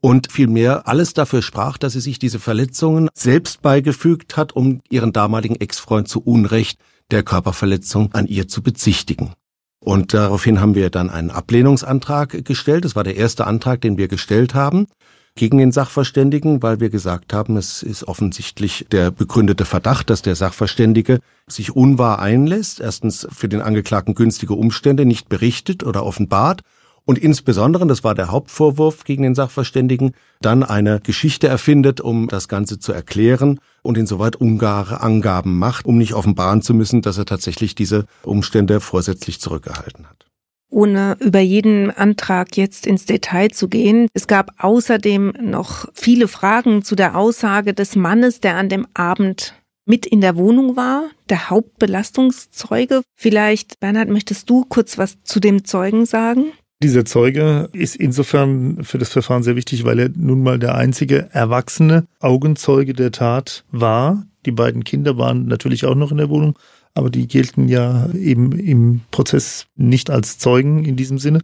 und 0.01 0.33
vielmehr 0.33 0.85
alles 0.89 1.13
dafür 1.13 1.41
sprach, 1.41 1.77
dass 1.77 1.93
sie 1.93 2.01
sich 2.01 2.19
diese 2.19 2.39
Verletzungen 2.39 3.07
selbst 3.13 3.61
beigefügt 3.61 4.35
hat, 4.35 4.51
um 4.53 4.81
ihren 4.89 5.13
damaligen 5.13 5.55
Ex-Freund 5.55 6.09
zu 6.09 6.19
Unrecht 6.21 6.77
der 7.09 7.23
Körperverletzung 7.23 8.11
an 8.11 8.27
ihr 8.27 8.49
zu 8.49 8.63
bezichtigen. 8.63 9.31
Und 9.79 10.13
daraufhin 10.13 10.59
haben 10.59 10.75
wir 10.75 10.89
dann 10.89 11.09
einen 11.09 11.31
Ablehnungsantrag 11.31 12.43
gestellt. 12.43 12.83
Das 12.83 12.97
war 12.97 13.05
der 13.05 13.15
erste 13.15 13.47
Antrag, 13.47 13.79
den 13.79 13.97
wir 13.97 14.09
gestellt 14.09 14.55
haben 14.55 14.87
gegen 15.35 15.57
den 15.57 15.73
Sachverständigen, 15.73 16.63
weil 16.63 16.79
wir 16.79 16.89
gesagt 16.89 17.33
haben, 17.33 17.57
es 17.57 17.83
ist 17.83 18.07
offensichtlich 18.07 18.87
der 18.91 19.11
begründete 19.11 19.65
Verdacht, 19.65 20.09
dass 20.09 20.21
der 20.21 20.35
Sachverständige 20.35 21.19
sich 21.45 21.75
unwahr 21.75 22.19
einlässt, 22.19 22.79
erstens 22.79 23.27
für 23.31 23.49
den 23.49 23.61
Angeklagten 23.61 24.15
günstige 24.15 24.53
Umstände 24.53 25.05
nicht 25.05 25.27
berichtet 25.27 25.83
oder 25.83 26.05
offenbart 26.05 26.61
und 27.03 27.19
insbesondere, 27.19 27.85
das 27.85 28.03
war 28.03 28.15
der 28.15 28.31
Hauptvorwurf 28.31 29.03
gegen 29.03 29.23
den 29.23 29.35
Sachverständigen, 29.35 30.13
dann 30.41 30.63
eine 30.63 31.01
Geschichte 31.01 31.47
erfindet, 31.47 31.99
um 31.99 32.29
das 32.29 32.47
Ganze 32.47 32.79
zu 32.79 32.93
erklären 32.93 33.59
und 33.83 33.97
insoweit 33.97 34.37
ungare 34.37 35.01
Angaben 35.01 35.59
macht, 35.59 35.85
um 35.85 35.97
nicht 35.97 36.13
offenbaren 36.13 36.61
zu 36.61 36.73
müssen, 36.73 37.01
dass 37.01 37.17
er 37.17 37.25
tatsächlich 37.25 37.75
diese 37.75 38.05
Umstände 38.23 38.79
vorsätzlich 38.79 39.39
zurückgehalten 39.39 40.07
hat 40.07 40.24
ohne 40.69 41.17
über 41.19 41.39
jeden 41.39 41.91
Antrag 41.91 42.57
jetzt 42.57 42.85
ins 42.85 43.05
Detail 43.05 43.49
zu 43.49 43.67
gehen. 43.67 44.07
Es 44.13 44.27
gab 44.27 44.51
außerdem 44.57 45.33
noch 45.41 45.87
viele 45.93 46.27
Fragen 46.27 46.83
zu 46.83 46.95
der 46.95 47.15
Aussage 47.15 47.73
des 47.73 47.95
Mannes, 47.95 48.39
der 48.39 48.57
an 48.57 48.69
dem 48.69 48.87
Abend 48.93 49.53
mit 49.85 50.05
in 50.05 50.21
der 50.21 50.35
Wohnung 50.35 50.75
war, 50.75 51.09
der 51.29 51.49
Hauptbelastungszeuge. 51.49 53.01
Vielleicht, 53.15 53.79
Bernhard, 53.79 54.09
möchtest 54.09 54.49
du 54.49 54.65
kurz 54.67 54.97
was 54.97 55.23
zu 55.23 55.39
dem 55.39 55.63
Zeugen 55.63 56.05
sagen? 56.05 56.45
Dieser 56.83 57.05
Zeuge 57.05 57.69
ist 57.71 57.95
insofern 57.95 58.83
für 58.83 58.97
das 58.97 59.09
Verfahren 59.09 59.43
sehr 59.43 59.55
wichtig, 59.55 59.85
weil 59.85 59.99
er 59.99 60.09
nun 60.15 60.43
mal 60.43 60.59
der 60.59 60.75
einzige 60.75 61.29
erwachsene 61.31 62.05
Augenzeuge 62.19 62.93
der 62.93 63.11
Tat 63.11 63.63
war. 63.71 64.25
Die 64.45 64.51
beiden 64.51 64.83
Kinder 64.83 65.17
waren 65.17 65.45
natürlich 65.45 65.85
auch 65.85 65.95
noch 65.95 66.11
in 66.11 66.17
der 66.17 66.29
Wohnung, 66.29 66.57
aber 66.95 67.09
die 67.09 67.27
gelten 67.27 67.67
ja 67.67 68.09
eben 68.13 68.53
im 68.53 69.01
Prozess 69.11 69.67
nicht 69.75 70.09
als 70.09 70.39
Zeugen 70.39 70.85
in 70.85 70.95
diesem 70.95 71.19
Sinne. 71.19 71.41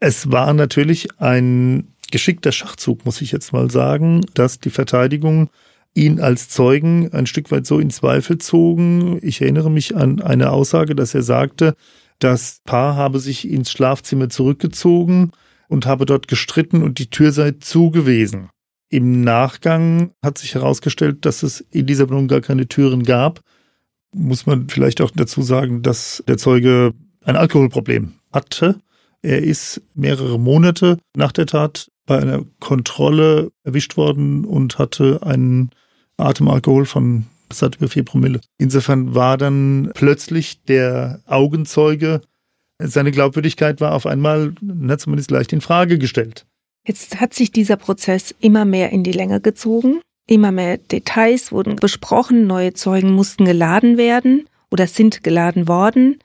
Es 0.00 0.32
war 0.32 0.52
natürlich 0.54 1.08
ein 1.20 1.88
geschickter 2.10 2.52
Schachzug, 2.52 3.04
muss 3.04 3.20
ich 3.20 3.30
jetzt 3.30 3.52
mal 3.52 3.70
sagen, 3.70 4.22
dass 4.34 4.58
die 4.58 4.70
Verteidigung 4.70 5.50
ihn 5.94 6.20
als 6.20 6.48
Zeugen 6.48 7.12
ein 7.12 7.26
Stück 7.26 7.50
weit 7.50 7.66
so 7.66 7.78
in 7.78 7.90
Zweifel 7.90 8.38
zogen. 8.38 9.18
Ich 9.22 9.40
erinnere 9.40 9.70
mich 9.70 9.94
an 9.94 10.20
eine 10.20 10.50
Aussage, 10.50 10.96
dass 10.96 11.14
er 11.14 11.22
sagte, 11.22 11.74
das 12.18 12.60
Paar 12.64 12.96
habe 12.96 13.20
sich 13.20 13.48
ins 13.48 13.70
Schlafzimmer 13.70 14.28
zurückgezogen 14.30 15.32
und 15.68 15.86
habe 15.86 16.06
dort 16.06 16.28
gestritten 16.28 16.82
und 16.82 16.98
die 16.98 17.10
Tür 17.10 17.30
sei 17.30 17.52
zu 17.52 17.90
gewesen. 17.90 18.48
Im 18.88 19.22
Nachgang 19.22 20.12
hat 20.22 20.38
sich 20.38 20.54
herausgestellt, 20.54 21.24
dass 21.26 21.42
es 21.42 21.60
in 21.60 21.86
dieser 21.86 22.08
Wohnung 22.08 22.28
gar 22.28 22.40
keine 22.40 22.68
Türen 22.68 23.02
gab 23.02 23.40
muss 24.14 24.46
man 24.46 24.68
vielleicht 24.68 25.00
auch 25.00 25.10
dazu 25.10 25.42
sagen, 25.42 25.82
dass 25.82 26.22
der 26.26 26.38
Zeuge 26.38 26.92
ein 27.24 27.36
Alkoholproblem 27.36 28.14
hatte. 28.32 28.80
Er 29.22 29.42
ist 29.42 29.80
mehrere 29.94 30.38
Monate 30.38 30.98
nach 31.16 31.32
der 31.32 31.46
Tat 31.46 31.90
bei 32.06 32.18
einer 32.18 32.44
Kontrolle 32.60 33.50
erwischt 33.62 33.96
worden 33.96 34.44
und 34.44 34.78
hatte 34.78 35.20
einen 35.22 35.70
Atemalkohol 36.16 36.84
von 36.84 37.26
satt 37.52 37.76
über 37.76 37.88
vier 37.88 38.04
Promille. 38.04 38.40
Insofern 38.58 39.14
war 39.14 39.36
dann 39.36 39.90
plötzlich 39.94 40.62
der 40.64 41.20
Augenzeuge, 41.26 42.20
seine 42.78 43.12
Glaubwürdigkeit 43.12 43.80
war 43.80 43.94
auf 43.94 44.06
einmal, 44.06 44.54
na, 44.60 44.98
zumindest 44.98 45.30
leicht 45.30 45.52
in 45.52 45.60
Frage 45.60 45.98
gestellt. 45.98 46.46
Jetzt 46.86 47.20
hat 47.20 47.32
sich 47.32 47.50
dieser 47.50 47.76
Prozess 47.76 48.34
immer 48.40 48.64
mehr 48.64 48.90
in 48.90 49.04
die 49.04 49.12
Länge 49.12 49.40
gezogen. 49.40 50.00
Immer 50.26 50.52
mehr 50.52 50.78
Details 50.78 51.52
wurden 51.52 51.76
besprochen, 51.76 52.46
neue 52.46 52.72
Zeugen 52.72 53.12
mussten 53.12 53.44
geladen 53.44 53.98
werden 53.98 54.48
oder 54.70 54.86
sind 54.86 55.22
geladen 55.22 55.68
worden. 55.68 56.18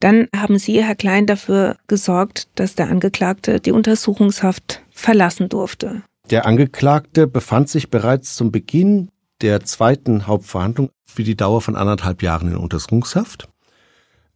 Dann 0.00 0.28
haben 0.36 0.58
Sie, 0.58 0.82
Herr 0.82 0.96
Klein, 0.96 1.26
dafür 1.26 1.76
gesorgt, 1.86 2.48
dass 2.56 2.74
der 2.74 2.90
Angeklagte 2.90 3.60
die 3.60 3.72
Untersuchungshaft 3.72 4.82
verlassen 4.90 5.48
durfte. 5.48 6.02
Der 6.30 6.46
Angeklagte 6.46 7.26
befand 7.26 7.68
sich 7.68 7.90
bereits 7.90 8.34
zum 8.34 8.50
Beginn 8.50 9.10
der 9.42 9.64
zweiten 9.64 10.26
Hauptverhandlung 10.26 10.90
für 11.06 11.22
die 11.22 11.36
Dauer 11.36 11.60
von 11.60 11.76
anderthalb 11.76 12.22
Jahren 12.22 12.48
in 12.48 12.56
Untersuchungshaft. 12.56 13.48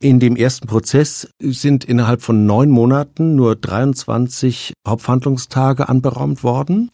In 0.00 0.20
dem 0.20 0.36
ersten 0.36 0.68
Prozess 0.68 1.28
sind 1.40 1.84
innerhalb 1.84 2.22
von 2.22 2.46
neun 2.46 2.70
Monaten 2.70 3.34
nur 3.34 3.56
23 3.56 4.74
Hauptverhandlungstage 4.86 5.88
anberaumt 5.88 6.44
worden. 6.44 6.90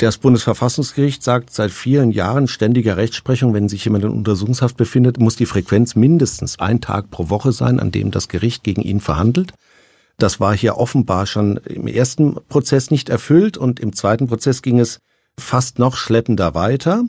Das 0.00 0.18
Bundesverfassungsgericht 0.18 1.24
sagt 1.24 1.52
seit 1.52 1.72
vielen 1.72 2.12
Jahren 2.12 2.46
ständiger 2.46 2.96
Rechtsprechung, 2.96 3.52
wenn 3.52 3.68
sich 3.68 3.84
jemand 3.84 4.04
in 4.04 4.12
Untersuchungshaft 4.12 4.76
befindet, 4.76 5.18
muss 5.18 5.34
die 5.34 5.44
Frequenz 5.44 5.96
mindestens 5.96 6.60
ein 6.60 6.80
Tag 6.80 7.10
pro 7.10 7.30
Woche 7.30 7.50
sein, 7.50 7.80
an 7.80 7.90
dem 7.90 8.12
das 8.12 8.28
Gericht 8.28 8.62
gegen 8.62 8.80
ihn 8.80 9.00
verhandelt. 9.00 9.54
Das 10.16 10.38
war 10.38 10.56
hier 10.56 10.76
offenbar 10.76 11.26
schon 11.26 11.56
im 11.56 11.88
ersten 11.88 12.36
Prozess 12.48 12.92
nicht 12.92 13.08
erfüllt 13.08 13.56
und 13.56 13.80
im 13.80 13.92
zweiten 13.92 14.28
Prozess 14.28 14.62
ging 14.62 14.78
es 14.78 15.00
fast 15.36 15.80
noch 15.80 15.96
schleppender 15.96 16.54
weiter. 16.54 17.02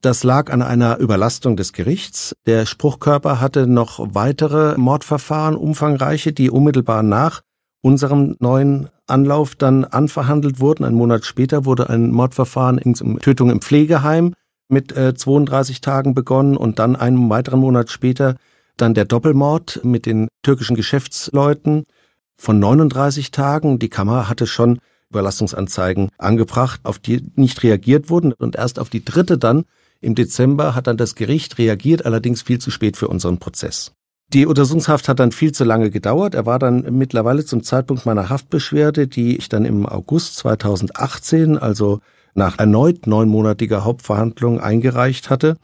Das 0.00 0.24
lag 0.24 0.52
an 0.52 0.60
einer 0.60 0.98
Überlastung 0.98 1.56
des 1.56 1.72
Gerichts. 1.72 2.34
Der 2.46 2.66
Spruchkörper 2.66 3.40
hatte 3.40 3.68
noch 3.68 4.00
weitere 4.12 4.76
Mordverfahren, 4.76 5.54
umfangreiche, 5.54 6.32
die 6.32 6.50
unmittelbar 6.50 7.04
nach 7.04 7.42
unserem 7.80 8.34
neuen 8.40 8.88
Anlauf 9.06 9.54
dann 9.54 9.84
anverhandelt 9.84 10.60
wurden. 10.60 10.84
Ein 10.84 10.94
Monat 10.94 11.24
später 11.24 11.64
wurde 11.64 11.90
ein 11.90 12.10
Mordverfahren 12.10 12.78
in 12.78 12.94
Tötung 13.18 13.50
im 13.50 13.60
Pflegeheim 13.60 14.34
mit 14.68 14.96
äh, 14.96 15.14
32 15.14 15.80
Tagen 15.80 16.14
begonnen 16.14 16.56
und 16.56 16.78
dann 16.78 16.96
einen 16.96 17.28
weiteren 17.28 17.60
Monat 17.60 17.90
später 17.90 18.36
dann 18.76 18.94
der 18.94 19.04
Doppelmord 19.04 19.80
mit 19.84 20.06
den 20.06 20.28
türkischen 20.42 20.74
Geschäftsleuten 20.74 21.84
von 22.36 22.58
39 22.58 23.30
Tagen. 23.30 23.78
Die 23.78 23.90
Kammer 23.90 24.28
hatte 24.28 24.46
schon 24.46 24.78
Überlastungsanzeigen 25.10 26.08
angebracht, 26.18 26.80
auf 26.82 26.98
die 26.98 27.22
nicht 27.36 27.62
reagiert 27.62 28.10
wurden 28.10 28.32
und 28.32 28.56
erst 28.56 28.78
auf 28.78 28.90
die 28.90 29.04
dritte 29.04 29.38
dann 29.38 29.64
im 30.04 30.14
Dezember 30.14 30.74
hat 30.74 30.86
dann 30.86 30.98
das 30.98 31.14
Gericht 31.14 31.56
reagiert, 31.56 32.04
allerdings 32.04 32.42
viel 32.42 32.58
zu 32.58 32.70
spät 32.70 32.98
für 32.98 33.08
unseren 33.08 33.38
Prozess. 33.38 33.92
Die 34.32 34.46
Untersuchungshaft 34.46 35.08
hat 35.08 35.20
dann 35.20 35.32
viel 35.32 35.52
zu 35.52 35.64
lange 35.64 35.90
gedauert. 35.90 36.34
Er 36.34 36.46
war 36.46 36.58
dann 36.58 36.86
mittlerweile 36.98 37.44
zum 37.44 37.62
Zeitpunkt 37.62 38.06
meiner 38.06 38.30
Haftbeschwerde, 38.30 39.06
die 39.06 39.36
ich 39.36 39.48
dann 39.48 39.64
im 39.64 39.86
August 39.86 40.36
2018, 40.38 41.58
also 41.58 42.00
nach 42.34 42.58
erneut 42.58 43.06
neunmonatiger 43.06 43.84
Hauptverhandlung 43.84 44.60
eingereicht 44.60 45.30
hatte, 45.30 45.56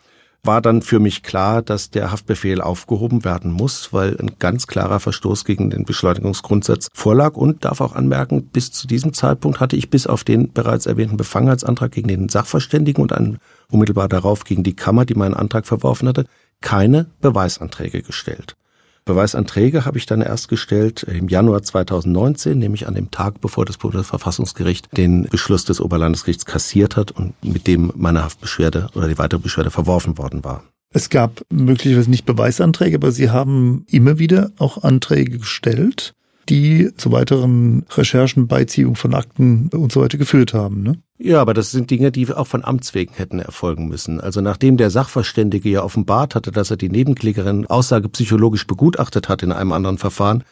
war 0.43 0.63
dann 0.63 0.83
für 0.83 1.01
mich 1.01 1.23
klar, 1.23 1.63
dass 1.63 1.91
der 1.91 2.11
Haftbefehl 2.11 2.63
aufgehoben 2.63 3.25
werden 3.25 3.53
muss, 3.53 3.93
weil 3.93 4.17
ein 4.19 4.37
ganz 4.39 4.67
klarer 4.67 5.01
Verstoß 5.01 5.45
gegen 5.45 5.71
den 5.71 5.85
Beschleunigungsgrundsatz 5.85 6.89
vorlag 6.95 7.37
und 7.37 7.65
darf 7.65 7.81
auch 7.81 7.95
anmerken, 7.95 8.45
bis 8.45 8.73
zu 8.73 8.87
diesem 8.87 9.13
Zeitpunkt 9.13 9.61
hatte 9.61 9.77
ich 9.77 9.91
bis 9.91 10.07
auf 10.07 10.25
den 10.25 10.53
bereits 10.53 10.87
erwähnten 10.87 11.17
Befangenheitsantrag 11.17 11.93
gegen 11.93 12.09
den 12.09 12.29
Sachverständigen 12.29 13.03
und 13.03 13.13
einen 13.13 13.39
unmittelbar 13.71 14.09
darauf 14.09 14.45
gegen 14.45 14.63
die 14.63 14.75
Kammer, 14.75 15.05
die 15.05 15.15
meinen 15.15 15.35
Antrag 15.35 15.67
verworfen 15.67 16.09
hatte, 16.09 16.25
keine 16.61 17.07
Beweisanträge 17.21 18.03
gestellt. 18.03 18.57
Beweisanträge 19.05 19.85
habe 19.85 19.99
ich 19.99 20.07
dann 20.07 20.21
erst 20.21 20.49
gestellt 20.49 21.03
im 21.05 21.29
Januar 21.29 21.63
2019, 21.63 22.59
nämlich 22.59 22.87
an 22.87 22.95
dem 22.95 23.11
Tag, 23.11 23.41
bevor 23.41 23.65
das 23.65 23.79
Bundesverfassungsgericht 23.79 24.97
den 24.97 25.25
Beschluss 25.25 25.65
des 25.65 25.81
Oberlandesgerichts 25.81 26.45
kassiert 26.45 26.97
hat 26.97 27.11
und 27.11 27.35
mit 27.43 27.67
dem 27.67 27.93
meine 27.97 28.23
Haftbeschwerde 28.23 28.89
oder 28.95 29.09
die 29.09 29.19
weitere 29.19 29.41
Beschwerde 29.41 29.71
verworfen 29.71 30.19
worden 30.19 30.45
war. 30.45 30.63
Es 30.93 31.09
gab 31.09 31.43
möglicherweise 31.51 32.11
nicht 32.11 32.27
Beweisanträge, 32.27 32.97
aber 32.97 33.13
Sie 33.13 33.31
haben 33.31 33.85
immer 33.89 34.19
wieder 34.19 34.51
auch 34.59 34.83
Anträge 34.83 35.39
gestellt 35.39 36.15
die 36.51 36.91
zu 36.97 37.13
weiteren 37.13 37.85
Recherchen, 37.91 38.49
Beiziehung 38.49 38.97
von 38.97 39.15
Akten 39.15 39.71
und 39.73 39.93
so 39.93 40.03
weiter 40.03 40.19
geführt 40.19 40.53
haben. 40.53 40.83
Ne? 40.83 40.99
Ja, 41.19 41.41
aber 41.41 41.55
das 41.55 41.71
sind 41.71 41.91
Dinge, 41.91 42.11
die 42.11 42.31
auch 42.33 42.47
von 42.47 42.65
Amts 42.65 42.93
wegen 42.95 43.15
hätten 43.15 43.39
erfolgen 43.39 43.89
müssen. 43.89 44.21
Also 44.21 44.41
nachdem 44.41 44.77
der 44.77 44.91
Sachverständige 44.91 45.69
ja 45.71 45.83
offenbart 45.83 46.35
hatte, 46.35 46.51
dass 46.51 46.71
er 46.71 46.77
die 46.77 46.89
Nebenklägerin 46.89 47.67
Aussage 47.67 48.09
psychologisch 48.09 48.67
begutachtet 48.67 49.29
hat 49.29 49.43
in 49.43 49.53
einem 49.53 49.73
anderen 49.73 49.99
Verfahren, 49.99 50.45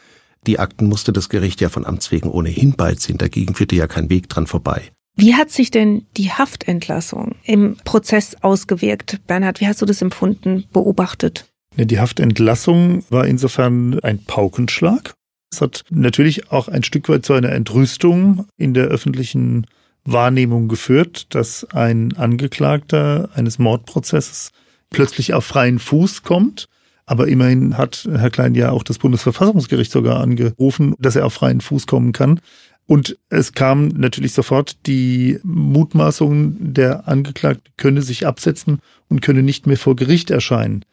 die 0.46 0.60
Akten 0.60 0.86
musste 0.86 1.12
das 1.12 1.28
Gericht 1.28 1.60
ja 1.60 1.68
von 1.68 1.84
Amts 1.84 2.12
wegen 2.12 2.30
ohnehin 2.30 2.74
beiziehen. 2.74 3.18
Dagegen 3.18 3.54
führte 3.54 3.74
ja 3.74 3.88
kein 3.88 4.08
Weg 4.08 4.28
dran 4.28 4.46
vorbei. 4.46 4.82
Wie 5.16 5.34
hat 5.34 5.50
sich 5.50 5.72
denn 5.72 6.06
die 6.16 6.30
Haftentlassung 6.30 7.34
im 7.42 7.76
Prozess 7.84 8.36
ausgewirkt? 8.40 9.20
Bernhard, 9.26 9.60
wie 9.60 9.66
hast 9.66 9.82
du 9.82 9.86
das 9.86 10.00
empfunden, 10.00 10.64
beobachtet? 10.72 11.46
Die 11.76 11.98
Haftentlassung 11.98 13.02
war 13.10 13.26
insofern 13.26 13.98
ein 14.00 14.24
Paukenschlag. 14.24 15.14
Es 15.50 15.60
hat 15.60 15.84
natürlich 15.90 16.50
auch 16.52 16.68
ein 16.68 16.82
Stück 16.82 17.08
weit 17.08 17.24
zu 17.24 17.32
einer 17.32 17.52
Entrüstung 17.52 18.46
in 18.56 18.74
der 18.74 18.84
öffentlichen 18.84 19.66
Wahrnehmung 20.04 20.68
geführt, 20.68 21.34
dass 21.34 21.64
ein 21.72 22.16
Angeklagter 22.16 23.30
eines 23.34 23.58
Mordprozesses 23.58 24.52
plötzlich 24.90 25.34
auf 25.34 25.44
freien 25.44 25.78
Fuß 25.78 26.22
kommt. 26.22 26.68
Aber 27.06 27.28
immerhin 27.28 27.78
hat 27.78 28.06
Herr 28.10 28.30
Klein 28.30 28.54
ja 28.54 28.70
auch 28.70 28.82
das 28.82 28.98
Bundesverfassungsgericht 28.98 29.90
sogar 29.90 30.20
angerufen, 30.20 30.94
dass 30.98 31.16
er 31.16 31.24
auf 31.24 31.34
freien 31.34 31.62
Fuß 31.62 31.86
kommen 31.86 32.12
kann. 32.12 32.40
Und 32.86 33.18
es 33.28 33.52
kam 33.52 33.88
natürlich 33.88 34.32
sofort 34.32 34.86
die 34.86 35.38
Mutmaßung, 35.42 36.56
der 36.72 37.08
Angeklagte 37.08 37.70
könne 37.76 38.02
sich 38.02 38.26
absetzen 38.26 38.80
und 39.08 39.20
könne 39.20 39.42
nicht 39.42 39.66
mehr 39.66 39.76
vor 39.76 39.96
Gericht 39.96 40.30
erscheinen. 40.30 40.84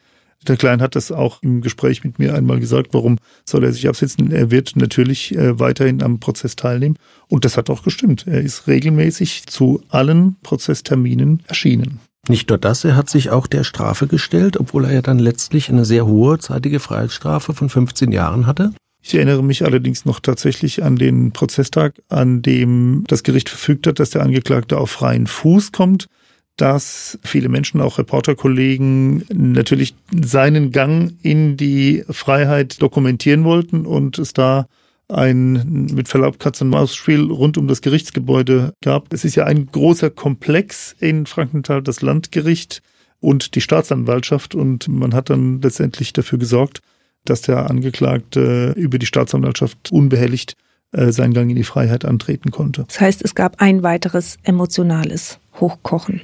Der 0.48 0.58
Klein 0.58 0.82
hat 0.82 0.96
das 0.96 1.12
auch 1.12 1.42
im 1.42 1.62
Gespräch 1.62 2.04
mit 2.04 2.20
mir 2.20 2.36
einmal 2.36 2.60
gesagt, 2.60 2.94
warum 2.94 3.18
soll 3.46 3.64
er 3.64 3.74
sich 3.74 3.88
absetzen? 3.88 4.32
Er 4.32 4.52
wird 4.52 4.76
natürlich 4.76 5.36
äh, 5.36 5.60
weiterhin 5.60 6.04
am 6.04 6.20
Prozess 6.20 6.56
teilnehmen. 6.56 6.98
Und 7.28 7.46
das 7.46 7.58
hat 7.58 7.70
auch 7.70 7.84
gestimmt. 7.84 8.26
Er 8.28 8.42
ist 8.42 8.68
regelmäßig 8.68 9.48
zu 9.48 9.82
allen 9.90 10.36
Prozessterminen 10.44 11.42
erschienen. 11.48 12.00
Nicht 12.28 12.50
nur 12.50 12.58
das, 12.58 12.84
er 12.84 12.96
hat 12.96 13.10
sich 13.10 13.30
auch 13.30 13.48
der 13.48 13.64
Strafe 13.64 14.08
gestellt, 14.08 14.58
obwohl 14.58 14.86
er 14.86 14.94
ja 14.94 15.02
dann 15.02 15.20
letztlich 15.20 15.70
eine 15.70 15.86
sehr 15.86 16.06
hohe 16.06 16.40
zeitige 16.40 16.80
Freiheitsstrafe 16.80 17.54
von 17.54 17.70
15 17.70 18.12
Jahren 18.12 18.48
hatte. 18.48 18.72
Ich 19.04 19.14
erinnere 19.14 19.44
mich 19.44 19.64
allerdings 19.64 20.06
noch 20.06 20.20
tatsächlich 20.20 20.84
an 20.84 20.96
den 20.96 21.32
Prozesstag, 21.32 22.02
an 22.10 22.42
dem 22.42 23.04
das 23.08 23.22
Gericht 23.22 23.50
verfügt 23.50 23.86
hat, 23.86 24.00
dass 24.00 24.10
der 24.10 24.24
Angeklagte 24.24 24.80
auf 24.80 24.90
freien 24.90 25.28
Fuß 25.28 25.72
kommt 25.72 26.08
dass 26.58 27.20
viele 27.24 27.49
Menschen, 27.49 27.82
auch 27.82 27.97
Reporterkollegen, 27.97 29.26
natürlich 29.34 29.95
seinen 30.14 30.72
Gang 30.72 31.14
in 31.22 31.58
die 31.58 32.03
Freiheit 32.10 32.82
dokumentieren 32.82 33.43
wollten 33.43 33.86
und 33.86 34.20
es 34.20 34.34
da 34.34 34.68
ein 35.08 35.88
mit 35.93 36.08
Verlaub 36.08 36.39
Katz-und-Maus-Spiel 36.39 37.30
rund 37.30 37.58
um 37.58 37.68
das 37.68 37.82
Gerichtsgebäude 37.82 38.74
gab. 38.82 39.14
Es 39.14 39.26
ist 39.26 39.36
ja 39.36 39.45
ein 39.45 39.68
großer 39.68 40.10
Komplex 40.10 40.95
in 40.99 41.26
Frankenthal, 41.26 41.84
das 41.84 42.01
Landgericht 42.01 42.82
und 43.20 43.56
die 43.56 43.62
Staatsanwaltschaft 43.62 44.56
und 44.56 44.88
man 44.88 45.14
hat 45.14 45.30
dann 45.30 45.62
letztendlich 45.62 46.14
dafür 46.14 46.39
gesorgt, 46.39 46.80
dass 47.24 47.41
der 47.41 47.70
Angeklagte 47.70 48.74
über 48.76 48.97
die 48.99 49.06
Staatsanwaltschaft 49.06 49.91
unbehelligt 49.91 50.53
äh, 50.91 51.12
seinen 51.12 51.34
Gang 51.34 51.49
in 51.49 51.56
die 51.56 51.64
Freiheit 51.64 52.06
antreten 52.06 52.51
konnte. 52.51 52.86
Das 52.88 53.01
heißt, 53.01 53.24
es 53.24 53.36
gab 53.36 53.62
ein 53.62 53.84
weiteres 53.84 54.38
emotionales 54.43 55.39
Hochkochen. 55.60 56.22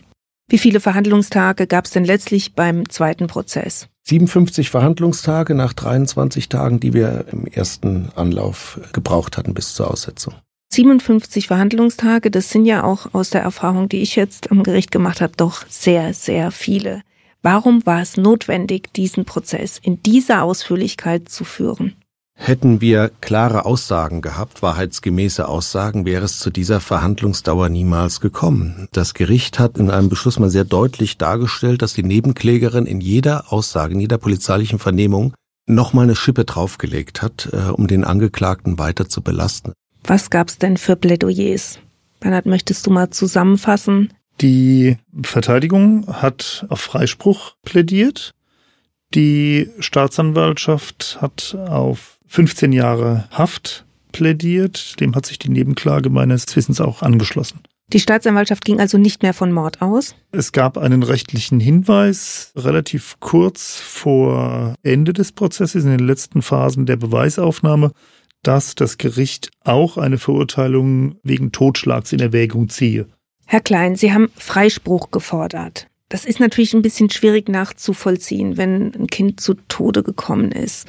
Wie 0.51 0.57
viele 0.57 0.81
Verhandlungstage 0.81 1.65
gab 1.65 1.85
es 1.85 1.91
denn 1.91 2.03
letztlich 2.03 2.55
beim 2.55 2.89
zweiten 2.89 3.27
Prozess? 3.27 3.87
57 4.03 4.69
Verhandlungstage 4.69 5.55
nach 5.55 5.71
23 5.71 6.49
Tagen, 6.49 6.81
die 6.81 6.93
wir 6.93 7.23
im 7.31 7.47
ersten 7.47 8.09
Anlauf 8.17 8.77
gebraucht 8.91 9.37
hatten 9.37 9.53
bis 9.53 9.75
zur 9.75 9.89
Aussetzung. 9.89 10.33
57 10.73 11.47
Verhandlungstage, 11.47 12.31
das 12.31 12.49
sind 12.49 12.65
ja 12.65 12.83
auch 12.83 13.13
aus 13.13 13.29
der 13.29 13.41
Erfahrung, 13.41 13.87
die 13.87 14.01
ich 14.01 14.17
jetzt 14.17 14.51
am 14.51 14.63
Gericht 14.63 14.91
gemacht 14.91 15.21
habe, 15.21 15.31
doch 15.37 15.65
sehr, 15.69 16.13
sehr 16.13 16.51
viele. 16.51 17.01
Warum 17.41 17.85
war 17.85 18.01
es 18.01 18.17
notwendig, 18.17 18.91
diesen 18.91 19.23
Prozess 19.23 19.79
in 19.81 20.03
dieser 20.03 20.43
Ausführlichkeit 20.43 21.29
zu 21.29 21.45
führen? 21.45 21.95
Hätten 22.43 22.81
wir 22.81 23.11
klare 23.21 23.65
Aussagen 23.65 24.21
gehabt, 24.21 24.63
wahrheitsgemäße 24.63 25.47
Aussagen, 25.47 26.05
wäre 26.05 26.25
es 26.25 26.39
zu 26.39 26.49
dieser 26.49 26.79
Verhandlungsdauer 26.79 27.69
niemals 27.69 28.19
gekommen. 28.19 28.87
Das 28.93 29.13
Gericht 29.13 29.59
hat 29.59 29.77
in 29.77 29.91
einem 29.91 30.09
Beschluss 30.09 30.39
mal 30.39 30.49
sehr 30.49 30.63
deutlich 30.63 31.19
dargestellt, 31.19 31.83
dass 31.83 31.93
die 31.93 32.01
Nebenklägerin 32.01 32.87
in 32.87 32.99
jeder 32.99 33.53
Aussage, 33.53 33.93
in 33.93 33.99
jeder 33.99 34.17
polizeilichen 34.17 34.79
Vernehmung 34.79 35.35
nochmal 35.67 36.05
eine 36.05 36.15
Schippe 36.15 36.43
draufgelegt 36.43 37.21
hat, 37.21 37.47
äh, 37.53 37.69
um 37.69 37.85
den 37.85 38.03
Angeklagten 38.03 38.79
weiter 38.79 39.07
zu 39.07 39.21
belasten. 39.21 39.73
Was 40.03 40.31
gab's 40.31 40.57
denn 40.57 40.77
für 40.77 40.95
Plädoyers? 40.95 41.77
Bernhard, 42.21 42.47
möchtest 42.47 42.87
du 42.87 42.89
mal 42.89 43.11
zusammenfassen? 43.11 44.13
Die 44.41 44.97
Verteidigung 45.21 46.07
hat 46.07 46.65
auf 46.69 46.81
Freispruch 46.81 47.53
plädiert. 47.61 48.31
Die 49.13 49.69
Staatsanwaltschaft 49.79 51.19
hat 51.21 51.55
auf 51.67 52.17
15 52.31 52.71
Jahre 52.71 53.25
Haft 53.31 53.85
plädiert. 54.13 55.01
Dem 55.01 55.15
hat 55.15 55.25
sich 55.25 55.37
die 55.37 55.49
Nebenklage 55.49 56.09
meines 56.09 56.55
Wissens 56.55 56.79
auch 56.79 57.01
angeschlossen. 57.01 57.59
Die 57.91 57.99
Staatsanwaltschaft 57.99 58.63
ging 58.63 58.79
also 58.79 58.97
nicht 58.97 59.21
mehr 59.21 59.33
von 59.33 59.51
Mord 59.51 59.81
aus? 59.81 60.15
Es 60.31 60.53
gab 60.53 60.77
einen 60.77 61.03
rechtlichen 61.03 61.59
Hinweis 61.59 62.53
relativ 62.55 63.17
kurz 63.19 63.81
vor 63.81 64.75
Ende 64.81 65.11
des 65.11 65.33
Prozesses, 65.33 65.83
in 65.83 65.91
den 65.91 66.07
letzten 66.07 66.41
Phasen 66.41 66.85
der 66.85 66.95
Beweisaufnahme, 66.95 67.91
dass 68.43 68.75
das 68.75 68.97
Gericht 68.97 69.49
auch 69.65 69.97
eine 69.97 70.17
Verurteilung 70.17 71.17
wegen 71.23 71.51
Totschlags 71.51 72.13
in 72.13 72.21
Erwägung 72.21 72.69
ziehe. 72.69 73.07
Herr 73.45 73.59
Klein, 73.59 73.97
Sie 73.97 74.13
haben 74.13 74.31
Freispruch 74.37 75.11
gefordert. 75.11 75.87
Das 76.07 76.23
ist 76.23 76.39
natürlich 76.39 76.73
ein 76.73 76.81
bisschen 76.81 77.09
schwierig 77.09 77.49
nachzuvollziehen, 77.49 78.55
wenn 78.55 78.95
ein 78.95 79.07
Kind 79.07 79.41
zu 79.41 79.55
Tode 79.67 80.01
gekommen 80.01 80.53
ist. 80.53 80.87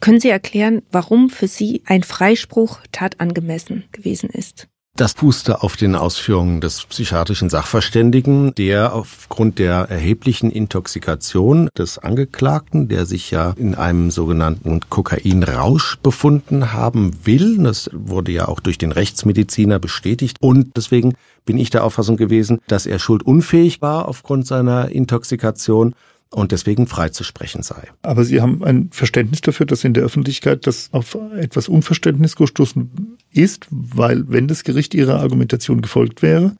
Können 0.00 0.20
Sie 0.20 0.28
erklären, 0.28 0.82
warum 0.92 1.30
für 1.30 1.48
Sie 1.48 1.82
ein 1.86 2.02
Freispruch 2.02 2.80
tatangemessen 2.92 3.84
gewesen 3.92 4.30
ist? 4.30 4.68
Das 4.96 5.12
puste 5.12 5.62
auf 5.62 5.76
den 5.76 5.94
Ausführungen 5.94 6.62
des 6.62 6.86
psychiatrischen 6.86 7.50
Sachverständigen, 7.50 8.54
der 8.54 8.94
aufgrund 8.94 9.58
der 9.58 9.90
erheblichen 9.90 10.50
Intoxikation 10.50 11.68
des 11.76 11.98
Angeklagten, 11.98 12.88
der 12.88 13.04
sich 13.04 13.30
ja 13.30 13.52
in 13.58 13.74
einem 13.74 14.10
sogenannten 14.10 14.80
Kokainrausch 14.88 15.98
befunden 16.02 16.72
haben 16.72 17.10
will, 17.24 17.58
das 17.58 17.90
wurde 17.92 18.32
ja 18.32 18.48
auch 18.48 18.60
durch 18.60 18.78
den 18.78 18.90
Rechtsmediziner 18.90 19.78
bestätigt, 19.78 20.38
und 20.40 20.74
deswegen 20.78 21.12
bin 21.44 21.58
ich 21.58 21.68
der 21.68 21.84
Auffassung 21.84 22.16
gewesen, 22.16 22.60
dass 22.66 22.86
er 22.86 22.98
schuldunfähig 22.98 23.82
war 23.82 24.08
aufgrund 24.08 24.46
seiner 24.46 24.88
Intoxikation 24.88 25.94
und 26.30 26.52
deswegen 26.52 26.86
freizusprechen 26.86 27.62
sei. 27.62 27.88
Aber 28.02 28.24
Sie 28.24 28.40
haben 28.40 28.64
ein 28.64 28.90
Verständnis 28.90 29.40
dafür, 29.40 29.66
dass 29.66 29.84
in 29.84 29.94
der 29.94 30.04
Öffentlichkeit 30.04 30.66
das 30.66 30.88
auf 30.92 31.16
etwas 31.36 31.68
Unverständnis 31.68 32.36
gestoßen 32.36 33.18
ist, 33.32 33.66
weil 33.70 34.28
wenn 34.28 34.48
das 34.48 34.64
Gericht 34.64 34.94
Ihrer 34.94 35.20
Argumentation 35.20 35.82
gefolgt 35.82 36.22
wäre, 36.22 36.56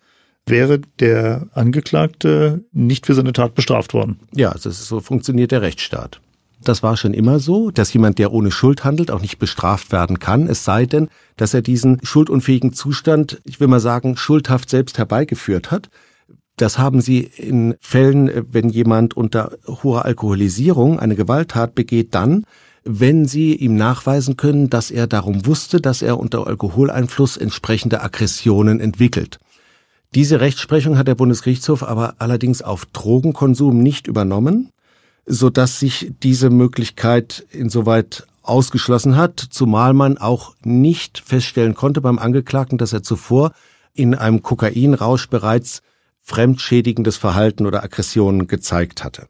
wäre 0.46 0.80
der 1.00 1.48
Angeklagte 1.54 2.64
nicht 2.72 3.06
für 3.06 3.14
seine 3.14 3.32
Tat 3.32 3.54
bestraft 3.54 3.94
worden. 3.94 4.20
Ja, 4.34 4.50
also 4.50 4.70
so 4.70 5.00
funktioniert 5.00 5.50
der 5.50 5.62
Rechtsstaat. 5.62 6.20
Das 6.62 6.82
war 6.82 6.96
schon 6.96 7.14
immer 7.14 7.38
so, 7.38 7.70
dass 7.70 7.92
jemand, 7.92 8.18
der 8.18 8.32
ohne 8.32 8.50
Schuld 8.50 8.84
handelt, 8.84 9.10
auch 9.10 9.20
nicht 9.20 9.38
bestraft 9.38 9.92
werden 9.92 10.18
kann, 10.18 10.48
es 10.48 10.64
sei 10.64 10.86
denn, 10.86 11.08
dass 11.36 11.52
er 11.52 11.62
diesen 11.62 12.00
schuldunfähigen 12.02 12.72
Zustand, 12.72 13.40
ich 13.44 13.60
will 13.60 13.68
mal 13.68 13.80
sagen, 13.80 14.16
schuldhaft 14.16 14.70
selbst 14.70 14.98
herbeigeführt 14.98 15.70
hat. 15.70 15.90
Das 16.57 16.78
haben 16.78 17.02
sie 17.02 17.20
in 17.20 17.76
Fällen, 17.80 18.30
wenn 18.50 18.70
jemand 18.70 19.14
unter 19.14 19.52
hoher 19.66 20.07
Alkoholisierung 20.07 20.98
eine 20.98 21.14
Gewalttat 21.14 21.74
begeht, 21.74 22.14
dann, 22.14 22.44
wenn 22.82 23.26
sie 23.26 23.54
ihm 23.54 23.76
nachweisen 23.76 24.36
können, 24.36 24.70
dass 24.70 24.90
er 24.90 25.07
darum 25.07 25.44
wusste, 25.44 25.80
dass 25.80 26.00
er 26.00 26.18
unter 26.18 26.46
Alkoholeinfluss 26.46 27.36
entsprechende 27.36 28.02
Aggressionen 28.02 28.80
entwickelt. 28.80 29.38
Diese 30.14 30.40
Rechtsprechung 30.40 30.96
hat 30.96 31.09
der 31.09 31.14
Bundesgerichtshof 31.14 31.82
aber 31.82 32.14
allerdings 32.18 32.62
auf 32.62 32.86
Drogenkonsum 32.86 33.82
nicht 33.82 34.07
übernommen, 34.07 34.70
so 35.26 35.50
dass 35.50 35.78
sich 35.80 36.12
diese 36.22 36.48
Möglichkeit 36.48 37.44
insoweit 37.50 38.26
ausgeschlossen 38.42 39.16
hat, 39.16 39.40
zumal 39.40 39.92
man 39.92 40.16
auch 40.16 40.54
nicht 40.62 41.18
feststellen 41.18 41.74
konnte 41.74 42.00
beim 42.00 42.18
Angeklagten, 42.18 42.78
dass 42.78 42.92
er 42.92 43.02
zuvor 43.02 43.52
in 43.92 44.14
einem 44.14 44.42
Kokainrausch 44.42 45.28
bereits 45.28 45.82
fremdschädigendes 46.26 47.16
Verhalten 47.16 47.66
oder 47.66 47.84
Aggressionen 47.84 48.48
gezeigt 48.48 49.04
hatte. 49.04 49.28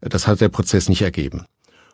Das 0.00 0.28
hat 0.28 0.42
der 0.42 0.50
Prozess 0.50 0.90
nicht 0.90 1.00
ergeben. 1.00 1.46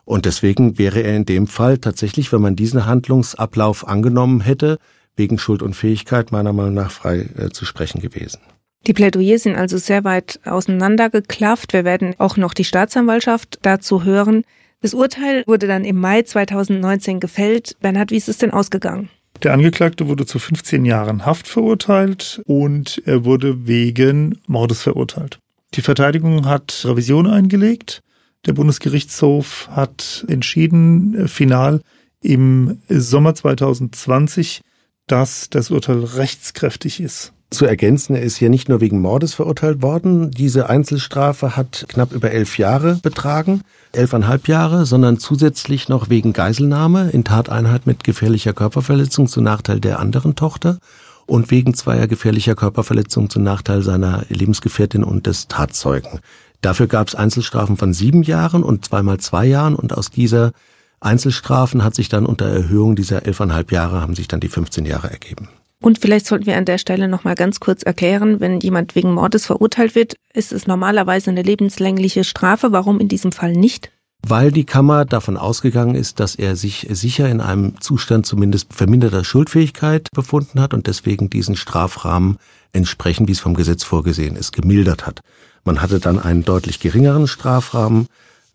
Und 0.05 0.26
deswegen 0.26 0.76
wäre 0.76 1.01
er 1.03 1.14
in 1.14 1.24
dem 1.24 1.46
Fall 1.46 1.78
tatsächlich, 1.78 2.32
wenn 2.32 2.42
man 2.42 2.57
diesen 2.57 2.84
Handlungsablauf 2.84 3.86
angenommen 3.86 4.40
hätte, 4.40 4.78
wegen 5.14 5.38
Schuldunfähigkeit 5.38 6.32
meiner 6.32 6.53
Meinung 6.53 6.74
nach 6.74 6.90
frei 6.90 7.28
äh, 7.36 7.51
zu 7.51 7.64
sprechen 7.64 8.01
gewesen. 8.01 8.40
Die 8.88 8.92
Plädoyers 8.92 9.44
sind 9.44 9.57
also 9.57 9.78
sehr 9.78 10.03
weit 10.03 10.40
auseinandergeklafft. 10.44 11.72
Wir 11.72 11.84
werden 11.84 12.14
auch 12.18 12.36
noch 12.36 12.55
die 12.55 12.64
Staatsanwaltschaft 12.64 13.61
dazu 13.62 14.03
hören. 14.03 14.42
Das 14.80 14.94
Urteil 14.94 15.44
wurde 15.46 15.68
dann 15.68 15.84
im 15.84 16.01
Mai 16.01 16.22
2019 16.22 17.20
gefällt. 17.20 17.76
Bernhard, 17.80 18.11
wie 18.11 18.16
ist 18.16 18.28
es 18.28 18.38
denn 18.38 18.51
ausgegangen? 18.51 19.11
Der 19.43 19.55
Angeklagte 19.55 20.07
wurde 20.07 20.26
zu 20.26 20.38
15 20.38 20.84
Jahren 20.84 21.24
Haft 21.24 21.49
verurteilt 21.49 22.43
und 22.45 23.03
er 23.07 23.24
wurde 23.24 23.66
wegen 23.66 24.38
Mordes 24.47 24.82
verurteilt. 24.82 25.38
Die 25.74 25.82
Verteidigung 25.82 26.47
hat 26.47 26.82
Revision 26.84 27.26
eingelegt. 27.26 28.03
Der 28.47 28.53
Bundesgerichtshof 28.53 29.68
hat 29.70 30.24
entschieden, 30.28 31.14
äh, 31.14 31.28
final 31.28 31.80
im 32.20 32.82
Sommer 32.88 33.34
2020, 33.34 34.61
dass 35.07 35.49
das 35.49 35.70
Urteil 35.70 36.05
rechtskräftig 36.05 37.01
ist. 37.01 37.32
Zu 37.51 37.66
ergänzen, 37.66 38.14
er 38.14 38.22
ist 38.22 38.36
hier 38.36 38.48
nicht 38.48 38.68
nur 38.68 38.80
wegen 38.80 39.01
Mordes 39.01 39.34
verurteilt 39.34 39.82
worden. 39.82 40.30
Diese 40.30 40.70
Einzelstrafe 40.70 41.57
hat 41.57 41.86
knapp 41.88 42.12
über 42.12 42.30
elf 42.30 42.59
Jahre 42.59 43.01
betragen, 43.03 43.62
elfeinhalb 43.90 44.46
Jahre, 44.46 44.86
sondern 44.86 45.18
zusätzlich 45.18 45.88
noch 45.88 46.09
wegen 46.09 46.32
Geiselnahme 46.32 47.11
in 47.11 47.24
Tateinheit 47.24 47.88
mit 47.88 48.05
gefährlicher 48.05 48.53
Körperverletzung 48.53 49.26
zu 49.26 49.40
Nachteil 49.40 49.80
der 49.80 49.98
anderen 49.98 50.36
Tochter 50.36 50.78
und 51.26 51.51
wegen 51.51 51.74
zweier 51.74 52.07
gefährlicher 52.07 52.55
Körperverletzung 52.55 53.28
zu 53.30 53.40
Nachteil 53.40 53.82
seiner 53.82 54.24
Lebensgefährtin 54.28 55.03
und 55.03 55.26
des 55.26 55.48
Tatzeugen. 55.48 56.20
Dafür 56.61 56.86
gab 56.86 57.09
es 57.09 57.16
Einzelstrafen 57.16 57.76
von 57.76 57.92
sieben 57.92 58.22
Jahren 58.22 58.62
und 58.62 58.84
zweimal 58.84 59.18
zwei 59.18 59.46
Jahren 59.46 59.74
und 59.74 59.96
aus 59.96 60.11
dieser 60.11 60.53
Einzelstrafen 61.01 61.82
hat 61.82 61.96
sich 61.96 62.09
dann 62.09 62.26
unter 62.26 62.46
Erhöhung 62.46 62.94
dieser 62.94 63.26
elfeinhalb 63.26 63.72
Jahre 63.72 64.01
haben 64.01 64.14
sich 64.14 64.28
dann 64.28 64.40
die 64.40 64.48
15 64.48 64.86
Jahre 64.86 65.11
ergeben. 65.11 65.48
Und 65.83 65.99
vielleicht 65.99 66.26
sollten 66.26 66.47
wir 66.47 66.57
an 66.57 66.66
der 66.66 66.78
Stelle 66.78 67.09
noch 67.09 67.24
mal 67.24 67.35
ganz 67.35 67.59
kurz 67.59 67.83
erklären, 67.83 68.39
wenn 68.41 68.61
jemand 68.61 68.95
wegen 68.95 69.14
Mordes 69.14 69.47
verurteilt 69.47 69.95
wird, 69.95 70.14
ist 70.35 70.53
es 70.53 70.66
normalerweise 70.66 71.31
eine 71.31 71.43
lebenslängliche 71.43 72.24
Strafe. 72.24 72.72
Warum 72.72 73.01
in 73.01 73.09
diesem 73.09 73.33
Fall 73.33 73.53
nicht? 73.53 73.91
Weil 74.22 74.53
die 74.53 74.64
Kammer 74.64 75.07
davon 75.07 75.39
ausgegangen 75.39 75.95
ist, 75.95 76.20
dass 76.20 76.35
er 76.35 76.55
sich 76.55 76.87
sicher 76.91 77.31
in 77.31 77.41
einem 77.41 77.81
Zustand 77.81 78.26
zumindest 78.26 78.74
verminderter 78.74 79.24
Schuldfähigkeit 79.24 80.09
befunden 80.14 80.61
hat 80.61 80.74
und 80.74 80.87
deswegen 80.87 81.31
diesen 81.31 81.57
Strafrahmen 81.57 82.37
entsprechend, 82.72 83.28
wie 83.28 83.33
es 83.33 83.41
vom 83.41 83.55
Gesetz 83.55 83.83
vorgesehen 83.83 84.37
ist, 84.37 84.53
gemildert 84.53 85.07
hat. 85.07 85.20
Man 85.64 85.81
hatte 85.81 86.01
dann 86.01 86.18
einen 86.18 86.45
deutlich 86.45 86.81
geringeren 86.81 87.26
Strafrahmen, 87.26 88.07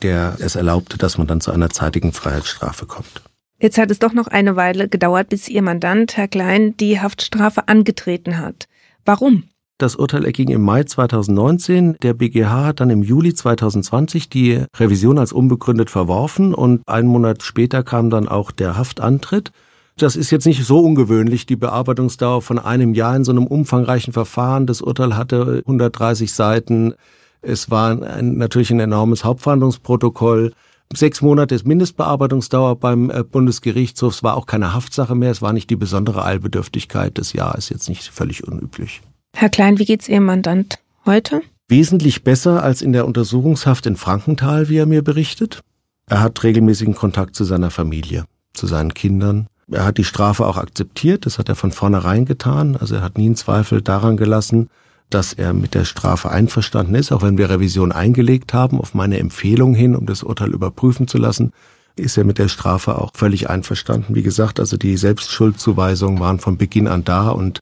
der 0.04 0.38
es 0.40 0.56
erlaubte, 0.56 1.00
dass 1.00 1.18
man 1.18 1.26
dann 1.26 1.42
zu 1.42 1.52
einer 1.52 1.72
zeitigen 1.72 2.14
Freiheitsstrafe 2.14 2.86
kommt. 2.86 3.24
Jetzt 3.60 3.78
hat 3.78 3.90
es 3.90 4.00
doch 4.00 4.14
noch 4.14 4.28
eine 4.28 4.56
Weile 4.56 4.90
gedauert, 4.90 5.30
bis 5.30 5.48
Ihr 5.48 5.62
Mandant, 5.62 6.18
Herr 6.18 6.28
Klein, 6.28 6.76
die 6.78 7.00
Haftstrafe 7.00 7.68
angetreten 7.68 8.38
hat. 8.38 8.68
Warum? 9.06 9.44
Das 9.78 9.96
Urteil 9.96 10.26
erging 10.26 10.50
im 10.50 10.62
Mai 10.62 10.84
2019. 10.84 11.98
Der 12.02 12.14
BGH 12.14 12.66
hat 12.66 12.80
dann 12.80 12.90
im 12.90 13.04
Juli 13.04 13.34
2020 13.34 14.30
die 14.30 14.64
Revision 14.78 15.20
als 15.20 15.34
unbegründet 15.34 15.90
verworfen 15.90 16.54
und 16.54 16.82
einen 16.88 17.08
Monat 17.08 17.44
später 17.44 17.84
kam 17.84 18.10
dann 18.10 18.28
auch 18.28 18.52
der 18.52 18.78
Haftantritt. 18.78 19.52
Das 19.98 20.18
ist 20.18 20.32
jetzt 20.32 20.46
nicht 20.46 20.66
so 20.66 20.80
ungewöhnlich, 20.80 21.46
die 21.46 21.56
Bearbeitungsdauer 21.56 22.42
von 22.42 22.60
einem 22.60 22.94
Jahr 22.94 23.16
in 23.16 23.24
so 23.24 23.32
einem 23.32 23.48
umfangreichen 23.48 24.12
Verfahren. 24.12 24.66
Das 24.66 24.82
Urteil 24.82 25.16
hatte 25.16 25.62
130 25.66 26.34
Seiten. 26.34 26.94
Es 27.42 27.70
war 27.70 28.02
ein, 28.02 28.38
natürlich 28.38 28.72
ein 28.72 28.82
enormes 28.82 29.24
Hauptverhandlungsprotokoll. 29.24 30.52
Sechs 30.94 31.22
Monate 31.22 31.56
ist 31.56 31.66
Mindestbearbeitungsdauer 31.66 32.78
beim 32.78 33.10
äh, 33.10 33.24
Bundesgerichtshof. 33.24 34.16
Es 34.16 34.24
war 34.24 34.38
auch 34.38 34.46
keine 34.46 34.74
Haftsache 34.74 35.16
mehr. 35.16 35.32
Es 35.32 35.42
war 35.42 35.52
nicht 35.52 35.70
die 35.70 35.76
besondere 35.76 36.24
Eilbedürftigkeit 36.24 37.18
des 37.18 37.34
Jahres. 37.34 37.70
Jetzt 37.70 37.90
nicht 37.90 38.04
völlig 38.04 38.48
unüblich. 38.48 39.02
Herr 39.36 39.50
Klein, 39.50 39.80
wie 39.80 39.86
geht's 39.86 40.08
Ihrem 40.08 40.26
Mandant 40.26 40.80
heute? 41.06 41.42
Wesentlich 41.68 42.24
besser 42.24 42.64
als 42.64 42.82
in 42.82 42.94
der 42.94 43.06
Untersuchungshaft 43.06 43.86
in 43.88 43.96
Frankenthal, 43.96 44.70
wie 44.70 44.78
er 44.78 44.86
mir 44.86 45.04
berichtet. 45.04 45.62
Er 46.08 46.22
hat 46.22 46.44
regelmäßigen 46.44 46.94
Kontakt 46.94 47.36
zu 47.36 47.44
seiner 47.44 47.72
Familie, 47.72 48.26
zu 48.54 48.68
seinen 48.68 48.94
Kindern. 48.94 49.48
Er 49.72 49.84
hat 49.84 49.98
die 49.98 50.04
Strafe 50.04 50.46
auch 50.46 50.58
akzeptiert. 50.58 51.26
Das 51.26 51.40
hat 51.40 51.50
er 51.50 51.56
von 51.56 51.72
vornherein 51.72 52.26
getan. 52.26 52.78
Also 52.78 52.96
er 52.96 53.02
hat 53.02 53.18
nie 53.18 53.26
einen 53.26 53.36
Zweifel 53.36 53.82
daran 53.82 54.16
gelassen, 54.16 54.70
dass 55.10 55.34
er 55.34 55.54
mit 55.54 55.76
der 55.76 55.86
Strafe 55.86 56.32
einverstanden 56.32 56.96
ist, 56.96 57.12
auch 57.12 57.22
wenn 57.22 57.38
wir 57.38 57.50
Revision 57.50 57.92
eingelegt 57.92 58.54
haben, 58.54 58.80
auf 58.80 58.94
meine 58.94 59.20
Empfehlung 59.20 59.74
hin, 59.76 59.96
um 59.96 60.06
das 60.06 60.24
Urteil 60.24 60.54
überprüfen 60.54 61.08
zu 61.08 61.18
lassen, 61.18 61.54
ist 61.96 62.18
er 62.18 62.26
mit 62.26 62.38
der 62.38 62.50
Strafe 62.50 62.98
auch 62.98 63.12
völlig 63.14 63.50
einverstanden. 63.50 64.16
Wie 64.16 64.24
gesagt, 64.24 64.60
also 64.60 64.78
die 64.78 64.98
Selbstschuldzuweisungen 64.98 66.20
waren 66.20 66.40
von 66.40 66.58
Beginn 66.58 66.88
an 66.88 67.04
da 67.04 67.30
und 67.30 67.62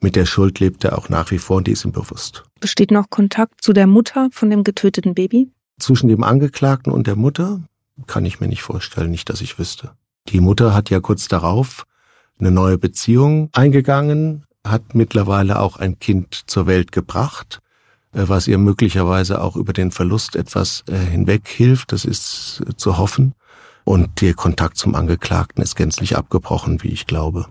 mit 0.00 0.16
der 0.16 0.26
Schuld 0.26 0.60
lebt 0.60 0.84
er 0.84 0.96
auch 0.96 1.08
nach 1.08 1.30
wie 1.30 1.38
vor 1.38 1.58
und 1.58 1.66
die 1.66 1.72
ist 1.72 1.84
ihm 1.84 1.92
bewusst. 1.92 2.44
Besteht 2.60 2.90
noch 2.90 3.10
Kontakt 3.10 3.62
zu 3.62 3.72
der 3.72 3.86
Mutter 3.86 4.28
von 4.32 4.50
dem 4.50 4.64
getöteten 4.64 5.14
Baby? 5.14 5.50
Zwischen 5.78 6.08
dem 6.08 6.24
Angeklagten 6.24 6.92
und 6.92 7.06
der 7.06 7.16
Mutter 7.16 7.60
kann 8.06 8.24
ich 8.24 8.40
mir 8.40 8.48
nicht 8.48 8.62
vorstellen, 8.62 9.10
nicht, 9.10 9.28
dass 9.28 9.40
ich 9.40 9.58
wüsste. 9.58 9.92
Die 10.28 10.40
Mutter 10.40 10.74
hat 10.74 10.90
ja 10.90 11.00
kurz 11.00 11.28
darauf 11.28 11.84
eine 12.38 12.50
neue 12.50 12.78
Beziehung 12.78 13.48
eingegangen, 13.52 14.44
hat 14.70 14.94
mittlerweile 14.94 15.60
auch 15.60 15.76
ein 15.76 15.98
Kind 15.98 16.42
zur 16.46 16.66
Welt 16.66 16.92
gebracht, 16.92 17.60
äh, 18.12 18.22
was 18.26 18.48
ihr 18.48 18.58
möglicherweise 18.58 19.42
auch 19.42 19.56
über 19.56 19.72
den 19.72 19.90
Verlust 19.90 20.36
etwas 20.36 20.84
äh, 20.88 20.96
hinweg 20.96 21.48
hilft. 21.48 21.92
Das 21.92 22.04
ist 22.04 22.62
äh, 22.68 22.76
zu 22.76 22.98
hoffen. 22.98 23.34
Und 23.84 24.20
der 24.20 24.34
Kontakt 24.34 24.76
zum 24.76 24.94
Angeklagten 24.94 25.62
ist 25.62 25.74
gänzlich 25.74 26.16
abgebrochen, 26.16 26.82
wie 26.82 26.88
ich 26.88 27.06
glaube. 27.06 27.46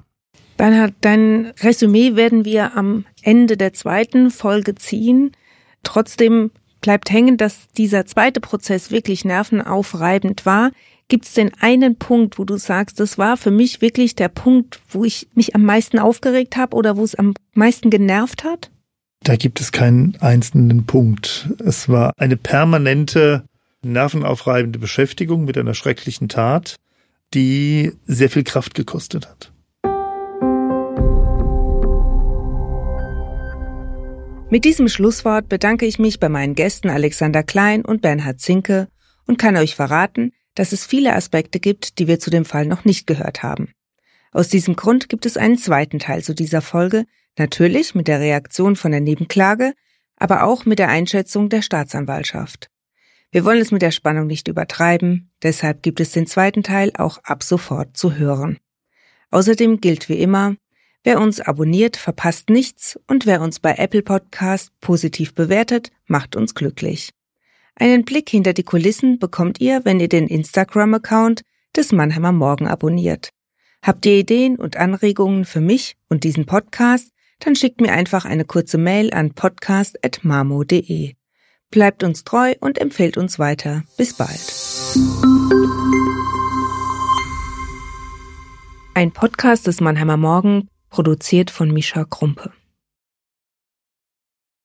Bernhard, 0.55 0.93
dein 1.01 1.53
Resümee 1.61 2.15
werden 2.15 2.45
wir 2.45 2.75
am 2.75 3.05
Ende 3.21 3.57
der 3.57 3.73
zweiten 3.73 4.31
Folge 4.31 4.75
ziehen. 4.75 5.31
Trotzdem 5.83 6.51
bleibt 6.81 7.11
hängen, 7.11 7.37
dass 7.37 7.67
dieser 7.77 8.05
zweite 8.05 8.39
Prozess 8.39 8.91
wirklich 8.91 9.25
nervenaufreibend 9.25 10.45
war. 10.45 10.71
Gibt 11.07 11.25
es 11.25 11.33
denn 11.33 11.51
einen 11.59 11.97
Punkt, 11.97 12.37
wo 12.37 12.43
du 12.43 12.57
sagst, 12.57 12.99
das 12.99 13.17
war 13.17 13.37
für 13.37 13.51
mich 13.51 13.81
wirklich 13.81 14.15
der 14.15 14.27
Punkt, 14.27 14.79
wo 14.89 15.05
ich 15.05 15.27
mich 15.33 15.55
am 15.55 15.63
meisten 15.63 15.99
aufgeregt 15.99 16.57
habe 16.57 16.75
oder 16.75 16.97
wo 16.97 17.03
es 17.03 17.15
am 17.15 17.33
meisten 17.53 17.89
genervt 17.89 18.43
hat? 18.43 18.71
Da 19.23 19.35
gibt 19.35 19.61
es 19.61 19.71
keinen 19.71 20.15
einzelnen 20.19 20.85
Punkt. 20.85 21.49
Es 21.59 21.89
war 21.89 22.13
eine 22.17 22.37
permanente, 22.37 23.43
nervenaufreibende 23.83 24.79
Beschäftigung 24.79 25.45
mit 25.45 25.57
einer 25.57 25.73
schrecklichen 25.73 26.29
Tat, 26.29 26.75
die 27.33 27.93
sehr 28.05 28.29
viel 28.29 28.43
Kraft 28.43 28.73
gekostet 28.73 29.27
hat. 29.27 29.51
Mit 34.49 34.63
diesem 34.63 34.87
Schlusswort 34.87 35.49
bedanke 35.49 35.85
ich 35.85 35.99
mich 35.99 36.21
bei 36.21 36.29
meinen 36.29 36.55
Gästen 36.55 36.89
Alexander 36.89 37.43
Klein 37.43 37.83
und 37.83 38.01
Bernhard 38.01 38.39
Zinke 38.39 38.87
und 39.25 39.37
kann 39.37 39.57
euch 39.57 39.75
verraten, 39.75 40.31
dass 40.55 40.71
es 40.71 40.85
viele 40.85 41.13
Aspekte 41.13 41.59
gibt, 41.59 41.99
die 41.99 42.07
wir 42.07 42.17
zu 42.19 42.29
dem 42.29 42.45
Fall 42.45 42.65
noch 42.65 42.85
nicht 42.85 43.07
gehört 43.07 43.43
haben. 43.43 43.73
Aus 44.31 44.47
diesem 44.47 44.77
Grund 44.77 45.09
gibt 45.09 45.25
es 45.25 45.35
einen 45.35 45.57
zweiten 45.57 45.99
Teil 45.99 46.23
zu 46.23 46.33
dieser 46.33 46.61
Folge, 46.61 47.03
natürlich 47.37 47.93
mit 47.93 48.07
der 48.07 48.21
Reaktion 48.21 48.77
von 48.77 48.91
der 48.91 49.01
Nebenklage, 49.01 49.73
aber 50.15 50.43
auch 50.43 50.63
mit 50.63 50.79
der 50.79 50.87
Einschätzung 50.87 51.49
der 51.49 51.61
Staatsanwaltschaft. 51.61 52.69
Wir 53.31 53.43
wollen 53.43 53.59
es 53.59 53.71
mit 53.71 53.81
der 53.81 53.91
Spannung 53.91 54.27
nicht 54.27 54.47
übertreiben, 54.47 55.29
deshalb 55.43 55.83
gibt 55.83 55.99
es 55.99 56.11
den 56.11 56.25
zweiten 56.25 56.63
Teil 56.63 56.93
auch 56.97 57.17
ab 57.25 57.43
sofort 57.43 57.97
zu 57.97 58.15
hören. 58.15 58.59
Außerdem 59.29 59.81
gilt 59.81 60.07
wie 60.07 60.19
immer, 60.19 60.55
Wer 61.03 61.19
uns 61.21 61.39
abonniert, 61.39 61.95
verpasst 61.95 62.49
nichts 62.49 62.99
und 63.07 63.25
wer 63.25 63.41
uns 63.41 63.59
bei 63.59 63.75
Apple 63.75 64.01
Podcast 64.01 64.71
positiv 64.81 65.33
bewertet, 65.33 65.91
macht 66.05 66.35
uns 66.35 66.53
glücklich. 66.53 67.11
Einen 67.75 68.05
Blick 68.05 68.29
hinter 68.29 68.53
die 68.53 68.63
Kulissen 68.63 69.19
bekommt 69.19 69.61
ihr, 69.61 69.85
wenn 69.85 69.99
ihr 69.99 70.09
den 70.09 70.27
Instagram-Account 70.27 71.43
des 71.75 71.91
Mannheimer 71.91 72.31
Morgen 72.31 72.67
abonniert. 72.67 73.29
Habt 73.83 74.05
ihr 74.05 74.17
Ideen 74.17 74.57
und 74.57 74.77
Anregungen 74.77 75.45
für 75.45 75.61
mich 75.61 75.95
und 76.09 76.23
diesen 76.23 76.45
Podcast, 76.45 77.11
dann 77.39 77.55
schickt 77.55 77.79
mir 77.81 77.93
einfach 77.93 78.25
eine 78.25 78.45
kurze 78.45 78.77
Mail 78.77 79.13
an 79.13 79.33
podcast.mamo.de. 79.33 81.13
Bleibt 81.69 82.03
uns 82.03 82.23
treu 82.23 82.53
und 82.59 82.79
empfehlt 82.79 83.17
uns 83.17 83.37
weiter. 83.39 83.83
Bis 83.97 84.13
bald. 84.13 84.41
Ein 88.95 89.11
Podcast 89.11 89.67
des 89.67 89.79
Mannheimer 89.79 90.17
Morgen 90.17 90.69
Produziert 90.89 91.51
von 91.51 91.71
Mischa 91.71 92.05
Krumpe. 92.05 92.51